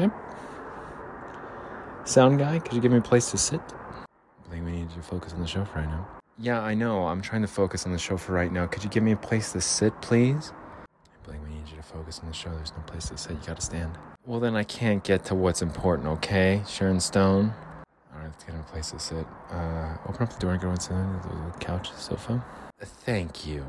Yep. 0.00 0.12
Sound 2.06 2.40
guy, 2.40 2.58
could 2.58 2.72
you 2.72 2.80
give 2.80 2.90
me 2.90 2.98
a 2.98 3.02
place 3.02 3.30
to 3.30 3.38
sit? 3.38 3.60
I 3.60 4.50
think 4.50 4.64
we 4.64 4.72
need 4.72 4.90
to 4.90 5.00
focus 5.00 5.32
on 5.32 5.42
the 5.42 5.46
show 5.46 5.64
for 5.64 5.78
right 5.78 5.88
now. 5.88 6.08
Yeah, 6.38 6.60
I 6.60 6.74
know. 6.74 7.06
I'm 7.06 7.22
trying 7.22 7.42
to 7.42 7.48
focus 7.48 7.86
on 7.86 7.92
the 7.92 7.98
show 7.98 8.16
for 8.16 8.32
right 8.32 8.50
now. 8.50 8.66
Could 8.66 8.82
you 8.82 8.90
give 8.90 9.04
me 9.04 9.12
a 9.12 9.16
place 9.16 9.52
to 9.52 9.60
sit, 9.60 10.00
please? 10.02 10.52
Need 11.66 11.72
you 11.72 11.76
to 11.76 11.82
focus 11.82 12.20
on 12.22 12.28
the 12.28 12.34
show. 12.34 12.50
There's 12.50 12.72
no 12.72 12.82
place 12.86 13.08
to 13.10 13.18
sit. 13.18 13.32
You 13.32 13.38
gotta 13.46 13.60
stand. 13.60 13.98
Well, 14.24 14.40
then 14.40 14.56
I 14.56 14.64
can't 14.64 15.04
get 15.04 15.24
to 15.26 15.34
what's 15.34 15.62
important, 15.62 16.08
okay? 16.08 16.62
Sharon 16.66 17.00
Stone. 17.00 17.52
All 18.12 18.20
right, 18.20 18.28
let's 18.28 18.44
get 18.44 18.54
a 18.54 18.62
place 18.62 18.92
to 18.92 18.98
sit. 18.98 19.26
Uh, 19.50 19.96
open 20.08 20.22
up 20.22 20.32
the 20.32 20.38
door 20.38 20.52
and 20.52 20.62
go 20.62 20.70
inside 20.70 21.22
the 21.22 21.58
couch, 21.58 21.92
sofa. 21.92 22.44
Thank 22.80 23.46
you 23.46 23.64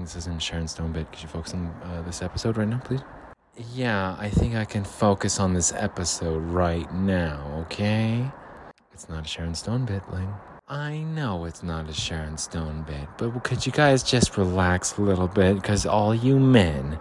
this 0.00 0.16
isn't 0.16 0.42
Sharon 0.42 0.68
Stone 0.68 0.92
bit. 0.92 1.10
Could 1.12 1.22
you 1.22 1.28
focus 1.28 1.52
on 1.54 1.66
uh, 1.84 2.02
this 2.02 2.22
episode 2.22 2.56
right 2.56 2.68
now, 2.68 2.78
please? 2.78 3.02
Yeah, 3.74 4.16
I 4.18 4.30
think 4.30 4.54
I 4.54 4.64
can 4.64 4.84
focus 4.84 5.38
on 5.38 5.52
this 5.52 5.72
episode 5.74 6.38
right 6.38 6.92
now, 6.94 7.64
okay? 7.66 8.30
It's 8.94 9.08
not 9.08 9.26
a 9.26 9.28
Sharon 9.28 9.54
Stone 9.54 9.84
bit, 9.84 10.02
Bling. 10.08 10.32
I 10.72 11.00
know 11.00 11.44
it's 11.44 11.62
not 11.62 11.90
a 11.90 11.92
Sharon 11.92 12.38
Stone 12.38 12.84
bit, 12.86 13.06
but 13.18 13.44
could 13.44 13.66
you 13.66 13.72
guys 13.72 14.02
just 14.02 14.38
relax 14.38 14.96
a 14.96 15.02
little 15.02 15.28
bit? 15.28 15.56
Because 15.56 15.84
all 15.84 16.14
you 16.14 16.38
men 16.38 16.98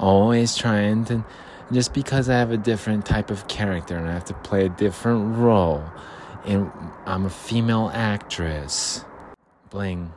always 0.00 0.56
trying 0.56 1.04
to. 1.04 1.24
Just 1.70 1.94
because 1.94 2.28
I 2.28 2.34
have 2.34 2.50
a 2.50 2.56
different 2.56 3.06
type 3.06 3.30
of 3.30 3.46
character 3.46 3.96
and 3.96 4.08
I 4.08 4.12
have 4.14 4.24
to 4.24 4.34
play 4.34 4.66
a 4.66 4.68
different 4.68 5.36
role, 5.36 5.84
and 6.44 6.72
I'm 7.06 7.24
a 7.24 7.30
female 7.30 7.88
actress. 7.94 9.04
Bling, 9.70 10.12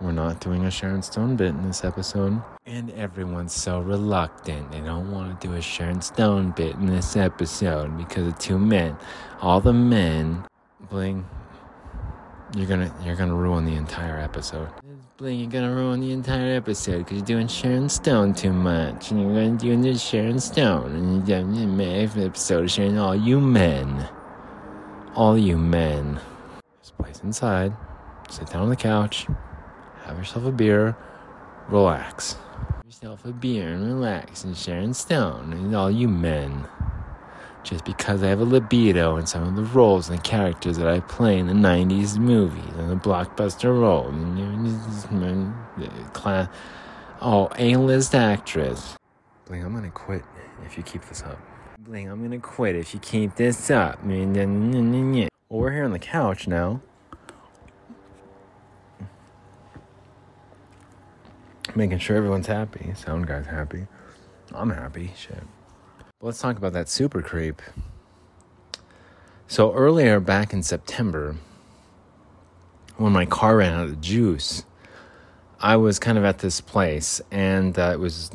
we're 0.00 0.12
not 0.12 0.40
doing 0.40 0.64
a 0.66 0.70
Sharon 0.70 1.02
Stone 1.02 1.34
bit 1.34 1.48
in 1.48 1.66
this 1.66 1.84
episode. 1.84 2.40
And 2.64 2.92
everyone's 2.92 3.54
so 3.54 3.80
reluctant. 3.80 4.70
They 4.70 4.82
don't 4.82 5.10
want 5.10 5.40
to 5.40 5.48
do 5.48 5.54
a 5.54 5.60
Sharon 5.60 6.00
Stone 6.00 6.52
bit 6.52 6.76
in 6.76 6.86
this 6.86 7.16
episode 7.16 7.98
because 7.98 8.28
of 8.28 8.38
two 8.38 8.60
men. 8.60 8.96
All 9.40 9.60
the 9.60 9.72
men, 9.72 10.46
Bling, 10.88 11.26
you're 12.56 12.66
gonna 12.66 12.94
you're 13.04 13.16
gonna 13.16 13.34
ruin 13.34 13.64
the 13.64 13.74
entire 13.74 14.18
episode. 14.18 14.68
Bling, 15.16 15.40
you're 15.40 15.50
gonna 15.50 15.74
ruin 15.74 16.00
the 16.00 16.12
entire 16.12 16.56
episode 16.56 16.98
because 16.98 17.18
you're 17.18 17.26
doing 17.26 17.48
Sharon 17.48 17.88
Stone 17.88 18.34
too 18.34 18.52
much, 18.52 19.10
and 19.10 19.20
you're 19.20 19.34
gonna 19.34 19.58
do 19.58 19.80
this 19.82 20.02
Sharon 20.02 20.38
Stone, 20.38 20.92
and 20.92 21.28
you're 21.28 21.42
doing 21.42 21.76
the 21.76 21.84
episode 21.84 22.64
of 22.64 22.70
Sharon. 22.70 22.98
All 22.98 23.14
you 23.14 23.40
men, 23.40 24.08
all 25.14 25.36
you 25.36 25.56
men, 25.56 26.20
just 26.80 26.96
place 26.98 27.20
inside, 27.24 27.72
sit 28.30 28.48
down 28.50 28.62
on 28.62 28.68
the 28.70 28.76
couch, 28.76 29.26
have 30.04 30.16
yourself 30.16 30.44
a 30.44 30.52
beer, 30.52 30.96
relax. 31.68 32.34
Have 32.34 32.84
yourself 32.84 33.24
a 33.24 33.32
beer 33.32 33.68
and 33.68 33.86
relax 33.86 34.44
and 34.44 34.56
Sharon 34.56 34.94
Stone 34.94 35.52
and 35.52 35.74
all 35.74 35.90
you 35.90 36.08
men. 36.08 36.66
Just 37.64 37.84
because 37.84 38.22
I 38.22 38.28
have 38.28 38.40
a 38.40 38.44
libido 38.44 39.16
in 39.16 39.26
some 39.26 39.42
of 39.42 39.56
the 39.56 39.62
roles 39.62 40.10
and 40.10 40.22
characters 40.22 40.76
that 40.76 40.86
I 40.86 41.00
play 41.00 41.38
in 41.38 41.46
the 41.46 41.54
90s 41.54 42.18
movies 42.18 42.62
and 42.76 42.90
the 42.90 42.96
blockbuster 42.96 43.78
role. 43.78 44.08
Uh, 45.80 46.08
Class, 46.10 46.48
oh, 47.20 47.48
A-list 47.58 48.14
actress. 48.14 48.96
Bling, 49.46 49.64
I'm 49.64 49.74
gonna 49.74 49.90
quit 49.90 50.22
if 50.64 50.76
you 50.76 50.82
keep 50.82 51.04
this 51.06 51.22
up. 51.22 51.38
Bling, 51.78 52.08
I'm 52.08 52.22
gonna 52.22 52.38
quit 52.38 52.76
if 52.76 52.94
you 52.94 53.00
keep 53.00 53.34
this 53.36 53.70
up. 53.70 53.98
Well, 55.48 55.60
we're 55.60 55.72
here 55.72 55.84
on 55.84 55.92
the 55.92 55.98
couch 55.98 56.46
now. 56.46 56.80
making 61.76 61.98
sure 61.98 62.16
everyone's 62.16 62.46
happy. 62.46 62.92
Sound 62.94 63.26
guy's 63.26 63.46
happy. 63.46 63.86
I'm 64.52 64.70
happy. 64.70 65.12
Shit. 65.16 65.42
Let's 66.24 66.40
talk 66.40 66.56
about 66.56 66.72
that 66.72 66.88
super 66.88 67.20
creep. 67.20 67.60
So 69.46 69.74
earlier, 69.74 70.20
back 70.20 70.54
in 70.54 70.62
September, 70.62 71.36
when 72.96 73.12
my 73.12 73.26
car 73.26 73.58
ran 73.58 73.74
out 73.74 73.88
of 73.88 74.00
juice, 74.00 74.64
I 75.60 75.76
was 75.76 75.98
kind 75.98 76.16
of 76.16 76.24
at 76.24 76.38
this 76.38 76.62
place, 76.62 77.20
and 77.30 77.78
uh, 77.78 77.90
it 77.92 78.00
was 78.00 78.30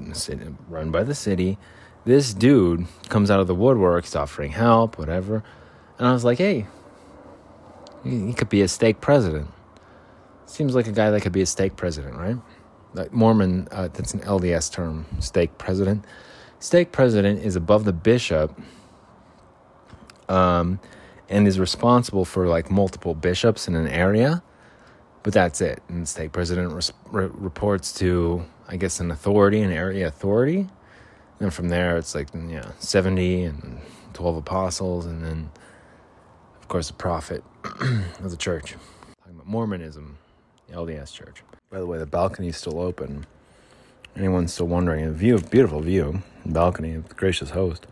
run 0.69 0.91
by 0.91 1.03
the 1.03 1.15
city. 1.15 1.57
This 2.05 2.31
dude 2.31 2.85
comes 3.07 3.31
out 3.31 3.39
of 3.39 3.47
the 3.47 3.55
woodworks 3.55 4.15
offering 4.15 4.51
help, 4.51 4.99
whatever. 4.99 5.43
And 5.97 6.07
I 6.07 6.13
was 6.13 6.23
like, 6.23 6.37
hey, 6.37 6.67
he 8.03 8.33
could 8.33 8.49
be 8.49 8.61
a 8.61 8.67
stake 8.67 9.01
president. 9.01 9.47
Seems 10.45 10.75
like 10.75 10.85
a 10.85 10.91
guy 10.91 11.09
that 11.09 11.21
could 11.21 11.31
be 11.31 11.41
a 11.41 11.47
stake 11.47 11.75
president, 11.75 12.17
right? 12.17 12.37
like 12.93 13.13
Mormon, 13.13 13.67
uh, 13.71 13.87
that's 13.87 14.13
an 14.13 14.21
LDS 14.21 14.71
term, 14.71 15.05
stake 15.19 15.57
president. 15.57 16.05
Stake 16.59 16.91
president 16.91 17.43
is 17.43 17.55
above 17.55 17.85
the 17.85 17.93
bishop 17.93 18.59
um, 20.27 20.79
and 21.29 21.47
is 21.47 21.57
responsible 21.57 22.25
for 22.25 22.47
like 22.47 22.69
multiple 22.69 23.15
bishops 23.15 23.67
in 23.67 23.75
an 23.75 23.87
area, 23.87 24.43
but 25.23 25.31
that's 25.31 25.61
it. 25.61 25.81
And 25.87 26.07
stake 26.07 26.33
president 26.33 26.73
res- 26.73 26.91
re- 27.11 27.29
reports 27.33 27.93
to, 27.99 28.43
I 28.67 28.75
guess, 28.75 28.99
an 28.99 29.09
authority, 29.09 29.61
an 29.61 29.71
area 29.71 30.07
authority. 30.07 30.67
And 31.39 31.53
from 31.53 31.69
there, 31.69 31.97
it's 31.97 32.13
like, 32.13 32.27
yeah, 32.49 32.71
70 32.79 33.43
and 33.45 33.79
12 34.11 34.37
apostles, 34.37 35.05
and 35.05 35.23
then, 35.23 35.49
of 36.59 36.67
course, 36.67 36.87
the 36.87 36.93
prophet 36.93 37.41
of 37.63 38.31
the 38.31 38.35
church. 38.35 38.75
Talking 39.19 39.35
about 39.35 39.47
Mormonism, 39.47 40.17
LDS 40.69 41.13
church. 41.13 41.41
By 41.69 41.79
the 41.79 41.85
way, 41.85 41.97
the 41.97 42.05
balcony 42.05 42.49
is 42.49 42.57
still 42.57 42.81
open. 42.81 43.25
Anyone's 44.19 44.53
still 44.53 44.67
wondering, 44.67 45.05
a 45.05 45.11
view, 45.11 45.39
beautiful 45.39 45.79
view, 45.79 46.21
balcony 46.45 46.93
of 46.93 47.07
the 47.07 47.15
gracious 47.15 47.51
host. 47.51 47.87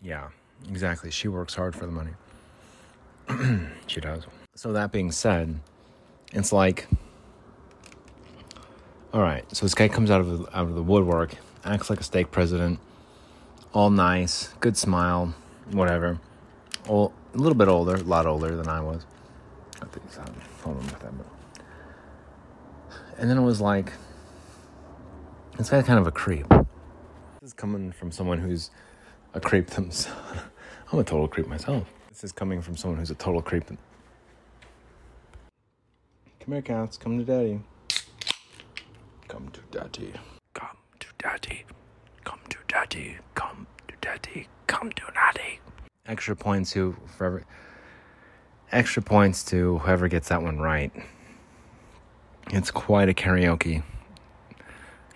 Yeah, 0.00 0.28
exactly. 0.70 1.10
She 1.10 1.26
works 1.26 1.56
hard 1.56 1.74
for 1.74 1.86
the 1.86 1.92
money. 1.92 2.12
she 3.88 4.00
does. 4.00 4.24
So 4.54 4.72
that 4.74 4.92
being 4.92 5.10
said, 5.10 5.58
it's 6.32 6.52
like, 6.52 6.86
all 9.12 9.22
right. 9.22 9.44
So 9.56 9.66
this 9.66 9.74
guy 9.74 9.88
comes 9.88 10.08
out 10.08 10.20
of 10.20 10.42
out 10.54 10.68
of 10.68 10.76
the 10.76 10.84
woodwork, 10.84 11.34
acts 11.64 11.90
like 11.90 11.98
a 11.98 12.04
stake 12.04 12.30
president, 12.30 12.78
all 13.72 13.90
nice, 13.90 14.54
good 14.60 14.76
smile, 14.76 15.34
whatever. 15.72 16.20
Well, 16.88 17.12
a 17.34 17.38
little 17.38 17.58
bit 17.58 17.66
older, 17.66 17.96
a 17.96 18.04
lot 18.04 18.26
older 18.26 18.54
than 18.54 18.68
I 18.68 18.80
was. 18.80 19.04
I 19.80 19.86
think 19.86 20.12
so. 20.12 20.22
Hold 20.62 20.76
on 20.76 20.84
with 20.84 21.00
that. 21.00 21.12
And 23.18 23.28
then 23.28 23.36
it 23.36 23.42
was 23.42 23.60
like, 23.60 23.92
this 25.58 25.70
guy's 25.70 25.84
kind 25.84 25.98
of 25.98 26.06
a 26.06 26.10
creep. 26.12 26.48
This 26.48 27.48
is 27.48 27.52
coming 27.52 27.92
from 27.92 28.10
someone 28.10 28.38
who's 28.38 28.70
a 29.34 29.40
creep 29.40 29.68
themselves. 29.68 30.20
I'm 30.92 30.98
a 30.98 31.04
total 31.04 31.28
creep 31.28 31.46
myself. 31.46 31.88
This 32.08 32.24
is 32.24 32.32
coming 32.32 32.60
from 32.60 32.76
someone 32.76 32.98
who's 32.98 33.10
a 33.10 33.14
total 33.14 33.42
creep. 33.42 33.64
Come 33.66 33.78
here, 36.46 36.62
cats. 36.62 36.96
Come 36.96 37.18
to 37.18 37.24
daddy. 37.24 37.60
Come 39.28 39.50
to 39.52 39.60
daddy. 39.70 40.12
Come 40.54 40.76
to 41.00 41.06
daddy. 41.18 41.64
Come 42.24 42.40
to 42.48 42.58
daddy. 42.68 43.18
Come 43.34 43.66
to 43.88 43.94
daddy. 44.00 44.48
Come 44.66 44.92
to 44.92 45.02
daddy. 45.14 45.60
Extra 46.06 46.36
points 46.36 46.72
to 46.72 46.96
forever. 47.16 47.44
Extra 48.70 49.02
points 49.02 49.44
to 49.44 49.78
whoever 49.78 50.08
gets 50.08 50.28
that 50.28 50.42
one 50.42 50.58
right. 50.58 50.92
It's 52.50 52.70
quite 52.70 53.08
a 53.08 53.14
karaoke. 53.14 53.82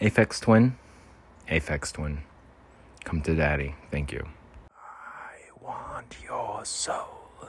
Aphex 0.00 0.40
Twin. 0.40 0.76
Aphex 1.48 1.92
Twin. 1.92 2.18
Come 3.04 3.22
to 3.22 3.34
daddy. 3.34 3.74
Thank 3.90 4.12
you. 4.12 4.26
I 4.74 5.38
want 5.62 6.16
your 6.22 6.64
soul. 6.64 7.48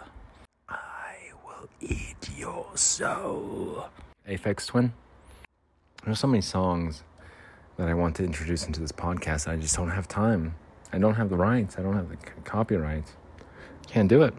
I 0.70 1.16
will 1.46 1.68
eat 1.82 2.30
your 2.38 2.66
soul. 2.76 3.88
Aphex 4.28 4.68
Twin. 4.68 4.94
There's 6.06 6.20
so 6.20 6.28
many 6.28 6.42
songs 6.42 7.04
that 7.78 7.90
I 7.90 7.94
want 7.94 8.16
to 8.18 8.24
introduce 8.24 8.66
into 8.66 8.80
this 8.80 8.92
podcast. 8.92 9.48
I 9.48 9.58
just 9.58 9.76
don't 9.76 9.90
have 9.90 10.08
time. 10.08 10.56
I 10.94 11.00
don't 11.00 11.16
have 11.16 11.30
the 11.30 11.36
rights. 11.36 11.76
I 11.78 11.82
don't 11.82 11.96
have 11.96 12.10
the 12.10 12.16
c- 12.16 12.32
copyrights. 12.46 13.12
Can't 13.88 14.08
do 14.08 14.22
it. 14.24 14.34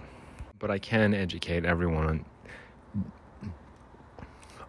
But 0.59 0.71
I 0.71 0.79
can 0.79 1.13
educate 1.15 1.65
everyone 1.67 2.07
on 2.07 2.25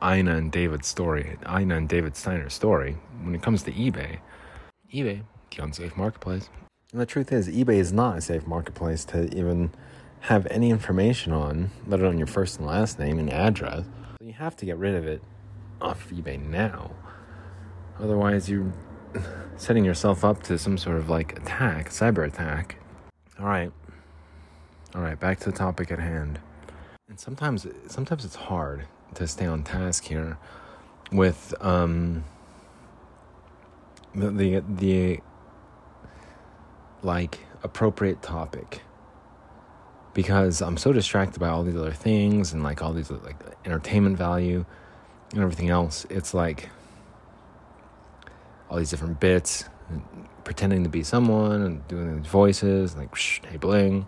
Ina 0.03 0.35
and 0.35 0.51
David's 0.51 0.87
story, 0.87 1.37
Ina 1.45 1.75
and 1.75 1.89
David 1.89 2.15
Steiner's 2.15 2.53
story, 2.53 2.97
when 3.21 3.35
it 3.35 3.41
comes 3.41 3.63
to 3.63 3.71
eBay. 3.71 4.19
eBay, 4.93 5.23
the 5.55 5.63
unsafe 5.63 5.97
marketplace. 5.97 6.49
And 6.91 7.01
the 7.01 7.05
truth 7.05 7.31
is, 7.31 7.49
eBay 7.49 7.75
is 7.75 7.91
not 7.91 8.17
a 8.17 8.21
safe 8.21 8.47
marketplace 8.47 9.03
to 9.05 9.25
even 9.37 9.71
have 10.21 10.47
any 10.47 10.69
information 10.69 11.33
on, 11.33 11.71
let 11.85 11.99
alone 11.99 12.17
your 12.17 12.27
first 12.27 12.57
and 12.57 12.67
last 12.67 12.97
name 12.97 13.19
and 13.19 13.29
address. 13.29 13.83
So 14.19 14.25
you 14.25 14.33
have 14.33 14.55
to 14.57 14.65
get 14.65 14.77
rid 14.77 14.95
of 14.95 15.05
it 15.05 15.21
off 15.81 16.09
eBay 16.09 16.41
now. 16.41 16.91
Otherwise, 17.99 18.49
you're 18.49 18.71
setting 19.57 19.83
yourself 19.83 20.23
up 20.23 20.43
to 20.43 20.57
some 20.57 20.77
sort 20.77 20.97
of 20.97 21.09
like 21.09 21.37
attack, 21.37 21.89
cyber 21.89 22.25
attack. 22.25 22.77
All 23.37 23.45
right. 23.45 23.71
All 24.95 25.01
right, 25.01 25.19
back 25.19 25.39
to 25.41 25.51
the 25.51 25.57
topic 25.57 25.91
at 25.91 25.99
hand. 25.99 26.39
And 27.07 27.19
sometimes 27.19 27.67
sometimes 27.87 28.23
it's 28.23 28.35
hard 28.35 28.85
to 29.15 29.27
stay 29.27 29.45
on 29.45 29.63
task 29.63 30.05
here 30.05 30.37
with 31.11 31.53
um 31.61 32.23
the 34.15 34.63
the, 34.67 35.19
like 37.01 37.39
appropriate 37.63 38.21
topic 38.21 38.81
because 40.13 40.61
I'm 40.61 40.77
so 40.77 40.91
distracted 40.91 41.39
by 41.39 41.49
all 41.49 41.63
these 41.63 41.75
other 41.75 41.93
things 41.93 42.53
and 42.53 42.63
like 42.63 42.81
all 42.81 42.93
these 42.93 43.11
like 43.11 43.37
entertainment 43.65 44.17
value 44.17 44.65
and 45.31 45.41
everything 45.41 45.69
else. 45.69 46.05
It's 46.09 46.33
like 46.33 46.69
all 48.69 48.77
these 48.77 48.89
different 48.89 49.19
bits, 49.19 49.65
pretending 50.43 50.83
to 50.83 50.89
be 50.89 51.03
someone 51.03 51.61
and 51.61 51.87
doing 51.87 52.17
these 52.17 52.31
voices, 52.31 52.93
and 52.93 53.01
like 53.01 53.15
Shh, 53.15 53.39
hey 53.47 53.57
bling. 53.57 54.07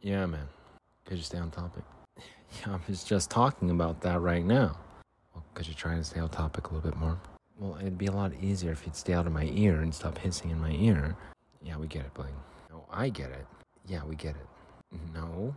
Yeah, 0.00 0.26
man. 0.26 0.48
Could 1.04 1.18
you 1.18 1.24
stay 1.24 1.38
on 1.38 1.50
topic? 1.50 1.84
Yeah, 2.58 2.74
I 2.74 2.78
was 2.88 3.04
just 3.04 3.30
talking 3.30 3.70
about 3.70 4.00
that 4.02 4.20
right 4.20 4.44
now. 4.44 4.78
Well, 5.34 5.44
could 5.54 5.68
you 5.68 5.74
try 5.74 5.94
and 5.94 6.04
stay 6.04 6.20
on 6.20 6.28
topic 6.28 6.68
a 6.70 6.74
little 6.74 6.90
bit 6.90 6.98
more? 6.98 7.18
Well, 7.58 7.76
it'd 7.78 7.98
be 7.98 8.06
a 8.06 8.12
lot 8.12 8.32
easier 8.40 8.72
if 8.72 8.86
you'd 8.86 8.96
stay 8.96 9.12
out 9.12 9.26
of 9.26 9.32
my 9.32 9.44
ear 9.52 9.80
and 9.80 9.94
stop 9.94 10.16
hissing 10.18 10.50
in 10.50 10.58
my 10.60 10.72
ear. 10.72 11.16
Yeah, 11.62 11.76
we 11.76 11.86
get 11.86 12.06
it, 12.06 12.14
Bling. 12.14 12.34
No, 12.70 12.84
I 12.90 13.10
get 13.10 13.30
it. 13.30 13.46
Yeah, 13.86 14.04
we 14.04 14.16
get 14.16 14.34
it. 14.36 14.46
No, 15.14 15.54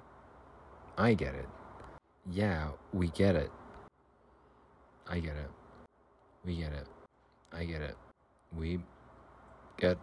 I 0.97 1.13
get 1.13 1.33
it. 1.33 1.47
Yeah, 2.29 2.67
we 2.91 3.07
get 3.07 3.35
it. 3.35 3.51
I 5.07 5.19
get 5.19 5.35
it. 5.35 5.49
We 6.45 6.57
get 6.57 6.73
it. 6.73 6.87
I 7.51 7.65
get 7.65 7.81
it. 7.81 7.95
We 8.57 8.79
get. 9.77 9.97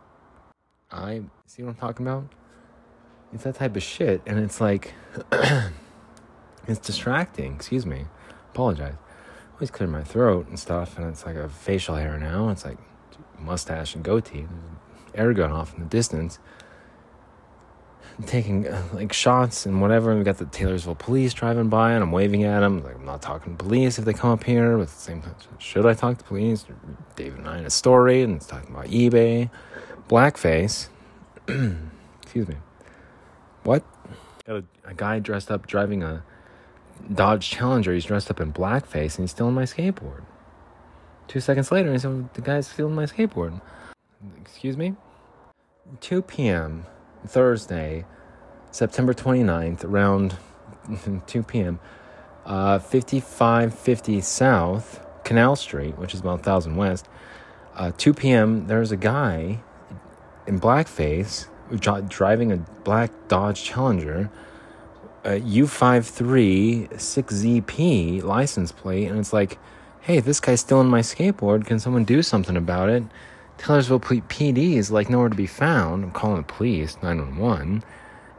I 0.90 1.22
see 1.46 1.62
what 1.62 1.70
I'm 1.70 1.74
talking 1.76 2.06
about. 2.06 2.32
It's 3.32 3.44
that 3.44 3.54
type 3.56 3.76
of 3.76 3.82
shit, 3.82 4.22
and 4.26 4.38
it's 4.38 4.60
like, 4.60 4.94
it's 6.66 6.78
distracting. 6.78 7.54
Excuse 7.54 7.86
me. 7.86 8.06
Apologize. 8.52 8.94
I 8.94 9.52
Always 9.54 9.70
clear 9.70 9.88
my 9.88 10.02
throat 10.02 10.48
and 10.48 10.58
stuff, 10.58 10.96
and 10.98 11.06
it's 11.06 11.26
like 11.26 11.36
a 11.36 11.48
facial 11.48 11.96
hair 11.96 12.18
now. 12.18 12.48
It's 12.48 12.64
like 12.64 12.78
mustache 13.38 13.94
and 13.94 14.04
goatee. 14.04 14.46
Air 15.14 15.32
gun 15.34 15.50
off 15.50 15.74
in 15.74 15.80
the 15.80 15.86
distance 15.86 16.38
taking 18.26 18.68
uh, 18.68 18.82
like 18.92 19.12
shots 19.12 19.66
and 19.66 19.80
whatever. 19.80 20.16
We 20.16 20.24
got 20.24 20.38
the 20.38 20.46
Taylorsville 20.46 20.94
police 20.96 21.34
driving 21.34 21.68
by, 21.68 21.92
and 21.92 22.02
I'm 22.02 22.12
waving 22.12 22.44
at 22.44 22.60
them. 22.60 22.82
Like 22.82 22.96
I'm 22.96 23.04
not 23.04 23.22
talking 23.22 23.56
to 23.56 23.64
police 23.64 23.98
if 23.98 24.04
they 24.04 24.12
come 24.12 24.30
up 24.30 24.44
here. 24.44 24.76
But 24.76 24.84
at 24.84 24.88
the 24.88 24.94
same 24.94 25.22
time, 25.22 25.34
should 25.58 25.86
I 25.86 25.94
talk 25.94 26.18
to 26.18 26.24
police? 26.24 26.64
David 27.16 27.40
and 27.40 27.48
Ina 27.48 27.70
story, 27.70 28.22
and 28.22 28.36
it's 28.36 28.46
talking 28.46 28.74
about 28.74 28.86
eBay, 28.86 29.50
blackface. 30.08 30.88
Excuse 32.22 32.48
me. 32.48 32.56
What? 33.64 33.84
Got 34.46 34.56
a, 34.56 34.64
a 34.84 34.94
guy 34.94 35.18
dressed 35.18 35.50
up 35.50 35.66
driving 35.66 36.02
a 36.02 36.22
Dodge 37.12 37.50
Challenger. 37.50 37.92
He's 37.92 38.04
dressed 38.04 38.30
up 38.30 38.40
in 38.40 38.52
blackface, 38.52 39.16
and 39.16 39.24
he's 39.24 39.30
stealing 39.32 39.54
my 39.54 39.64
skateboard. 39.64 40.22
Two 41.28 41.40
seconds 41.40 41.70
later, 41.70 41.92
he's 41.92 42.02
the 42.02 42.40
guy's 42.42 42.66
stealing 42.66 42.94
my 42.94 43.04
skateboard. 43.04 43.60
Excuse 44.40 44.76
me. 44.76 44.96
2 46.00 46.22
p.m. 46.22 46.86
Thursday, 47.26 48.04
September 48.70 49.14
29th, 49.14 49.84
around 49.84 50.36
2 51.26 51.42
p.m., 51.42 51.80
uh, 52.46 52.78
5550 52.78 54.20
South, 54.20 55.06
Canal 55.24 55.56
Street, 55.56 55.96
which 55.98 56.14
is 56.14 56.20
about 56.20 56.38
1000 56.38 56.76
West, 56.76 57.08
uh, 57.76 57.92
2 57.96 58.14
p.m., 58.14 58.66
there's 58.66 58.92
a 58.92 58.96
guy 58.96 59.60
in 60.46 60.60
blackface 60.60 61.46
driving 62.08 62.52
a 62.52 62.56
black 62.84 63.10
Dodge 63.28 63.62
Challenger, 63.62 64.30
Uh, 65.22 65.32
a 65.32 65.40
U536ZP 65.40 68.22
license 68.22 68.72
plate, 68.72 69.06
and 69.06 69.18
it's 69.18 69.34
like, 69.34 69.58
hey, 70.00 70.18
this 70.18 70.40
guy's 70.40 70.60
still 70.60 70.78
stealing 70.78 70.88
my 70.88 71.00
skateboard. 71.00 71.66
Can 71.66 71.78
someone 71.78 72.04
do 72.04 72.22
something 72.22 72.56
about 72.56 72.88
it? 72.88 73.02
Taylorsville 73.58 74.00
PD 74.00 74.76
is 74.76 74.90
like 74.90 75.10
nowhere 75.10 75.28
to 75.28 75.34
be 75.34 75.46
found. 75.46 76.04
I'm 76.04 76.12
calling 76.12 76.38
the 76.38 76.44
police, 76.44 76.96
911, 77.02 77.84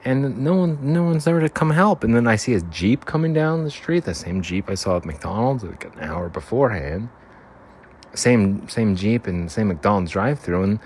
and 0.04 0.40
no 0.40 0.56
one, 0.56 0.80
no 0.82 1.04
one's 1.04 1.26
there 1.26 1.40
to 1.40 1.50
come 1.50 1.70
help. 1.70 2.04
And 2.04 2.16
then 2.16 2.26
I 2.26 2.36
see 2.36 2.56
a 2.56 2.62
jeep 2.62 3.06
coming 3.06 3.32
down 3.32 3.64
the 3.64 3.70
street, 3.70 4.06
the 4.06 4.16
same 4.16 4.42
jeep 4.42 4.68
I 4.68 4.74
saw 4.74 4.98
at 4.98 5.06
McDonald's 5.06 5.64
like 5.64 5.86
an 5.86 6.00
hour 6.00 6.30
beforehand. 6.30 7.10
Same, 8.16 8.68
same 8.68 8.96
jeep 8.96 9.28
and 9.28 9.52
same 9.52 9.68
McDonald's 9.68 10.10
drive-through, 10.12 10.64
and 10.64 10.80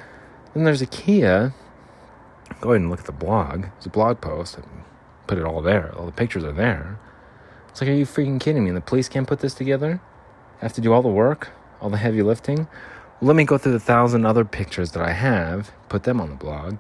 then 0.54 0.66
there's 0.66 0.82
a 0.82 0.88
Kia. 0.88 1.54
Go 2.60 2.72
ahead 2.72 2.82
and 2.82 2.90
look 2.90 3.00
at 3.00 3.06
the 3.06 3.14
blog. 3.14 3.62
There's 3.62 3.86
a 3.86 3.90
blog 3.90 4.20
post. 4.20 4.60
I 5.26 5.28
put 5.28 5.38
it 5.38 5.44
all 5.44 5.62
there. 5.62 5.94
All 5.98 6.06
the 6.06 6.12
pictures 6.12 6.44
are 6.44 6.52
there. 6.52 7.00
It's 7.70 7.82
like, 7.82 7.90
are 7.90 7.94
you 7.94 8.06
freaking 8.06 8.40
kidding 8.40 8.64
me? 8.64 8.70
And 8.70 8.78
the 8.78 8.82
police 8.82 9.10
can't 9.10 9.28
put 9.28 9.40
this 9.40 9.54
together? 9.54 10.02
Have 10.62 10.74
to 10.74 10.82
do 10.82 10.94
all 10.94 11.02
the 11.02 11.10
work, 11.10 11.50
all 11.82 11.90
the 11.90 11.98
heavy 11.98 12.22
lifting 12.22 12.68
let 13.22 13.36
me 13.36 13.46
go 13.46 13.58
through 13.58 13.72
the 13.72 13.80
thousand 13.80 14.26
other 14.26 14.46
pictures 14.46 14.92
that 14.92 15.02
I 15.02 15.14
have, 15.14 15.72
put 15.90 16.04
them 16.04 16.20
on 16.20 16.30
the 16.30 16.36
blog. 16.36 16.78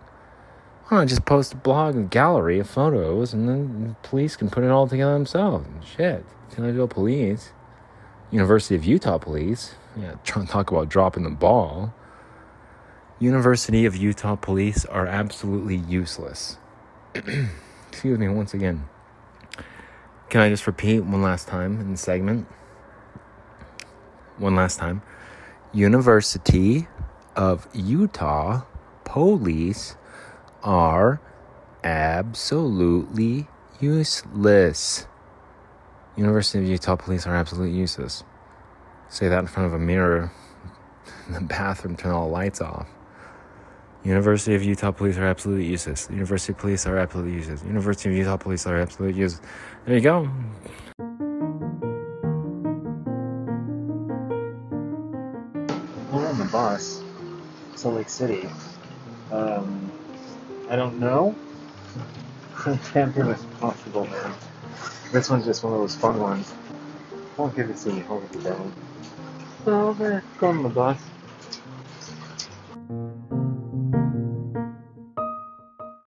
Why 0.88 1.02
I 1.02 1.06
just 1.06 1.26
post 1.26 1.54
a 1.54 1.58
blog 1.58 1.96
and 1.96 2.12
gallery 2.12 2.60
of 2.60 2.70
photos 2.70 3.34
and 3.34 3.50
then 3.50 3.88
the 3.88 4.08
police 4.08 4.36
can 4.36 4.50
put 4.50 4.64
it 4.64 4.70
all 4.70 4.88
together 4.88 5.14
themselves? 5.14 5.68
Shit. 5.84 6.26
Taylorsville 6.52 6.88
Police, 6.88 7.52
University 8.32 8.76
of 8.76 8.86
Utah 8.86 9.18
Police, 9.18 9.76
yeah, 9.98 10.16
trying 10.24 10.46
to 10.46 10.52
talk 10.52 10.70
about 10.70 10.89
dropping 10.89 11.24
the 11.24 11.30
ball. 11.32 11.93
University 13.18 13.86
of 13.86 13.96
Utah 13.96 14.36
Police 14.36 14.86
are 14.86 15.08
absolutely 15.08 15.78
useless. 15.78 16.58
Excuse 17.96 18.20
me 18.20 18.28
once 18.28 18.54
again. 18.54 18.89
Can 20.30 20.41
I 20.41 20.50
just 20.50 20.68
repeat 20.68 21.00
one 21.00 21.22
last 21.22 21.48
time 21.48 21.80
in 21.80 21.91
the 21.91 21.98
segment? 21.98 22.46
One 24.38 24.54
last 24.54 24.80
time. 24.80 25.02
University 25.72 26.89
of 27.38 27.70
Utah 27.74 28.64
police 29.06 29.96
are 30.62 31.22
absolutely 31.86 33.48
useless. 33.80 35.08
University 36.18 36.66
of 36.66 36.70
Utah 36.70 36.98
police 36.98 37.26
are 37.26 37.34
absolutely 37.34 37.78
useless. 37.78 38.26
Say 39.08 39.30
that 39.30 39.39
in 39.39 39.48
front 39.48 39.68
of 39.68 39.74
a 39.74 39.80
mirror 39.80 40.34
in 41.28 41.34
the 41.34 41.39
bathroom, 41.39 41.96
turn 41.96 42.12
all 42.12 42.26
the 42.26 42.34
lights 42.34 42.60
off. 42.60 42.89
University 44.06 44.53
of 44.53 44.64
Utah 44.64 44.91
police 44.91 45.18
are 45.18 45.26
absolutely 45.26 45.66
useless. 45.66 46.08
University 46.12 46.53
police 46.53 46.86
are 46.86 46.95
absolutely 46.95 47.34
useless. 47.34 47.64
University 47.64 48.10
of 48.10 48.16
Utah 48.16 48.38
police 48.38 48.68
are 48.68 48.78
absolutely 48.78 49.20
useless. 49.20 49.41
There 49.86 49.95
you 49.95 50.01
go. 50.01 50.30
We're 56.12 56.28
on 56.28 56.38
the 56.38 56.47
bus, 56.51 57.01
Salt 57.76 57.95
Lake 57.95 58.10
City. 58.10 58.47
Um, 59.32 59.91
I 60.70 60.76
don't 60.76 60.99
know. 60.99 61.36
I 62.68 62.78
can't 62.93 63.14
be 63.16 63.24
responsible, 63.24 64.06
man. 64.06 64.36
This 65.12 65.32
one's 65.32 65.45
just 65.45 65.64
one 65.64 65.74
of 65.74 65.80
those 65.80 65.95
fun 65.95 66.20
ones. 66.20 66.53
I'll 67.39 67.47
give 67.49 67.72
it 67.72 67.78
to 67.78 67.91
you. 67.91 68.06
I'll 68.08 68.20
give 68.22 68.45
it 68.45 68.49
down. 68.49 68.72
So 69.66 69.95
we're 69.99 70.24
going 70.38 70.58
on 70.58 70.64
the 70.64 70.70
bus. 70.70 70.99